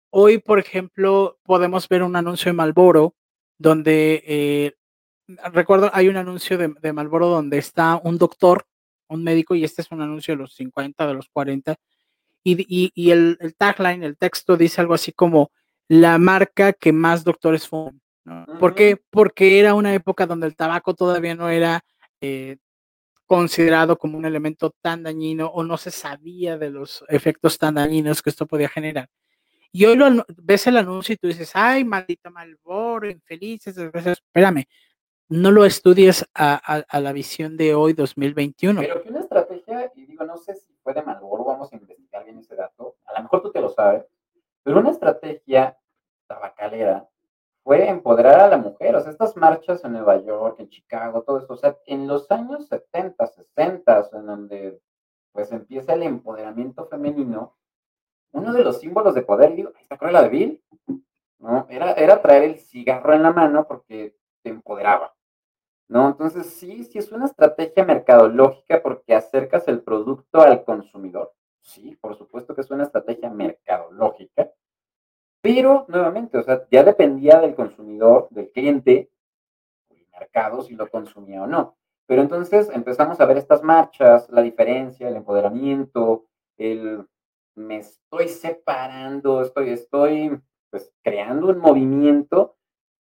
Hoy, 0.10 0.40
por 0.40 0.60
ejemplo, 0.60 1.38
podemos 1.44 1.88
ver 1.88 2.04
un 2.04 2.16
anuncio 2.16 2.50
de 2.50 2.54
Malboro 2.54 3.16
donde, 3.58 4.24
eh, 4.26 4.74
recuerdo, 5.52 5.92
hay 5.94 6.08
un 6.08 6.18
anuncio 6.18 6.58
de, 6.58 6.74
de 6.82 6.94
Malboro 6.94 7.28
donde 7.28 7.58
está 7.58 8.02
un 8.04 8.18
doctor 8.18 8.66
un 9.10 9.24
médico 9.24 9.56
y 9.56 9.64
este 9.64 9.82
es 9.82 9.92
un 9.92 10.02
anuncio 10.02 10.34
de 10.34 10.38
los 10.38 10.54
50, 10.54 11.08
de 11.08 11.14
los 11.14 11.30
40. 11.30 11.76
Y, 12.44 13.12
el, 13.12 13.38
tagline, 13.58 14.04
el 14.04 14.18
texto 14.18 14.58
dice 14.58 14.82
algo 14.82 14.94
así 14.94 15.12
como 15.12 15.52
la 15.88 16.18
marca 16.18 16.74
que 16.74 16.94
más 16.94 17.24
doctores 17.24 17.68
fuman. 17.68 18.02
¿Por 18.60 18.76
qué? 18.76 18.98
Porque 19.10 19.60
era 19.60 19.74
una 19.74 19.94
época 19.94 20.28
donde 20.28 20.48
el 20.48 20.56
tabaco 20.56 20.94
todavía 20.94 21.36
no 21.36 21.50
era 21.50 21.82
eh, 22.22 22.58
considerado 23.26 23.98
como 23.98 24.18
un 24.18 24.26
elemento 24.26 24.72
tan 24.82 25.04
dañino 25.04 25.48
o 25.48 25.64
no 25.64 25.78
se 25.78 25.92
sabía 25.92 26.58
de 26.58 26.70
los 26.70 27.04
efectos 27.10 27.58
tan 27.58 27.76
dañinos 27.76 28.22
que 28.22 28.30
esto 28.30 28.48
podía 28.48 28.70
generar. 28.70 29.10
Y 29.72 29.86
hoy 29.86 29.96
lo, 29.96 30.26
ves 30.38 30.66
el 30.68 30.78
anuncio 30.78 31.14
y 31.14 31.18
tú 31.18 31.28
dices, 31.28 31.52
ay, 31.54 31.84
maldita 31.84 32.30
Malboro, 32.30 33.10
infelices, 33.10 33.78
espérame, 33.78 34.66
no 35.30 35.52
lo 35.52 35.64
estudies 35.64 36.26
a, 36.34 36.84
la 37.00 37.14
visión 37.14 37.56
de 37.56 37.76
hoy, 37.76 37.94
2021. 37.94 38.82
Pero 38.82 39.04
que 39.04 39.10
una 39.10 39.20
estrategia, 39.20 39.92
y 39.96 40.06
digo, 40.08 40.26
no 40.26 40.38
sé 40.38 40.56
si 40.56 40.74
de 40.94 41.02
Malboro, 41.02 41.44
vamos 41.46 41.72
a 41.72 41.76
investigar 41.76 42.24
bien 42.24 42.38
ese 42.40 42.56
dato, 42.56 42.96
a 43.06 43.14
lo 43.14 43.24
mejor 43.24 43.42
tú 43.42 43.52
te 43.52 43.62
lo 43.62 43.70
sabes, 43.70 44.06
pero 44.64 44.80
una 44.80 44.92
estrategia 44.92 45.78
tabacalera 46.28 47.08
fue 47.64 47.88
empoderar 47.88 48.40
a 48.40 48.48
la 48.48 48.58
mujer, 48.58 48.96
o 48.96 49.02
sea, 49.02 49.12
estas 49.12 49.36
marchas 49.36 49.84
en 49.84 49.94
Nueva 49.94 50.18
York, 50.18 50.60
en 50.60 50.70
Chicago, 50.70 51.24
todo 51.24 51.40
esto, 51.40 51.54
o 51.54 51.58
sea, 51.58 51.78
en 51.86 52.08
los 52.08 52.30
años 52.32 52.68
70, 52.68 53.28
60, 53.28 54.10
en 54.14 54.26
donde 54.26 54.82
pues 55.32 55.52
empieza 55.52 55.94
el 55.94 56.04
empoderamiento 56.04 56.88
femenino, 56.88 57.56
uno 58.32 58.54
de 58.54 58.64
los 58.64 58.80
símbolos 58.80 59.16
de 59.16 59.22
poder, 59.22 59.56
digo, 59.56 59.72
¿está 59.80 59.98
Cruella 59.98 60.22
de 60.24 60.30
Bill? 60.30 60.64
¿No? 61.40 61.66
Era, 61.70 61.94
era 61.94 62.22
traer 62.22 62.44
el 62.44 62.60
cigarro 62.60 63.14
en 63.14 63.24
la 63.24 63.32
mano 63.32 63.66
porque 63.68 64.16
te 64.44 64.50
empoderaba. 64.50 65.16
¿No? 65.90 66.08
Entonces, 66.08 66.46
sí, 66.46 66.84
sí 66.84 67.00
es 67.00 67.12
una 67.12 67.26
estrategia 67.26 67.84
mercadológica 67.84 68.82
porque 68.82 69.16
acercas 69.16 69.68
el 69.68 69.82
producto 69.82 70.40
al 70.42 70.64
consumidor. 70.64 71.34
Sí, 71.62 71.98
por 72.00 72.16
supuesto 72.16 72.56
que 72.56 72.62
es 72.62 72.72
una 72.72 72.84
estrategia 72.84 73.30
mercadológica. 73.30 74.52
Pero, 75.42 75.86
nuevamente, 75.88 76.38
o 76.38 76.44
sea, 76.44 76.66
ya 76.72 76.84
dependía 76.84 77.40
del 77.40 77.56
consumidor, 77.56 78.28
del 78.30 78.52
cliente, 78.52 79.10
del 79.90 80.08
mercado, 80.12 80.62
si 80.62 80.76
lo 80.76 80.90
consumía 80.90 81.44
o 81.44 81.48
no. 81.48 81.78
Pero 82.06 82.22
entonces 82.22 82.70
empezamos 82.70 83.20
a 83.20 83.26
ver 83.26 83.38
estas 83.38 83.64
marchas, 83.64 84.30
la 84.30 84.42
diferencia, 84.42 85.08
el 85.08 85.16
empoderamiento, 85.16 86.26
el 86.58 87.06
me 87.56 87.78
estoy 87.78 88.30
separando, 88.30 89.42
estoy, 89.42 89.70
estoy 89.72 90.40
pues 90.70 90.92
creando 91.04 91.48
un 91.48 91.60
movimiento 91.60 92.56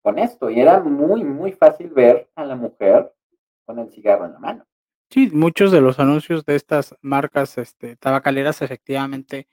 con 0.08 0.18
esto. 0.18 0.48
Y 0.48 0.58
era 0.58 0.80
muy, 0.80 1.22
muy 1.22 1.52
fácil 1.52 1.90
ver 1.90 2.30
a 2.34 2.42
la 2.42 2.56
mujer 2.56 3.12
con 3.66 3.78
el 3.78 3.90
cigarro 3.90 4.24
en 4.24 4.32
la 4.32 4.38
mano. 4.38 4.66
Sí, 5.10 5.28
muchos 5.30 5.70
de 5.70 5.82
los 5.82 5.98
anuncios 5.98 6.46
de 6.46 6.54
estas 6.54 6.94
marcas 7.02 7.58
este, 7.58 7.96
tabacaleras 7.96 8.62
efectivamente 8.62 9.48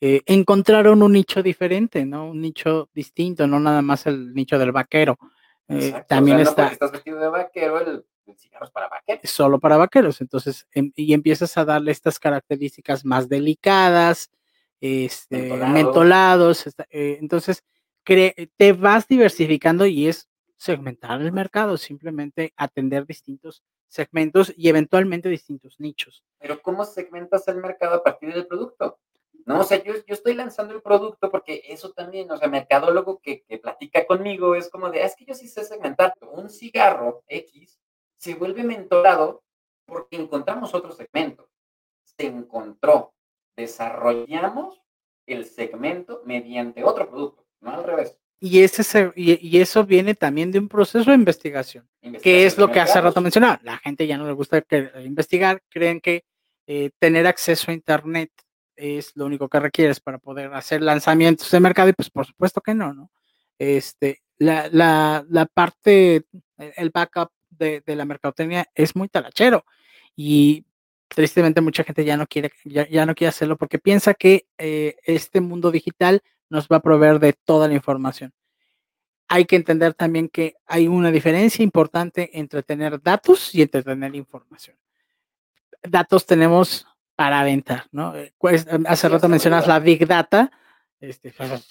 eh, 0.00 0.22
encontraron 0.24 1.02
un 1.02 1.12
nicho 1.12 1.42
diferente, 1.42 2.06
¿no? 2.06 2.30
Un 2.30 2.40
nicho 2.40 2.88
distinto, 2.94 3.46
no 3.46 3.60
nada 3.60 3.82
más 3.82 4.06
el 4.06 4.32
nicho 4.32 4.58
del 4.58 4.72
vaquero. 4.72 5.18
Eh, 5.68 6.02
también 6.08 6.40
está. 6.40 6.68
estás 6.68 6.90
vestido 6.90 7.20
de 7.20 7.28
vaquero, 7.28 7.78
el, 7.78 8.06
cigarro 8.38 8.64
es 8.64 8.70
para 8.70 8.88
vaqueros. 8.88 9.30
Solo 9.30 9.60
para 9.60 9.76
vaqueros. 9.76 10.22
Entonces, 10.22 10.66
em, 10.72 10.90
y 10.96 11.12
empiezas 11.12 11.58
a 11.58 11.66
darle 11.66 11.92
estas 11.92 12.18
características 12.18 13.04
más 13.04 13.28
delicadas, 13.28 14.30
este, 14.80 15.52
mentolados. 15.52 16.66
Eh, 16.88 17.18
entonces, 17.20 17.62
te 18.14 18.72
vas 18.72 19.06
diversificando 19.06 19.86
y 19.86 20.08
es 20.08 20.28
segmentar 20.56 21.20
el 21.20 21.32
mercado, 21.32 21.76
simplemente 21.76 22.52
atender 22.56 23.06
distintos 23.06 23.62
segmentos 23.86 24.52
y 24.56 24.68
eventualmente 24.68 25.28
distintos 25.28 25.78
nichos. 25.78 26.24
Pero 26.38 26.60
¿cómo 26.60 26.84
segmentas 26.84 27.46
el 27.48 27.56
mercado 27.56 27.96
a 27.96 28.02
partir 28.02 28.32
del 28.32 28.46
producto? 28.46 28.98
No, 29.46 29.60
o 29.60 29.64
sea, 29.64 29.82
yo, 29.82 29.94
yo 29.94 30.14
estoy 30.14 30.34
lanzando 30.34 30.74
el 30.74 30.82
producto 30.82 31.30
porque 31.30 31.62
eso 31.68 31.92
también, 31.92 32.30
o 32.30 32.36
sea, 32.36 32.48
mercadólogo 32.48 33.18
que, 33.20 33.44
que 33.44 33.58
platica 33.58 34.06
conmigo 34.06 34.54
es 34.54 34.68
como 34.68 34.90
de, 34.90 35.02
ah, 35.02 35.06
es 35.06 35.16
que 35.16 35.24
yo 35.24 35.34
sí 35.34 35.48
sé 35.48 35.64
segmentar. 35.64 36.12
Un 36.20 36.50
cigarro 36.50 37.22
X 37.28 37.78
se 38.18 38.34
vuelve 38.34 38.62
mentolado 38.62 39.42
porque 39.86 40.16
encontramos 40.16 40.74
otro 40.74 40.92
segmento. 40.92 41.48
Se 42.04 42.26
encontró, 42.26 43.14
desarrollamos 43.56 44.82
el 45.24 45.46
segmento 45.46 46.22
mediante 46.26 46.84
otro 46.84 47.08
producto, 47.08 47.46
no 47.60 47.72
al 47.72 47.84
revés. 47.84 48.16
Y, 48.40 48.60
ese, 48.60 49.12
y, 49.16 49.58
eso 49.58 49.84
viene 49.84 50.14
también 50.14 50.52
de 50.52 50.60
un 50.60 50.68
proceso 50.68 51.10
de 51.10 51.16
investigación, 51.16 51.88
que 52.22 52.46
es 52.46 52.56
lo 52.56 52.70
que 52.70 52.78
hace 52.78 53.00
rato 53.00 53.20
mencionaba. 53.20 53.58
La 53.64 53.78
gente 53.78 54.06
ya 54.06 54.16
no 54.16 54.26
le 54.26 54.32
gusta 54.32 54.64
investigar, 55.04 55.60
creen 55.68 56.00
que 56.00 56.24
eh, 56.68 56.90
tener 57.00 57.26
acceso 57.26 57.70
a 57.70 57.74
Internet 57.74 58.30
es 58.76 59.16
lo 59.16 59.26
único 59.26 59.48
que 59.48 59.58
requieres 59.58 59.98
para 59.98 60.18
poder 60.18 60.54
hacer 60.54 60.82
lanzamientos 60.82 61.50
de 61.50 61.58
mercado 61.58 61.88
y 61.88 61.94
pues 61.94 62.10
por 62.10 62.26
supuesto 62.26 62.60
que 62.60 62.74
no, 62.74 62.94
¿no? 62.94 63.10
Este, 63.58 64.22
la, 64.38 64.68
la, 64.70 65.24
la 65.28 65.46
parte, 65.46 66.24
el 66.56 66.90
backup 66.90 67.32
de, 67.50 67.82
de, 67.84 67.96
la 67.96 68.04
mercadotecnia 68.04 68.68
es 68.72 68.94
muy 68.94 69.08
talachero 69.08 69.64
y 70.14 70.64
tristemente 71.08 71.60
mucha 71.60 71.84
gente 71.84 72.04
ya 72.04 72.16
no 72.16 72.26
quiere, 72.26 72.52
ya, 72.64 73.06
no 73.06 73.14
quiere 73.14 73.30
hacerlo 73.30 73.56
porque 73.56 73.78
piensa 73.78 74.14
que 74.14 74.46
eh, 74.58 74.96
este 75.02 75.40
mundo 75.40 75.70
digital 75.70 76.22
nos 76.50 76.68
va 76.68 76.76
a 76.76 76.82
proveer 76.82 77.18
de 77.18 77.32
toda 77.32 77.68
la 77.68 77.74
información. 77.74 78.32
Hay 79.28 79.44
que 79.44 79.56
entender 79.56 79.94
también 79.94 80.28
que 80.28 80.54
hay 80.66 80.88
una 80.88 81.10
diferencia 81.10 81.62
importante 81.62 82.30
entre 82.38 82.62
tener 82.62 83.02
datos 83.02 83.54
y 83.54 83.62
entre 83.62 83.82
tener 83.82 84.14
información. 84.14 84.76
Datos 85.82 86.24
tenemos 86.24 86.86
para 87.14 87.40
aventar, 87.40 87.86
¿no? 87.90 88.16
Eh, 88.16 88.32
pues, 88.38 88.66
hace 88.86 89.08
rato 89.08 89.28
mencionas 89.28 89.66
la 89.66 89.80
Big 89.80 90.06
Data, 90.06 90.50
este, 91.00 91.32
pues, 91.32 91.68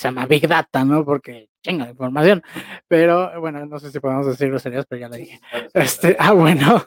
se 0.00 0.08
llama 0.08 0.26
Big 0.26 0.48
Data, 0.48 0.84
¿no? 0.84 1.04
Porque 1.04 1.50
chinga 1.62 1.84
de 1.84 1.90
información. 1.90 2.42
Pero 2.88 3.38
bueno, 3.40 3.66
no 3.66 3.78
sé 3.78 3.90
si 3.90 4.00
podemos 4.00 4.26
decir 4.26 4.48
groserías, 4.48 4.86
pero 4.86 5.00
ya 5.00 5.08
lo 5.08 5.16
dije. 5.16 5.40
Este, 5.74 6.16
ah, 6.18 6.32
bueno. 6.32 6.86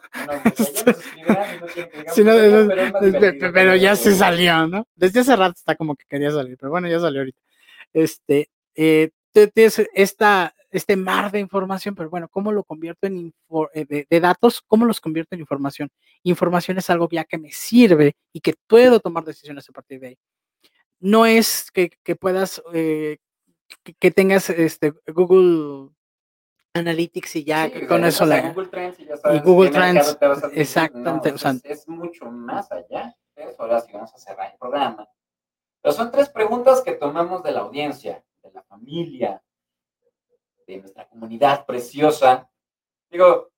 pero 3.53 3.75
ya 3.75 3.95
se 3.95 4.15
salió, 4.15 4.67
¿no? 4.67 4.87
Desde 4.95 5.19
hace 5.19 5.35
rato 5.35 5.53
está 5.57 5.75
como 5.75 5.95
que 5.95 6.05
quería 6.09 6.31
salir, 6.31 6.57
pero 6.57 6.71
bueno, 6.71 6.87
ya 6.87 6.99
salió 6.99 7.21
ahorita. 7.21 7.39
Este, 7.93 8.49
eh, 8.75 9.11
tienes 9.31 9.87
esta, 9.93 10.55
este 10.71 10.95
mar 10.95 11.31
de 11.31 11.39
información, 11.39 11.93
pero 11.93 12.09
bueno, 12.09 12.27
¿cómo 12.29 12.51
lo 12.51 12.63
convierto 12.63 13.05
en 13.05 13.31
eh, 13.73 13.85
de, 13.87 14.07
de, 14.09 14.19
datos? 14.19 14.63
¿Cómo 14.65 14.85
los 14.85 14.99
convierto 14.99 15.35
en 15.35 15.41
información? 15.41 15.89
Información 16.23 16.79
es 16.79 16.89
algo 16.89 17.07
ya 17.11 17.25
que 17.25 17.37
me 17.37 17.51
sirve 17.51 18.15
y 18.33 18.41
que 18.41 18.55
puedo 18.67 18.99
tomar 18.99 19.23
decisiones 19.23 19.69
a 19.69 19.71
partir 19.71 19.99
de 19.99 20.07
ahí 20.07 20.17
no 21.05 21.27
es 21.27 21.69
que, 21.71 21.91
puedas, 22.19 22.63
eh, 22.73 23.19
que, 23.99 24.09
tengas 24.09 24.49
este 24.49 24.91
Google 25.05 25.91
Analytics 26.73 27.35
y 27.35 27.43
ya 27.43 27.69
con 27.87 28.03
eso 28.05 28.25
la... 28.25 28.49
Google 28.49 28.69
Trends 28.69 28.99
y 28.99 29.05
ya 29.05 29.15
sabes. 29.15 29.39
Y 29.39 29.43
Google 29.43 29.69
Trends, 29.69 30.17
exactamente. 30.53 31.31
es, 31.63 31.87
mucho 31.87 32.25
más 32.31 32.71
allá. 32.71 33.15
Ahora 33.59 33.81
sí 33.81 33.91
vamos 33.93 34.15
a 34.15 34.17
cerrar 34.17 34.51
el 34.51 34.57
programa. 34.57 35.07
Pero 35.79 35.93
son 35.93 36.11
tres 36.11 36.27
preguntas 36.29 36.81
que 36.81 36.93
tomamos 36.93 37.43
de 37.43 37.51
la 37.51 37.59
audiencia, 37.59 38.23
de 38.41 38.51
la 38.51 38.63
familia, 38.63 39.43
de 40.65 40.77
nuestra 40.77 41.07
comunidad 41.07 41.67
preciosa. 41.67 42.49
Digo, 43.11 43.51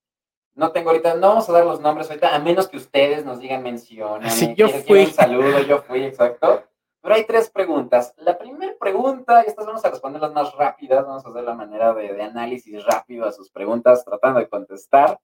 no 0.56 0.74
tengo 0.74 0.90
ahorita, 0.90 1.16
no 1.16 1.30
vamos 1.30 1.48
a 1.48 1.54
dar 1.54 1.66
los 1.66 1.80
nombres 1.80 2.10
ahorita, 2.10 2.36
a 2.36 2.40
menos 2.40 2.68
que 2.68 2.76
ustedes 2.76 3.24
nos 3.24 3.40
digan 3.40 3.64
mención. 3.64 4.30
Sí, 4.30 4.54
yo 4.58 4.68
fui. 4.68 5.06
Un 5.06 5.12
saludo, 5.12 5.62
yo 5.62 5.82
fui, 5.84 6.04
exacto. 6.04 6.68
Pero 7.08 7.16
hay 7.16 7.24
tres 7.26 7.50
preguntas. 7.50 8.14
La 8.18 8.38
primera 8.38 8.76
pregunta, 8.78 9.42
y 9.42 9.48
estas 9.48 9.66
vamos 9.66 9.86
a 9.86 9.90
responder 9.90 10.22
las 10.22 10.34
más 10.34 10.54
rápidas, 10.54 11.06
vamos 11.06 11.26
a 11.26 11.30
hacer 11.30 11.42
la 11.42 11.54
manera 11.54 11.94
de, 11.94 12.22
análisis 12.22 12.84
rápido 12.84 13.26
a 13.26 13.32
sus 13.32 13.50
preguntas, 13.50 14.04
tratando 14.04 14.42
de 14.42 14.50
contestar. 14.50 15.18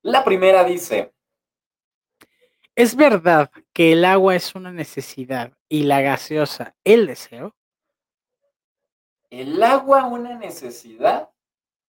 La 0.00 0.24
primera 0.24 0.64
dice, 0.64 1.12
¿Es 2.74 2.96
verdad 2.96 3.50
que 3.74 3.92
el 3.92 4.06
agua 4.06 4.34
es 4.36 4.54
una 4.54 4.72
necesidad 4.72 5.52
y 5.68 5.82
la 5.82 6.00
gaseosa 6.00 6.74
el 6.82 7.08
deseo? 7.08 7.54
El 9.28 9.62
agua 9.62 10.06
una 10.06 10.34
necesidad 10.38 11.28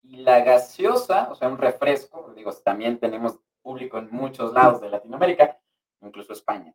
y 0.02 0.16
la 0.16 0.40
gaseosa, 0.40 1.30
o 1.30 1.36
sea, 1.36 1.46
un 1.46 1.58
refresco, 1.58 2.32
digo, 2.34 2.52
también 2.54 2.98
tenemos 2.98 3.38
público 3.62 3.98
en 3.98 4.10
muchos 4.10 4.52
lados 4.52 4.80
de 4.80 4.90
Latinoamérica, 4.90 5.60
incluso 6.00 6.32
España. 6.32 6.74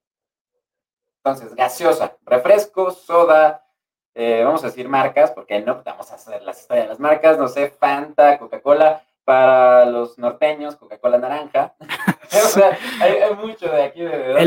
Entonces, 1.26 1.56
gaseosa, 1.56 2.16
refresco, 2.24 2.92
soda, 2.92 3.66
eh, 4.14 4.44
vamos 4.44 4.64
a 4.64 4.68
decir 4.68 4.88
marcas, 4.88 5.32
porque 5.32 5.60
no 5.60 5.82
vamos 5.84 6.12
a 6.12 6.16
hacer 6.16 6.44
las 6.44 6.62
historias 6.62 6.86
de 6.86 6.90
las 6.90 7.00
marcas, 7.00 7.40
no 7.40 7.48
sé, 7.48 7.72
Fanta, 7.72 8.38
Coca-Cola, 8.38 9.02
para 9.24 9.86
los 9.86 10.20
norteños, 10.20 10.76
Coca-Cola 10.76 11.18
naranja. 11.18 11.74
o 12.32 12.48
sea, 12.48 12.78
hay, 13.02 13.34
mucho 13.38 13.68
de 13.72 13.84
aquí 13.86 14.02
de, 14.02 14.16
de 14.16 14.40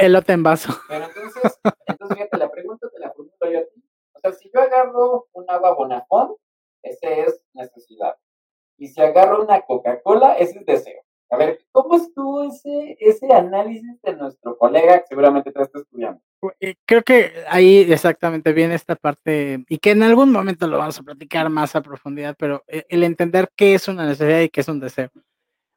elote, 0.00 0.32
en 0.34 0.42
vaso. 0.42 0.78
Pero 0.88 1.06
entonces, 1.06 1.58
entonces 1.86 2.18
fíjate, 2.18 2.36
la 2.36 2.50
pregunta 2.50 2.86
te 2.92 3.00
la 3.00 3.14
pregunto 3.14 3.50
yo 3.50 3.58
a 3.60 3.62
ti. 3.62 3.82
O 4.12 4.18
sea, 4.18 4.32
si 4.32 4.50
yo 4.54 4.60
agarro 4.60 5.28
un 5.32 5.46
agua 5.48 5.72
Bonafón, 5.72 6.36
ese 6.82 7.22
es 7.22 7.40
necesidad. 7.54 8.14
Y 8.76 8.88
si 8.88 9.00
agarro 9.00 9.42
una 9.42 9.62
Coca-Cola, 9.62 10.34
ese 10.34 10.58
es 10.58 10.66
deseo. 10.66 11.05
A 11.28 11.36
ver, 11.36 11.60
¿cómo 11.72 11.96
estuvo 11.96 12.44
ese, 12.44 12.96
ese 13.00 13.32
análisis 13.32 14.00
de 14.02 14.14
nuestro 14.14 14.56
colega 14.56 15.00
que 15.00 15.06
seguramente 15.08 15.50
te 15.50 15.62
está 15.62 15.80
estudiando? 15.80 16.20
Eh, 16.60 16.76
creo 16.84 17.02
que 17.02 17.32
ahí 17.48 17.78
exactamente 17.90 18.52
viene 18.52 18.74
esta 18.74 18.94
parte 18.94 19.64
y 19.68 19.78
que 19.78 19.90
en 19.90 20.04
algún 20.04 20.30
momento 20.30 20.68
lo 20.68 20.78
vamos 20.78 20.98
a 20.98 21.02
platicar 21.02 21.48
más 21.50 21.74
a 21.74 21.82
profundidad, 21.82 22.36
pero 22.38 22.62
eh, 22.68 22.84
el 22.88 23.02
entender 23.02 23.50
qué 23.56 23.74
es 23.74 23.88
una 23.88 24.06
necesidad 24.06 24.40
y 24.40 24.50
qué 24.50 24.60
es 24.60 24.68
un 24.68 24.78
deseo. 24.78 25.10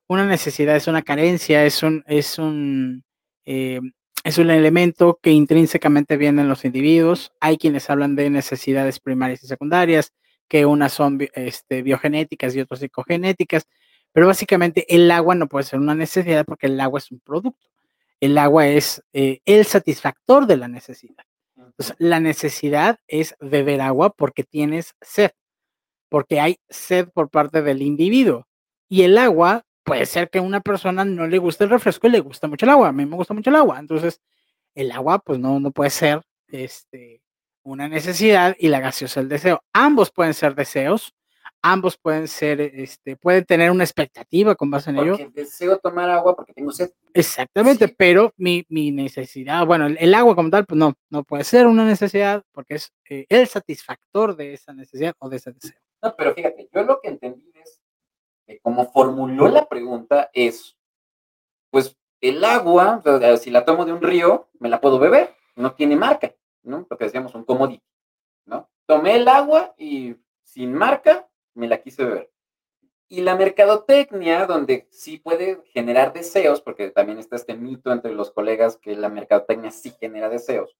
Una 0.07 0.25
necesidad 0.25 0.75
es 0.75 0.87
una 0.87 1.01
carencia, 1.01 1.65
es 1.65 1.81
un, 1.81 2.03
es 2.05 2.37
un, 2.37 3.03
eh, 3.45 3.79
es 4.23 4.37
un 4.37 4.51
elemento 4.51 5.19
que 5.21 5.31
intrínsecamente 5.31 6.17
viene 6.17 6.43
en 6.43 6.49
los 6.49 6.63
individuos. 6.65 7.31
Hay 7.39 7.57
quienes 7.57 7.89
hablan 7.89 8.15
de 8.15 8.29
necesidades 8.29 8.99
primarias 8.99 9.43
y 9.43 9.47
secundarias, 9.47 10.13
que 10.47 10.65
unas 10.65 10.93
son 10.93 11.19
este, 11.33 11.81
biogenéticas 11.81 12.55
y 12.55 12.59
otras 12.59 12.81
psicogenéticas 12.81 13.67
pero 14.11 14.27
básicamente 14.27 14.85
el 14.93 15.09
agua 15.11 15.35
no 15.35 15.47
puede 15.47 15.65
ser 15.65 15.79
una 15.79 15.95
necesidad 15.95 16.45
porque 16.45 16.67
el 16.67 16.79
agua 16.79 16.99
es 16.99 17.11
un 17.11 17.19
producto. 17.19 17.67
el 18.21 18.37
agua 18.37 18.67
es 18.67 19.01
eh, 19.13 19.39
el 19.45 19.65
satisfactor 19.65 20.45
de 20.45 20.57
la 20.57 20.67
necesidad. 20.67 21.23
Entonces, 21.55 21.95
la 21.99 22.19
necesidad 22.19 22.99
es 23.07 23.35
beber 23.39 23.81
agua 23.81 24.09
porque 24.11 24.43
tienes 24.43 24.93
sed, 25.01 25.31
porque 26.09 26.39
hay 26.39 26.57
sed 26.69 27.09
por 27.09 27.29
parte 27.29 27.61
del 27.61 27.81
individuo. 27.81 28.47
Y 28.89 29.03
el 29.03 29.17
agua, 29.17 29.63
puede 29.89 30.05
ser 30.05 30.29
que 30.29 30.37
a 30.37 30.43
una 30.43 30.61
persona 30.61 31.03
no 31.03 31.27
le 31.27 31.39
guste 31.39 31.63
el 31.63 31.71
refresco 31.71 32.07
y 32.07 32.11
le 32.11 32.19
gusta 32.19 32.47
mucho 32.47 32.65
el 32.65 32.69
agua. 32.71 32.89
A 32.89 32.91
mí 32.91 33.05
me 33.05 33.15
gusta 33.15 33.33
mucho 33.33 33.49
el 33.49 33.55
agua. 33.55 33.79
Entonces, 33.79 34.21
el 34.75 34.91
agua, 34.91 35.19
pues 35.19 35.39
no, 35.39 35.59
no 35.59 35.71
puede 35.71 35.89
ser 35.89 36.21
este, 36.47 37.23
una 37.63 37.87
necesidad 37.87 38.55
y 38.59 38.67
la 38.67 38.81
gaseosa 38.81 39.19
el 39.19 39.29
deseo. 39.29 39.63
Ambos 39.73 40.11
pueden 40.11 40.35
ser 40.35 40.53
deseos, 40.53 41.15
ambos 41.61 41.97
pueden 41.97 42.27
ser, 42.27 42.61
este, 42.61 43.15
pueden 43.17 43.45
tener 43.45 43.71
una 43.71 43.83
expectativa 43.83 44.55
con 44.55 44.69
base 44.71 44.89
en 44.91 44.97
ello. 44.97 45.17
Porque 45.17 45.41
deseo 45.41 45.77
tomar 45.77 46.09
agua 46.09 46.35
porque 46.35 46.53
tengo 46.53 46.71
sed. 46.71 46.91
Exactamente, 47.13 47.87
Sí. 47.87 47.95
pero 47.97 48.33
mi, 48.37 48.65
mi 48.69 48.91
necesidad, 48.91 49.65
bueno, 49.65 49.87
el, 49.87 49.97
el 49.99 50.13
agua 50.13 50.35
como 50.35 50.49
tal, 50.49 50.65
pues 50.65 50.77
no, 50.77 50.93
no 51.09 51.23
puede 51.23 51.43
ser 51.43 51.67
una 51.67 51.85
necesidad 51.85 52.43
porque 52.51 52.75
es 52.75 52.93
eh, 53.09 53.25
el 53.29 53.47
satisfactor 53.47 54.35
de 54.35 54.53
esa 54.53 54.73
necesidad 54.73 55.13
o 55.19 55.29
de 55.29 55.37
ese 55.37 55.51
deseo. 55.51 55.79
No, 56.01 56.15
pero 56.15 56.33
fíjate, 56.33 56.69
yo 56.73 56.83
lo 56.83 57.01
que 57.01 57.09
entendí 57.09 57.51
es 57.61 57.81
que 58.47 58.59
como 58.59 58.89
formuló 58.91 59.47
la 59.49 59.67
pregunta 59.67 60.29
es, 60.33 60.77
pues 61.71 61.95
el 62.21 62.43
agua, 62.43 63.01
o 63.05 63.19
sea, 63.19 63.37
si 63.37 63.49
la 63.49 63.65
tomo 63.65 63.85
de 63.85 63.93
un 63.93 64.01
río, 64.01 64.49
me 64.59 64.69
la 64.69 64.81
puedo 64.81 64.97
beber, 64.99 65.35
no 65.55 65.73
tiene 65.73 65.95
marca, 65.95 66.33
¿no? 66.63 66.85
Lo 66.89 66.97
que 66.97 67.05
decíamos, 67.05 67.35
un 67.35 67.43
commodity, 67.43 67.83
¿no? 68.45 68.69
Tomé 68.85 69.17
el 69.17 69.27
agua 69.27 69.73
y 69.77 70.15
sin 70.43 70.73
marca 70.73 71.28
me 71.59 71.67
la 71.67 71.81
quise 71.81 72.03
beber. 72.03 72.31
Y 73.07 73.21
la 73.21 73.35
mercadotecnia, 73.35 74.45
donde 74.45 74.87
sí 74.91 75.17
puede 75.17 75.61
generar 75.73 76.13
deseos, 76.13 76.61
porque 76.61 76.91
también 76.91 77.17
está 77.17 77.35
este 77.35 77.55
mito 77.55 77.91
entre 77.91 78.13
los 78.13 78.31
colegas 78.31 78.77
que 78.77 78.95
la 78.95 79.09
mercadotecnia 79.09 79.71
sí 79.71 79.91
genera 79.99 80.29
deseos. 80.29 80.77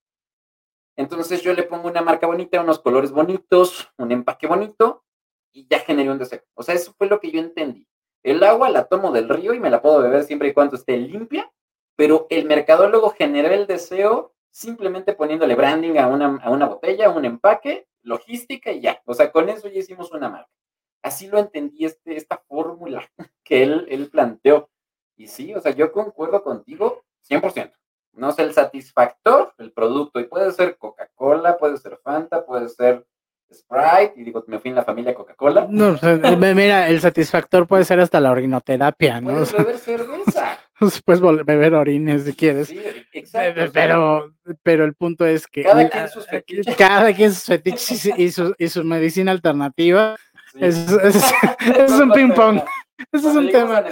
Entonces 0.96 1.42
yo 1.42 1.54
le 1.54 1.64
pongo 1.64 1.88
una 1.88 2.02
marca 2.02 2.28
bonita, 2.28 2.62
unos 2.62 2.80
colores 2.80 3.12
bonitos, 3.12 3.90
un 3.98 4.12
empaque 4.12 4.48
bonito, 4.48 5.04
y 5.52 5.68
ya 5.68 5.80
generé 5.80 6.12
un 6.12 6.20
deseo. 6.20 6.42
O 6.54 6.64
sea, 6.64 6.76
eso 6.76 6.94
fue 6.98 7.08
lo 7.08 7.20
que 7.20 7.32
yo 7.32 7.40
entendí. 7.40 7.88
El 8.22 8.44
agua 8.44 8.70
la 8.70 8.86
tomo 8.86 9.12
del 9.12 9.30
río 9.30 9.54
y 9.54 9.60
me 9.60 9.70
la 9.70 9.82
puedo 9.82 10.02
beber 10.02 10.24
siempre 10.24 10.50
y 10.50 10.54
cuando 10.54 10.76
esté 10.76 10.98
limpia, 10.98 11.52
pero 11.96 12.28
el 12.30 12.46
mercadólogo 12.46 13.12
generó 13.12 13.50
el 13.50 13.66
deseo 13.66 14.34
simplemente 14.52 15.14
poniéndole 15.14 15.56
branding 15.56 15.98
a 15.98 16.08
una, 16.08 16.38
a 16.44 16.50
una 16.50 16.68
botella, 16.68 17.08
a 17.08 17.12
un 17.12 17.26
empaque, 17.26 17.88
logística 18.04 18.72
y 18.72 18.82
ya. 18.82 19.02
O 19.06 19.14
sea, 19.14 19.32
con 19.32 19.50
eso 19.50 19.68
ya 19.68 19.80
hicimos 19.80 20.12
una 20.12 20.30
marca. 20.30 20.52
Así 21.02 21.28
lo 21.28 21.40
entendí 21.40 21.86
este, 21.86 22.16
esta 22.16 22.38
fórmula 22.48 23.10
que 23.44 23.64
él, 23.64 23.86
él 23.90 24.10
planteó. 24.10 24.70
Y 25.16 25.28
sí, 25.28 25.54
o 25.54 25.62
sea, 25.62 25.74
yo 25.74 25.92
concuerdo 25.92 26.44
contigo 26.44 27.04
100%. 27.30 27.74
No 28.14 28.30
es 28.30 28.40
el 28.40 28.54
satisfactor, 28.54 29.54
el 29.58 29.72
producto. 29.72 30.20
Y 30.20 30.26
puede 30.26 30.52
ser 30.52 30.78
Coca-Cola, 30.78 31.58
puede 31.58 31.78
ser 31.78 32.00
Fanta, 32.04 32.46
puede 32.46 32.70
ser 32.70 33.06
Sprite. 33.52 34.14
Y 34.16 34.24
digo, 34.24 34.44
me 34.48 34.60
fui 34.60 34.70
en 34.70 34.76
la 34.76 34.84
familia 34.84 35.14
Coca-Cola. 35.14 35.68
No, 35.70 35.90
o 35.90 35.98
sea, 35.98 36.18
mira, 36.18 36.88
el 36.88 37.02
satisfactor 37.02 37.68
puede 37.68 37.86
ser 37.86 38.00
hasta 38.00 38.20
la 38.20 38.32
orinoterapia, 38.32 39.22
¿no? 39.22 39.34
Puedes 39.34 39.54
beber 39.54 39.78
cerveza. 39.78 40.60
puedes 41.06 41.22
beber 41.46 41.74
orines 41.74 42.24
si 42.24 42.34
quieres. 42.34 42.68
Sí, 42.70 42.82
exacto. 43.12 43.72
Pero, 43.74 44.34
pero 44.64 44.86
el 44.86 44.94
punto 44.96 45.26
es 45.26 45.48
que 45.48 45.64
Cada 45.64 45.90
quien 45.90 46.10
sus 46.10 46.28
fetiches. 46.28 46.76
cada 46.76 47.14
quien 47.14 47.34
sus 47.34 47.46
fetiches 47.46 48.06
y, 48.06 48.24
y 48.24 48.32
su, 48.32 48.56
y 48.58 48.70
su 48.70 48.84
medicina 48.84 49.32
alternativa. 49.32 50.16
Sí. 50.54 50.60
Es, 50.62 50.92
es- 50.92 51.32
es 51.78 51.92
un 51.92 52.12
ping 52.12 52.32
pong. 52.34 52.62
Eso 53.12 53.30
es 53.30 53.36
un 53.36 53.50
tema. 53.50 53.84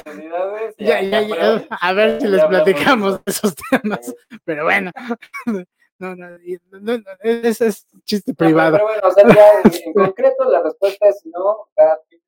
Ya, 0.78 1.02
ya, 1.02 1.22
ya, 1.22 1.68
a 1.70 1.94
ver 1.94 2.20
si 2.22 2.28
les 2.28 2.44
platicamos 2.46 3.16
de 3.24 3.32
esos 3.32 3.56
temas. 3.70 4.14
Pero 4.44 4.66
bueno, 4.66 4.92
no, 6.00 6.16
no, 6.16 6.16
no, 6.16 6.98
es, 7.22 7.62
es 7.62 7.88
chiste 8.04 8.34
privado. 8.34 8.74
Pero 8.74 8.86
bueno, 8.86 9.08
o 9.08 9.12
sea, 9.12 9.24
ya 9.34 9.62
en, 9.86 9.94
concreto 9.94 10.44
la 10.52 10.62
respuesta 10.62 11.08
es 11.08 11.26
no. 11.26 11.70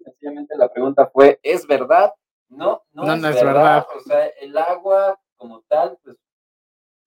Sencillamente 0.03 0.55
la 0.57 0.69
pregunta 0.71 1.07
fue, 1.13 1.39
¿es 1.43 1.67
verdad? 1.67 2.13
No, 2.47 2.81
no, 2.93 3.03
No, 3.03 3.13
es, 3.13 3.21
no 3.21 3.27
es 3.27 3.35
verdad. 3.35 3.53
verdad. 3.53 3.87
O 3.95 3.99
sea, 3.99 4.25
el 4.27 4.57
agua 4.57 5.19
como 5.35 5.61
tal, 5.67 5.99
pues, 6.03 6.17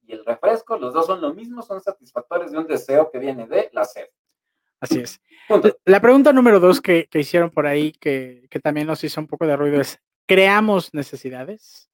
y 0.05 0.12
el 0.12 0.25
refresco, 0.25 0.77
los 0.77 0.93
dos 0.93 1.07
son 1.07 1.20
lo 1.20 1.33
mismo, 1.33 1.62
son 1.62 1.81
satisfactores 1.81 2.53
de 2.53 2.59
un 2.59 2.66
deseo 2.66 3.11
que 3.11 3.18
viene 3.18 3.47
de 3.47 3.70
la 3.73 3.85
sed. 3.85 4.07
Así 4.83 5.01
es. 5.01 5.20
La 5.85 6.01
pregunta 6.01 6.33
número 6.33 6.59
dos 6.61 6.80
que, 6.80 7.07
que 7.09 7.20
hicieron 7.20 7.51
por 7.51 7.66
ahí, 7.66 7.93
que, 7.93 8.47
que 8.51 8.59
también 8.61 8.87
nos 8.87 9.03
hizo 9.05 9.20
un 9.20 9.26
poco 9.28 9.47
de 9.47 9.57
ruido, 9.57 9.80
es: 9.80 10.01
¿creamos 10.26 10.93
necesidades? 10.93 11.89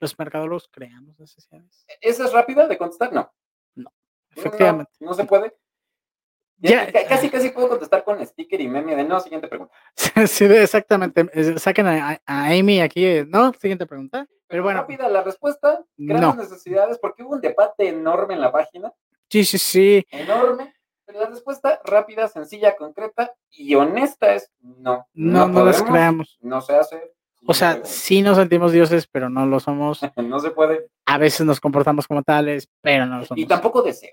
¿Los 0.00 0.18
mercadólogos 0.18 0.68
creamos 0.70 1.18
necesidades? 1.18 1.84
¿Esa 2.00 2.24
es 2.24 2.32
rápida 2.32 2.66
de 2.66 2.76
contestar? 2.78 3.12
No. 3.12 3.32
No, 3.76 3.92
Efectivamente. 4.34 4.90
No, 5.00 5.14
se 5.14 5.24
puede. 5.24 5.56
Ya- 6.60 6.86
Ya, 6.86 6.92
ca- 6.92 7.06
casi, 7.08 7.30
casi 7.30 7.50
puedo 7.50 7.68
contestar 7.68 8.02
con 8.02 8.24
sticker 8.26 8.60
y 8.60 8.66
meme 8.68 8.96
de 8.96 9.04
no, 9.04 9.20
siguiente 9.20 9.46
pregunta. 9.48 9.72
Sí, 10.26 10.44
exactamente. 10.44 11.58
Saquen 11.58 11.86
a, 11.86 12.20
a- 12.26 12.46
Amy 12.48 12.80
aquí. 12.80 13.04
eh, 13.06 13.24
No, 13.28 13.52
siguiente 13.60 13.86
pregunta. 13.86 14.26
Pero 14.48 14.62
bueno, 14.64 14.80
Rápida 14.80 15.08
la 15.08 15.22
respuesta, 15.22 15.84
creamos 15.96 16.36
No. 16.36 16.42
necesidades, 16.42 16.98
porque 16.98 17.22
hubo 17.22 17.34
un 17.34 17.40
debate 17.40 17.88
enorme 17.88 18.34
en 18.34 18.40
la 18.40 18.50
página, 18.50 18.92
sí, 19.30 19.44
sí, 19.44 19.58
sí. 19.58 20.06
enorme, 20.10 20.74
la 21.12 21.26
respuesta 21.26 21.80
rápida, 21.84 22.28
sencilla, 22.28 22.76
concreta 22.76 23.32
y 23.50 23.74
honesta 23.74 24.34
es 24.34 24.50
no. 24.60 25.06
No, 25.14 25.48
no, 25.48 25.64
las 25.64 25.82
creamos. 25.82 26.38
No 26.40 26.60
se 26.60 26.76
hace. 26.76 27.14
O 27.46 27.54
sea, 27.54 27.84
sí 27.84 28.22
nos 28.22 28.36
sentimos 28.36 28.72
dioses, 28.72 29.06
pero 29.06 29.30
no 29.30 29.46
lo 29.46 29.60
somos. 29.60 30.00
no 30.16 30.38
se 30.38 30.50
puede. 30.50 30.88
A 31.06 31.18
veces 31.18 31.46
nos 31.46 31.60
comportamos 31.60 32.06
como 32.06 32.22
tales, 32.22 32.68
pero 32.80 33.06
no 33.06 33.20
lo 33.20 33.24
somos. 33.24 33.42
Y 33.42 33.46
tampoco 33.46 33.82
deseo. 33.82 34.10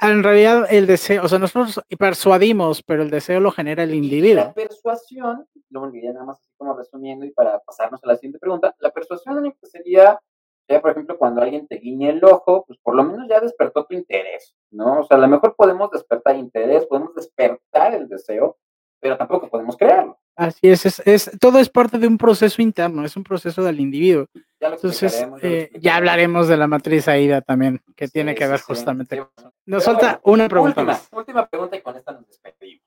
En 0.00 0.22
realidad, 0.22 0.66
el 0.70 0.86
deseo, 0.86 1.24
o 1.24 1.28
sea, 1.28 1.40
nosotros 1.40 1.80
persuadimos, 1.98 2.84
pero 2.84 3.02
el 3.02 3.10
deseo 3.10 3.40
lo 3.40 3.50
genera 3.50 3.82
el 3.82 3.94
individuo. 3.94 4.44
La 4.44 4.54
persuasión, 4.54 5.48
lo 5.70 5.92
ya 5.92 6.12
nada 6.12 6.24
más 6.24 6.38
así 6.38 6.52
como 6.56 6.76
resumiendo 6.76 7.26
y 7.26 7.32
para 7.32 7.58
pasarnos 7.58 8.02
a 8.04 8.06
la 8.06 8.14
siguiente 8.14 8.38
pregunta, 8.38 8.76
la 8.78 8.90
persuasión 8.92 9.38
única 9.38 9.58
sería, 9.64 10.20
ya 10.68 10.80
por 10.80 10.90
ejemplo, 10.90 11.16
cuando 11.18 11.42
alguien 11.42 11.66
te 11.66 11.76
guiñe 11.76 12.10
el 12.10 12.22
ojo, 12.24 12.64
pues 12.66 12.78
por 12.82 12.94
lo 12.94 13.02
menos 13.04 13.26
ya 13.28 13.40
despertó 13.40 13.84
tu 13.86 13.94
interés, 13.94 14.54
¿no? 14.70 15.00
O 15.00 15.04
sea, 15.04 15.16
a 15.16 15.20
lo 15.20 15.28
mejor 15.28 15.54
podemos 15.56 15.90
despertar 15.90 16.36
interés, 16.36 16.86
podemos 16.86 17.14
despertar 17.14 17.94
el 17.94 18.08
deseo, 18.08 18.58
pero 19.00 19.16
tampoco 19.16 19.48
podemos 19.48 19.76
crearlo. 19.76 20.18
Así 20.36 20.68
es, 20.68 20.86
es, 20.86 21.00
es- 21.04 21.30
todo 21.40 21.58
es 21.58 21.68
parte 21.68 21.98
de 21.98 22.06
un 22.06 22.16
proceso 22.18 22.62
interno, 22.62 23.04
es 23.04 23.16
un 23.16 23.24
proceso 23.24 23.62
del 23.64 23.80
individuo. 23.80 24.26
Ya 24.60 24.68
lo 24.68 24.76
Entonces, 24.76 25.26
eh, 25.42 25.70
ya 25.80 25.96
hablaremos 25.96 26.46
de 26.48 26.56
la 26.56 26.66
matriz 26.68 27.08
AIDA 27.08 27.40
también, 27.40 27.80
que 27.96 28.06
Sí, 28.06 28.12
tiene 28.12 28.34
que 28.36 28.44
sí, 28.44 28.50
ver 28.50 28.60
justamente. 28.60 29.16
Sí. 29.16 29.22
Nos 29.66 29.84
Pero 29.84 29.98
falta 29.98 30.20
bueno, 30.22 30.34
una 30.34 30.48
pregunta 30.48 30.80
última, 30.82 30.92
más. 30.92 31.08
última 31.12 31.46
pregunta 31.48 31.76
y 31.76 31.80
con 31.82 31.96
esta 31.96 32.12
nos 32.12 32.26
despedimos. 32.26 32.82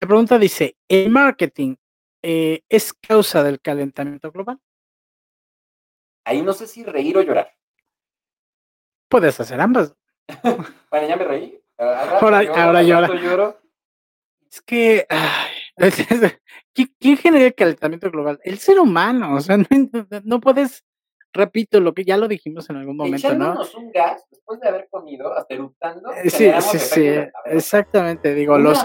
La 0.00 0.08
pregunta 0.08 0.38
dice, 0.38 0.76
¿el 0.88 1.10
marketing 1.10 1.74
eh, 2.22 2.62
es 2.68 2.94
causa 2.94 3.42
del 3.42 3.60
calentamiento 3.60 4.30
global? 4.30 4.58
Ahí 6.24 6.42
no 6.42 6.52
sé 6.52 6.66
si 6.66 6.84
reír 6.84 7.16
o 7.16 7.22
llorar. 7.22 7.52
Puedes 9.08 9.38
hacer 9.40 9.60
ambas. 9.60 9.94
Bueno, 10.90 11.06
ya 11.08 11.16
me 11.16 11.24
reí. 11.24 11.60
Ahora- 11.78 12.42
lloro, 12.42 12.60
ahora 12.60 12.82
lloro. 12.82 13.60
Es 14.50 14.60
que, 14.62 15.06
ay, 15.08 15.50
¿quién, 16.74 16.94
quién 16.98 17.16
genera 17.16 17.46
el 17.46 17.54
calentamiento 17.54 18.10
global? 18.10 18.40
El 18.42 18.58
ser 18.58 18.80
humano, 18.80 19.36
o 19.36 19.40
sea, 19.40 19.56
no, 19.58 19.66
no 20.24 20.40
puedes, 20.40 20.84
repito, 21.32 21.78
lo 21.80 21.94
que 21.94 22.04
ya 22.04 22.16
lo 22.16 22.26
dijimos 22.26 22.68
en 22.68 22.76
algún 22.76 22.96
momento, 22.96 23.32
¿no? 23.36 23.54
Un 23.78 23.92
gas 23.92 24.26
después 24.30 24.58
de 24.60 24.68
haber 24.68 24.88
comido, 24.90 25.32
hasta 25.32 25.54
eructando. 25.54 26.10
Eh, 26.12 26.28
Sí, 26.30 26.50
sí, 26.60 26.78
sí, 26.80 27.08
exactamente, 27.44 28.34
digo, 28.34 28.58
los, 28.58 28.84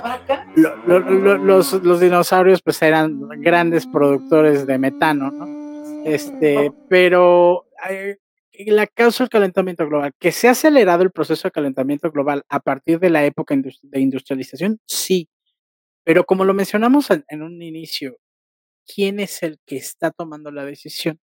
lo- 0.55 0.75
lo- 0.85 0.99
lo- 0.99 1.37
los, 1.39 1.73
los 1.83 1.99
dinosaurios 1.99 2.61
pues 2.61 2.79
eran 2.83 3.19
grandes 3.41 3.87
productores 3.87 4.67
de 4.67 4.77
metano, 4.77 5.31
¿no? 5.31 5.54
Este, 6.05 6.71
pero 6.87 7.65
eh, 7.89 8.17
la 8.67 8.85
causa 8.85 9.23
del 9.23 9.29
calentamiento 9.29 9.87
global, 9.87 10.13
que 10.19 10.31
se 10.31 10.47
ha 10.47 10.51
acelerado 10.51 11.01
el 11.01 11.11
proceso 11.11 11.47
de 11.47 11.51
calentamiento 11.51 12.11
global 12.11 12.43
a 12.47 12.59
partir 12.59 12.99
de 12.99 13.09
la 13.09 13.25
época 13.25 13.55
de 13.55 13.99
industrialización, 13.99 14.79
sí, 14.85 15.29
pero 16.03 16.23
como 16.25 16.45
lo 16.45 16.53
mencionamos 16.53 17.09
en, 17.09 17.25
en 17.27 17.41
un 17.41 17.59
inicio, 17.59 18.19
¿quién 18.85 19.19
es 19.19 19.41
el 19.41 19.57
que 19.65 19.77
está 19.77 20.11
tomando 20.11 20.51
la 20.51 20.63
decisión? 20.63 21.19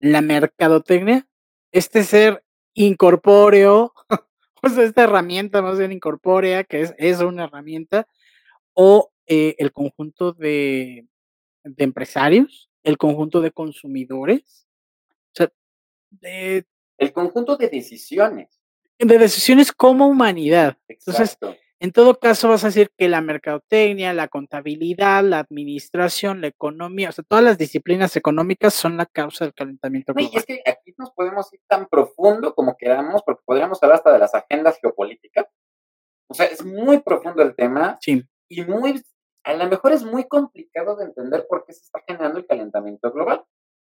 ¿La 0.00 0.20
mercadotecnia? 0.20 1.28
Este 1.70 2.02
ser 2.02 2.44
incorpóreo, 2.74 3.92
o 4.62 4.68
sea, 4.68 4.82
esta 4.82 5.04
herramienta 5.04 5.62
más 5.62 5.78
bien 5.78 5.92
incorpórea, 5.92 6.64
que 6.64 6.80
es, 6.80 6.94
es 6.98 7.20
una 7.20 7.44
herramienta, 7.44 8.08
o 8.74 9.12
eh, 9.28 9.54
el 9.58 9.72
conjunto 9.72 10.32
de, 10.32 11.06
de 11.62 11.84
empresarios, 11.84 12.68
el 12.88 12.96
conjunto 12.96 13.40
de 13.40 13.50
consumidores, 13.50 14.66
o 15.28 15.34
sea, 15.34 15.52
de, 16.10 16.64
el 16.96 17.12
conjunto 17.12 17.56
de 17.56 17.68
decisiones. 17.68 18.60
de 18.98 19.18
decisiones 19.18 19.72
como 19.72 20.06
humanidad. 20.08 20.78
Entonces, 20.88 21.34
Exacto. 21.34 21.56
En 21.80 21.92
todo 21.92 22.18
caso, 22.18 22.48
vas 22.48 22.64
a 22.64 22.68
decir 22.68 22.90
que 22.98 23.08
la 23.08 23.20
mercadotecnia, 23.20 24.12
la 24.12 24.26
contabilidad, 24.26 25.22
la 25.22 25.38
administración, 25.38 26.40
la 26.40 26.48
economía, 26.48 27.10
o 27.10 27.12
sea, 27.12 27.22
todas 27.22 27.44
las 27.44 27.56
disciplinas 27.56 28.16
económicas 28.16 28.74
son 28.74 28.96
la 28.96 29.06
causa 29.06 29.44
del 29.44 29.54
calentamiento 29.54 30.12
No, 30.12 30.20
y 30.20 30.24
global. 30.24 30.38
es 30.40 30.46
que 30.46 30.62
aquí 30.68 30.92
nos 30.98 31.12
podemos 31.12 31.52
ir 31.52 31.60
tan 31.68 31.86
profundo 31.86 32.52
como 32.56 32.76
queramos, 32.76 33.22
porque 33.24 33.42
podríamos 33.44 33.80
hablar 33.80 33.98
hasta 33.98 34.12
de 34.12 34.18
las 34.18 34.34
agendas 34.34 34.76
geopolíticas. 34.80 35.46
O 36.26 36.34
sea, 36.34 36.46
es 36.46 36.64
muy 36.64 36.98
profundo 36.98 37.42
el 37.42 37.54
tema 37.54 37.96
Sí, 38.00 38.24
y 38.48 38.64
muy, 38.64 39.00
a 39.48 39.54
lo 39.54 39.68
mejor 39.68 39.92
es 39.92 40.04
muy 40.04 40.24
complicado 40.28 40.96
de 40.96 41.06
entender 41.06 41.46
por 41.48 41.64
qué 41.66 41.72
se 41.72 41.82
está 41.84 42.02
generando 42.06 42.38
el 42.38 42.46
calentamiento 42.46 43.10
global. 43.12 43.44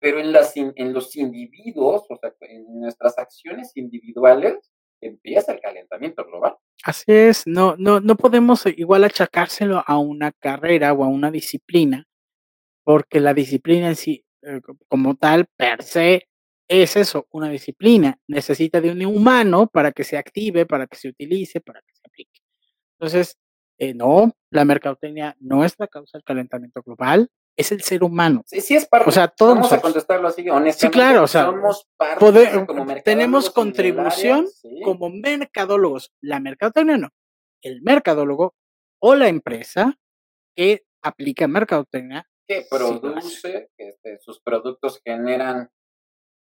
Pero 0.01 0.19
en, 0.19 0.33
los 0.33 1.17
individuos, 1.17 2.05
o 2.09 2.17
sea, 2.17 2.35
en 2.41 2.81
nuestras 2.81 3.19
acciones 3.19 3.71
individuales, 3.77 4.73
empieza 5.01 5.53
el 5.53 5.61
calentamiento 5.61 6.25
global. 6.25 6.57
así 6.85 7.05
es. 7.09 7.47
No, 7.47 7.77
no, 7.79 8.01
no 8.01 8.17
podemos 8.17 8.67
igual 8.67 9.05
achacárselo 9.05 9.83
a 9.87 9.99
una 9.99 10.33
carrera 10.33 10.93
o 10.93 11.05
a 11.05 11.09
una 11.09 11.31
disciplina, 11.31 12.07
porque 12.85 13.21
la 13.21 13.35
disciplina 13.35 13.89
en 13.89 13.97
sí, 13.97 14.25
eh, 14.43 14.61
co- 14.63 14.77
como 14.89 15.15
tal, 15.17 15.47
per 15.57 15.83
se, 15.83 16.29
es 16.69 16.97
eso, 16.97 17.27
una 17.31 17.49
disciplina. 17.51 18.19
Necesita 18.29 18.81
de 18.81 18.91
un 18.91 19.05
humano 19.07 19.69
para 19.69 19.93
que 19.93 20.05
se 20.05 20.17
active, 20.17 20.67
para 20.67 20.87
que 20.87 20.97
se 20.97 21.09
utilice, 21.09 21.61
para 21.61 21.81
que 21.83 21.95
se 21.95 22.03
aplique. 22.07 22.41
Entonces, 22.99 23.37
eh, 23.83 23.95
no, 23.95 24.33
la 24.51 24.65
mercadotecnia 24.65 25.35
no 25.41 25.65
es 25.65 25.75
la 25.79 25.89
causa 25.89 26.17
del 26.19 26.25
calentamiento 26.25 26.83
global, 26.83 27.29
es 27.57 27.73
el 27.73 27.83
ser 27.83 28.05
humano. 28.05 28.43
Sí, 28.47 28.61
sí 28.61 28.77
es 28.77 28.87
parte. 28.87 29.09
O 29.09 29.13
sea, 29.13 29.27
todos 29.29 29.55
Vamos 29.55 29.67
a 29.73 29.77
nosotros. 29.77 29.83
contestarlo 29.93 30.29
así, 30.29 30.49
honestamente. 30.49 30.91
claro, 30.99 31.25
o 31.25 31.27
sea, 31.27 31.47
somos 31.47 31.87
parte 31.97 32.25
Pode- 32.25 32.67
como 32.67 32.87
tenemos 33.03 33.51
contribución 33.51 34.47
sí. 34.49 34.81
como 34.85 35.11
mercadólogos. 35.11 36.13
La 36.23 36.39
mercadotecnia 36.41 36.97
no. 36.97 37.09
El 37.61 37.83
mercadólogo 37.83 38.55
o 39.01 39.15
la 39.17 39.29
empresa 39.29 39.99
que 40.57 40.85
aplica 41.03 41.49
mercadotecnia 41.49 42.27
que 42.47 42.63
Sí, 42.63 42.67
produce, 42.71 43.71
que 43.77 43.89
este, 43.89 44.19
sus 44.21 44.41
productos 44.43 45.01
generan 45.05 45.71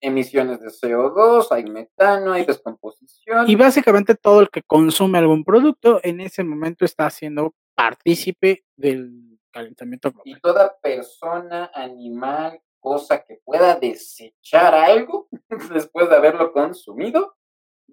emisiones 0.02 0.60
de 0.60 0.68
CO2, 0.68 1.46
hay 1.50 1.64
metano, 1.64 2.32
hay 2.32 2.44
descomposición. 2.44 3.48
y 3.48 3.54
básicamente 3.56 4.14
todo 4.14 4.40
el 4.40 4.50
que 4.50 4.62
consume 4.62 5.18
algún 5.18 5.44
producto 5.44 6.00
en 6.02 6.20
ese 6.20 6.44
momento 6.44 6.84
está 6.84 7.08
siendo 7.08 7.54
partícipe 7.74 8.64
del 8.76 9.38
calentamiento 9.50 10.08
y 10.24 10.32
global. 10.34 10.40
toda 10.42 10.76
persona, 10.82 11.70
animal, 11.74 12.60
cosa 12.80 13.22
que 13.24 13.40
pueda 13.44 13.76
desechar 13.76 14.74
algo 14.74 15.28
después 15.72 16.10
de 16.10 16.16
haberlo 16.16 16.52
consumido, 16.52 17.36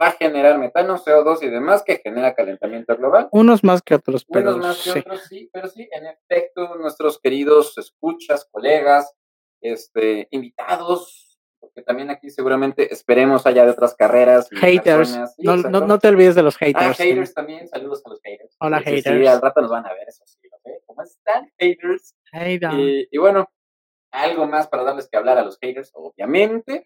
va 0.01 0.07
a 0.07 0.11
generar 0.11 0.57
metano, 0.57 0.97
CO2 0.97 1.43
y 1.43 1.49
demás 1.49 1.83
que 1.85 1.97
genera 1.97 2.33
calentamiento 2.33 2.95
global. 2.95 3.27
Unos 3.31 3.63
más 3.63 3.81
que 3.81 3.95
otros, 3.95 4.25
pero 4.25 4.55
Unos 4.55 4.65
más 4.65 4.83
que 4.83 4.91
sí. 4.91 4.99
otros, 4.99 5.21
sí, 5.27 5.49
pero 5.51 5.67
sí, 5.67 5.87
en 5.91 6.05
efecto, 6.07 6.75
nuestros 6.75 7.19
queridos 7.19 7.77
escuchas, 7.77 8.47
colegas, 8.49 9.13
este, 9.61 10.27
invitados, 10.31 11.18
también 11.81 12.09
aquí 12.09 12.29
seguramente 12.29 12.93
esperemos 12.93 13.45
haya 13.45 13.65
de 13.65 13.71
otras 13.71 13.95
carreras. 13.95 14.47
y 14.51 14.55
Haters. 14.57 15.09
personas, 15.13 15.35
No, 15.39 15.57
no, 15.57 15.81
no 15.81 15.99
te 15.99 16.07
olvides 16.07 16.35
de 16.35 16.43
los 16.43 16.55
Ah, 16.55 16.65
haters. 16.65 16.97
haters 16.97 17.33
también, 17.33 17.67
saludos 17.67 18.01
a 18.05 18.09
los 18.09 18.19
haters. 18.21 18.55
Hola, 18.59 18.79
Sí, 18.79 18.83
sí, 18.85 19.01
Sí, 19.01 19.09
haters. 19.09 19.29
al 19.29 19.41
rato 19.41 19.61
nos 19.61 19.71
van 19.71 19.85
a 19.85 19.93
ver, 19.93 20.07
eso 20.07 20.23
sí. 20.25 20.37
¿Cómo 20.85 21.01
están, 21.03 21.51
haters? 21.57 22.15
Hater. 22.31 22.73
Y, 22.73 23.07
y 23.11 23.17
bueno, 23.17 23.49
algo 24.11 24.47
más 24.47 24.67
para 24.67 24.83
darles 24.83 25.07
que 25.09 25.17
hablar 25.17 25.37
a 25.37 25.43
los 25.43 25.57
haters, 25.59 25.91
obviamente. 25.93 26.83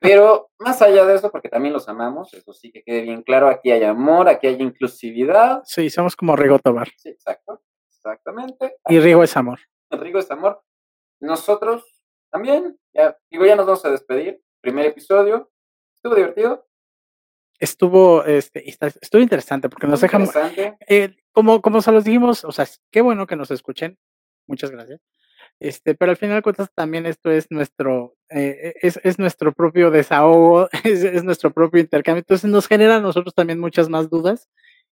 Pero 0.00 0.50
más 0.58 0.82
allá 0.82 1.04
de 1.06 1.14
eso, 1.14 1.30
porque 1.30 1.48
también 1.48 1.72
los 1.72 1.88
amamos, 1.88 2.34
eso 2.34 2.52
sí 2.52 2.70
que 2.72 2.82
quede 2.82 3.02
bien 3.02 3.22
claro, 3.22 3.48
aquí 3.48 3.70
hay 3.70 3.84
amor, 3.84 4.28
aquí 4.28 4.46
hay 4.48 4.60
inclusividad. 4.60 5.62
Sí, 5.64 5.88
somos 5.90 6.14
como 6.16 6.36
Rigo 6.36 6.58
Tobar. 6.58 6.88
Sí, 6.96 7.08
exacto, 7.10 7.62
exactamente. 7.88 8.76
Y 8.88 8.98
Rigo 9.00 9.22
es 9.22 9.36
amor. 9.36 9.60
Rigo 9.90 10.18
es 10.18 10.30
amor. 10.30 10.62
Nosotros 11.20 11.91
también, 12.32 12.78
ya, 12.94 13.16
digo, 13.30 13.44
ya 13.44 13.54
nos 13.54 13.66
vamos 13.66 13.84
a 13.84 13.90
despedir. 13.90 14.40
Primer 14.62 14.86
episodio. 14.86 15.50
Estuvo 15.96 16.14
divertido. 16.14 16.66
Estuvo, 17.60 18.24
este, 18.24 18.68
estuvo 18.68 19.22
interesante 19.22 19.68
porque 19.68 19.86
nos 19.86 20.00
dejan, 20.00 20.26
eh, 20.88 21.14
como, 21.30 21.62
como 21.62 21.80
se 21.80 21.92
los 21.92 22.02
dijimos, 22.04 22.44
o 22.44 22.50
sea, 22.50 22.66
qué 22.90 23.02
bueno 23.02 23.26
que 23.26 23.36
nos 23.36 23.50
escuchen. 23.52 23.98
Muchas 24.48 24.70
gracias. 24.70 25.00
Este, 25.60 25.94
pero 25.94 26.10
al 26.10 26.16
final 26.16 26.36
de 26.36 26.42
cuentas 26.42 26.70
también 26.74 27.06
esto 27.06 27.30
es 27.30 27.50
nuestro, 27.50 28.16
eh, 28.30 28.74
es, 28.82 28.98
es 29.04 29.18
nuestro 29.18 29.52
propio 29.52 29.92
desahogo, 29.92 30.68
es, 30.84 31.04
es 31.04 31.22
nuestro 31.22 31.52
propio 31.52 31.80
intercambio. 31.80 32.20
Entonces 32.20 32.50
nos 32.50 32.66
genera 32.66 32.96
a 32.96 33.00
nosotros 33.00 33.34
también 33.34 33.60
muchas 33.60 33.88
más 33.88 34.10
dudas 34.10 34.48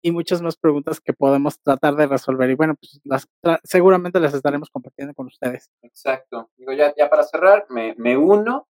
y 0.03 0.13
muchas 0.13 0.41
más 0.43 0.57
preguntas 0.57 1.01
que 1.01 1.13
podemos 1.13 1.61
tratar 1.61 1.97
de 1.97 2.07
resolver. 2.07 2.49
Y 2.51 2.55
bueno, 2.55 2.75
pues 2.77 3.01
las, 3.05 3.29
tra- 3.43 3.61
seguramente 3.65 4.21
las 4.21 4.35
estaremos 4.35 4.71
compartiendo 4.71 5.15
con 5.15 5.27
ustedes. 5.27 5.71
Exacto. 5.83 6.51
Digo, 6.57 6.73
ya, 6.73 6.95
ya 6.97 7.11
para 7.11 7.23
cerrar, 7.25 7.67
me, 7.71 7.95
me 7.97 8.17
uno. 8.17 8.69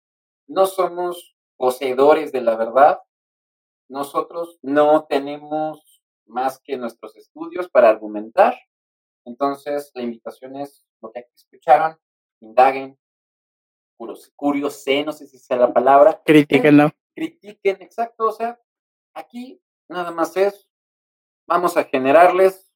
No 0.49 0.67
somos 0.67 1.37
poseedores 1.57 2.33
de 2.33 2.41
la 2.43 2.57
verdad. 2.57 2.99
Nosotros 3.89 4.59
no 4.63 5.07
tenemos 5.09 6.03
más 6.27 6.59
que 6.61 6.77
nuestros 6.77 7.17
estudios 7.17 7.69
para 7.69 7.89
argumentar. 7.89 8.55
Entonces, 9.25 9.91
la 9.95 10.03
invitación 10.03 10.57
es 10.57 10.85
lo 11.01 11.13
que 11.13 11.21
aquí 11.21 11.31
escucharon, 11.35 11.97
indaguen, 12.41 12.99
curios- 13.97 14.33
curiosen, 14.35 15.07
no 15.07 15.13
sé 15.13 15.27
si 15.27 15.39
sea 15.39 15.57
la 15.57 15.73
palabra, 15.73 16.21
Critíquenlo. 16.25 16.91
critiquen, 17.15 17.81
exacto, 17.83 18.25
o 18.29 18.33
sea, 18.33 18.59
aquí 19.15 19.61
nada 19.89 20.11
más 20.11 20.37
es, 20.37 20.69
vamos 21.47 21.77
a 21.77 21.85
generarles 21.85 22.73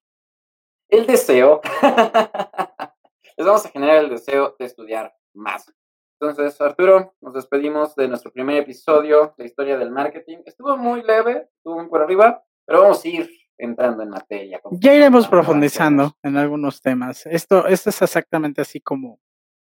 el 0.88 1.06
deseo, 1.06 1.60
les 3.36 3.46
vamos 3.46 3.66
a 3.66 3.70
generar 3.70 4.04
el 4.04 4.10
deseo 4.10 4.54
de 4.58 4.66
estudiar 4.66 5.14
más. 5.34 5.72
Entonces, 6.18 6.58
Arturo, 6.60 7.14
nos 7.20 7.34
despedimos 7.34 7.94
de 7.94 8.08
nuestro 8.08 8.32
primer 8.32 8.56
episodio 8.56 9.34
de 9.36 9.44
Historia 9.44 9.76
del 9.76 9.90
Marketing. 9.90 10.38
Estuvo 10.46 10.76
muy 10.76 11.02
leve, 11.02 11.50
estuvo 11.56 11.76
muy 11.76 11.88
por 11.88 12.00
arriba, 12.00 12.42
pero 12.64 12.82
vamos 12.82 13.04
a 13.04 13.08
ir 13.08 13.30
entrando 13.58 14.02
en 14.02 14.10
materia. 14.10 14.60
Ya 14.70 14.94
iremos 14.94 15.28
profundizando 15.28 16.16
en 16.22 16.36
algunos 16.36 16.80
temas. 16.80 17.26
Esto, 17.26 17.66
esto 17.66 17.90
es 17.90 18.02
exactamente 18.02 18.62
así 18.62 18.80
como 18.80 19.20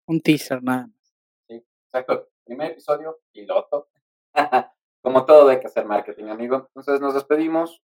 un 0.06 0.20
teaser, 0.20 0.62
nada 0.62 0.86
más. 0.86 1.14
Sí, 1.48 1.62
exacto. 1.84 2.28
Primer 2.44 2.72
episodio, 2.72 3.20
piloto. 3.32 3.88
Como 5.02 5.24
todo 5.24 5.48
hay 5.48 5.60
que 5.60 5.66
hacer 5.66 5.86
marketing, 5.86 6.26
amigo. 6.26 6.68
Entonces 6.74 7.00
nos 7.00 7.14
despedimos. 7.14 7.82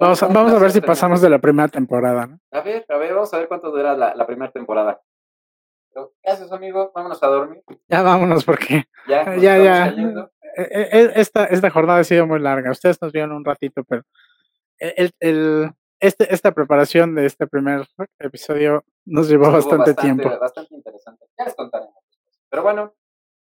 Vamos 0.00 0.22
a, 0.22 0.26
vamos 0.28 0.52
a 0.52 0.58
ver 0.58 0.70
si 0.72 0.80
pasamos 0.80 1.20
de 1.20 1.28
la 1.30 1.38
primera 1.38 1.68
temporada, 1.68 2.26
¿no? 2.26 2.38
A 2.52 2.60
ver, 2.62 2.84
a 2.88 2.96
ver, 2.96 3.14
vamos 3.14 3.32
a 3.34 3.38
ver 3.38 3.48
cuánto 3.48 3.70
dura 3.70 3.96
la, 3.96 4.14
la 4.14 4.26
primera 4.26 4.50
temporada. 4.50 5.00
Pero, 5.92 6.12
gracias, 6.22 6.50
amigo. 6.52 6.90
Vámonos 6.94 7.22
a 7.22 7.26
dormir. 7.26 7.62
Ya 7.88 8.02
vámonos 8.02 8.44
porque 8.44 8.84
Ya, 9.06 9.24
ya, 9.36 9.58
ya. 9.58 9.84
cayendo. 9.90 10.30
eh, 10.56 10.88
eh, 10.92 11.12
Esta, 11.16 11.44
esta 11.46 11.70
jornada 11.70 12.00
ha 12.00 12.04
sido 12.04 12.26
muy 12.26 12.40
larga. 12.40 12.70
Ustedes 12.70 13.00
nos 13.02 13.12
vieron 13.12 13.32
un 13.32 13.44
ratito, 13.44 13.84
pero 13.84 14.02
el, 14.78 15.10
el- 15.20 15.70
este, 16.02 16.32
esta 16.32 16.52
preparación 16.52 17.14
de 17.14 17.26
este 17.26 17.46
primer 17.46 17.86
episodio 18.18 18.84
nos 19.04 19.28
llevó 19.28 19.52
bastante, 19.52 19.92
tiempo. 19.94 20.30
Bastante 20.40 20.74
interesante. 20.74 21.26
Ya 21.38 21.44
les 21.44 21.54
contaremos. 21.54 21.94
Pero 22.48 22.62
bueno, 22.62 22.94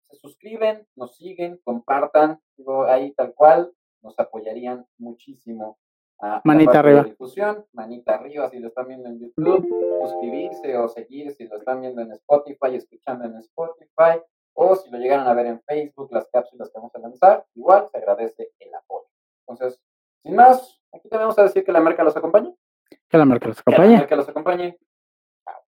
se 0.10 0.16
suscriben, 0.20 0.88
nos 0.95 1.18
siguen, 1.18 1.60
compartan. 1.66 2.39
Digo, 2.56 2.86
ahí 2.86 3.14
tal 3.14 3.34
cual, 3.34 3.74
nos 4.01 4.18
apoyarían 4.20 4.86
muchísimo. 4.97 5.78
A 6.20 6.28
la 6.28 6.41
Manita 6.45 6.72
parte 6.74 6.88
de 6.88 6.93
arriba. 6.97 7.03
difusión, 7.09 7.66
manita 7.74 8.16
arriba 8.16 8.49
si 8.49 8.59
lo 8.59 8.68
están 8.70 8.88
viendo 8.88 9.09
en 9.09 9.20
YouTube, 9.20 9.68
suscribirse 10.01 10.78
o 10.78 10.88
seguir 10.88 11.32
si 11.34 11.47
lo 11.47 11.57
están 11.57 11.82
viendo 11.82 12.01
en 12.01 12.11
Spotify, 12.13 12.76
escuchando 12.76 13.26
en 13.26 13.36
Spotify, 13.38 14.22
o 14.53 14.76
si 14.76 14.89
lo 14.89 14.97
llegaron 14.97 15.28
a 15.28 15.34
ver 15.34 15.47
en 15.47 15.61
Facebook, 15.63 16.09
las 16.11 16.28
cápsulas 16.32 16.70
que 16.70 16.78
vamos 16.80 16.95
a 16.95 16.99
lanzar, 16.99 17.45
igual 17.55 17.88
se 17.91 17.97
agradece 17.97 18.51
el 18.59 18.74
apoyo. 18.74 19.07
Entonces, 19.47 19.80
sin 20.24 20.36
más, 20.36 20.82
aquí 20.93 21.09
te 21.09 21.18
vamos 21.18 21.38
a 21.38 21.43
decir 21.43 21.63
que 21.66 21.72
la 21.72 21.82
marca 21.82 22.03
los 22.03 22.16
acompañe. 22.16 22.55
Que 23.09 23.18
la 23.18 23.26
marca 23.26 23.47
los 23.49 23.61
Que 23.61 23.72
la 23.72 23.76
acompañe. 23.78 23.97
marca 23.97 24.16
los 24.16 24.30
acompañe. 24.30 24.78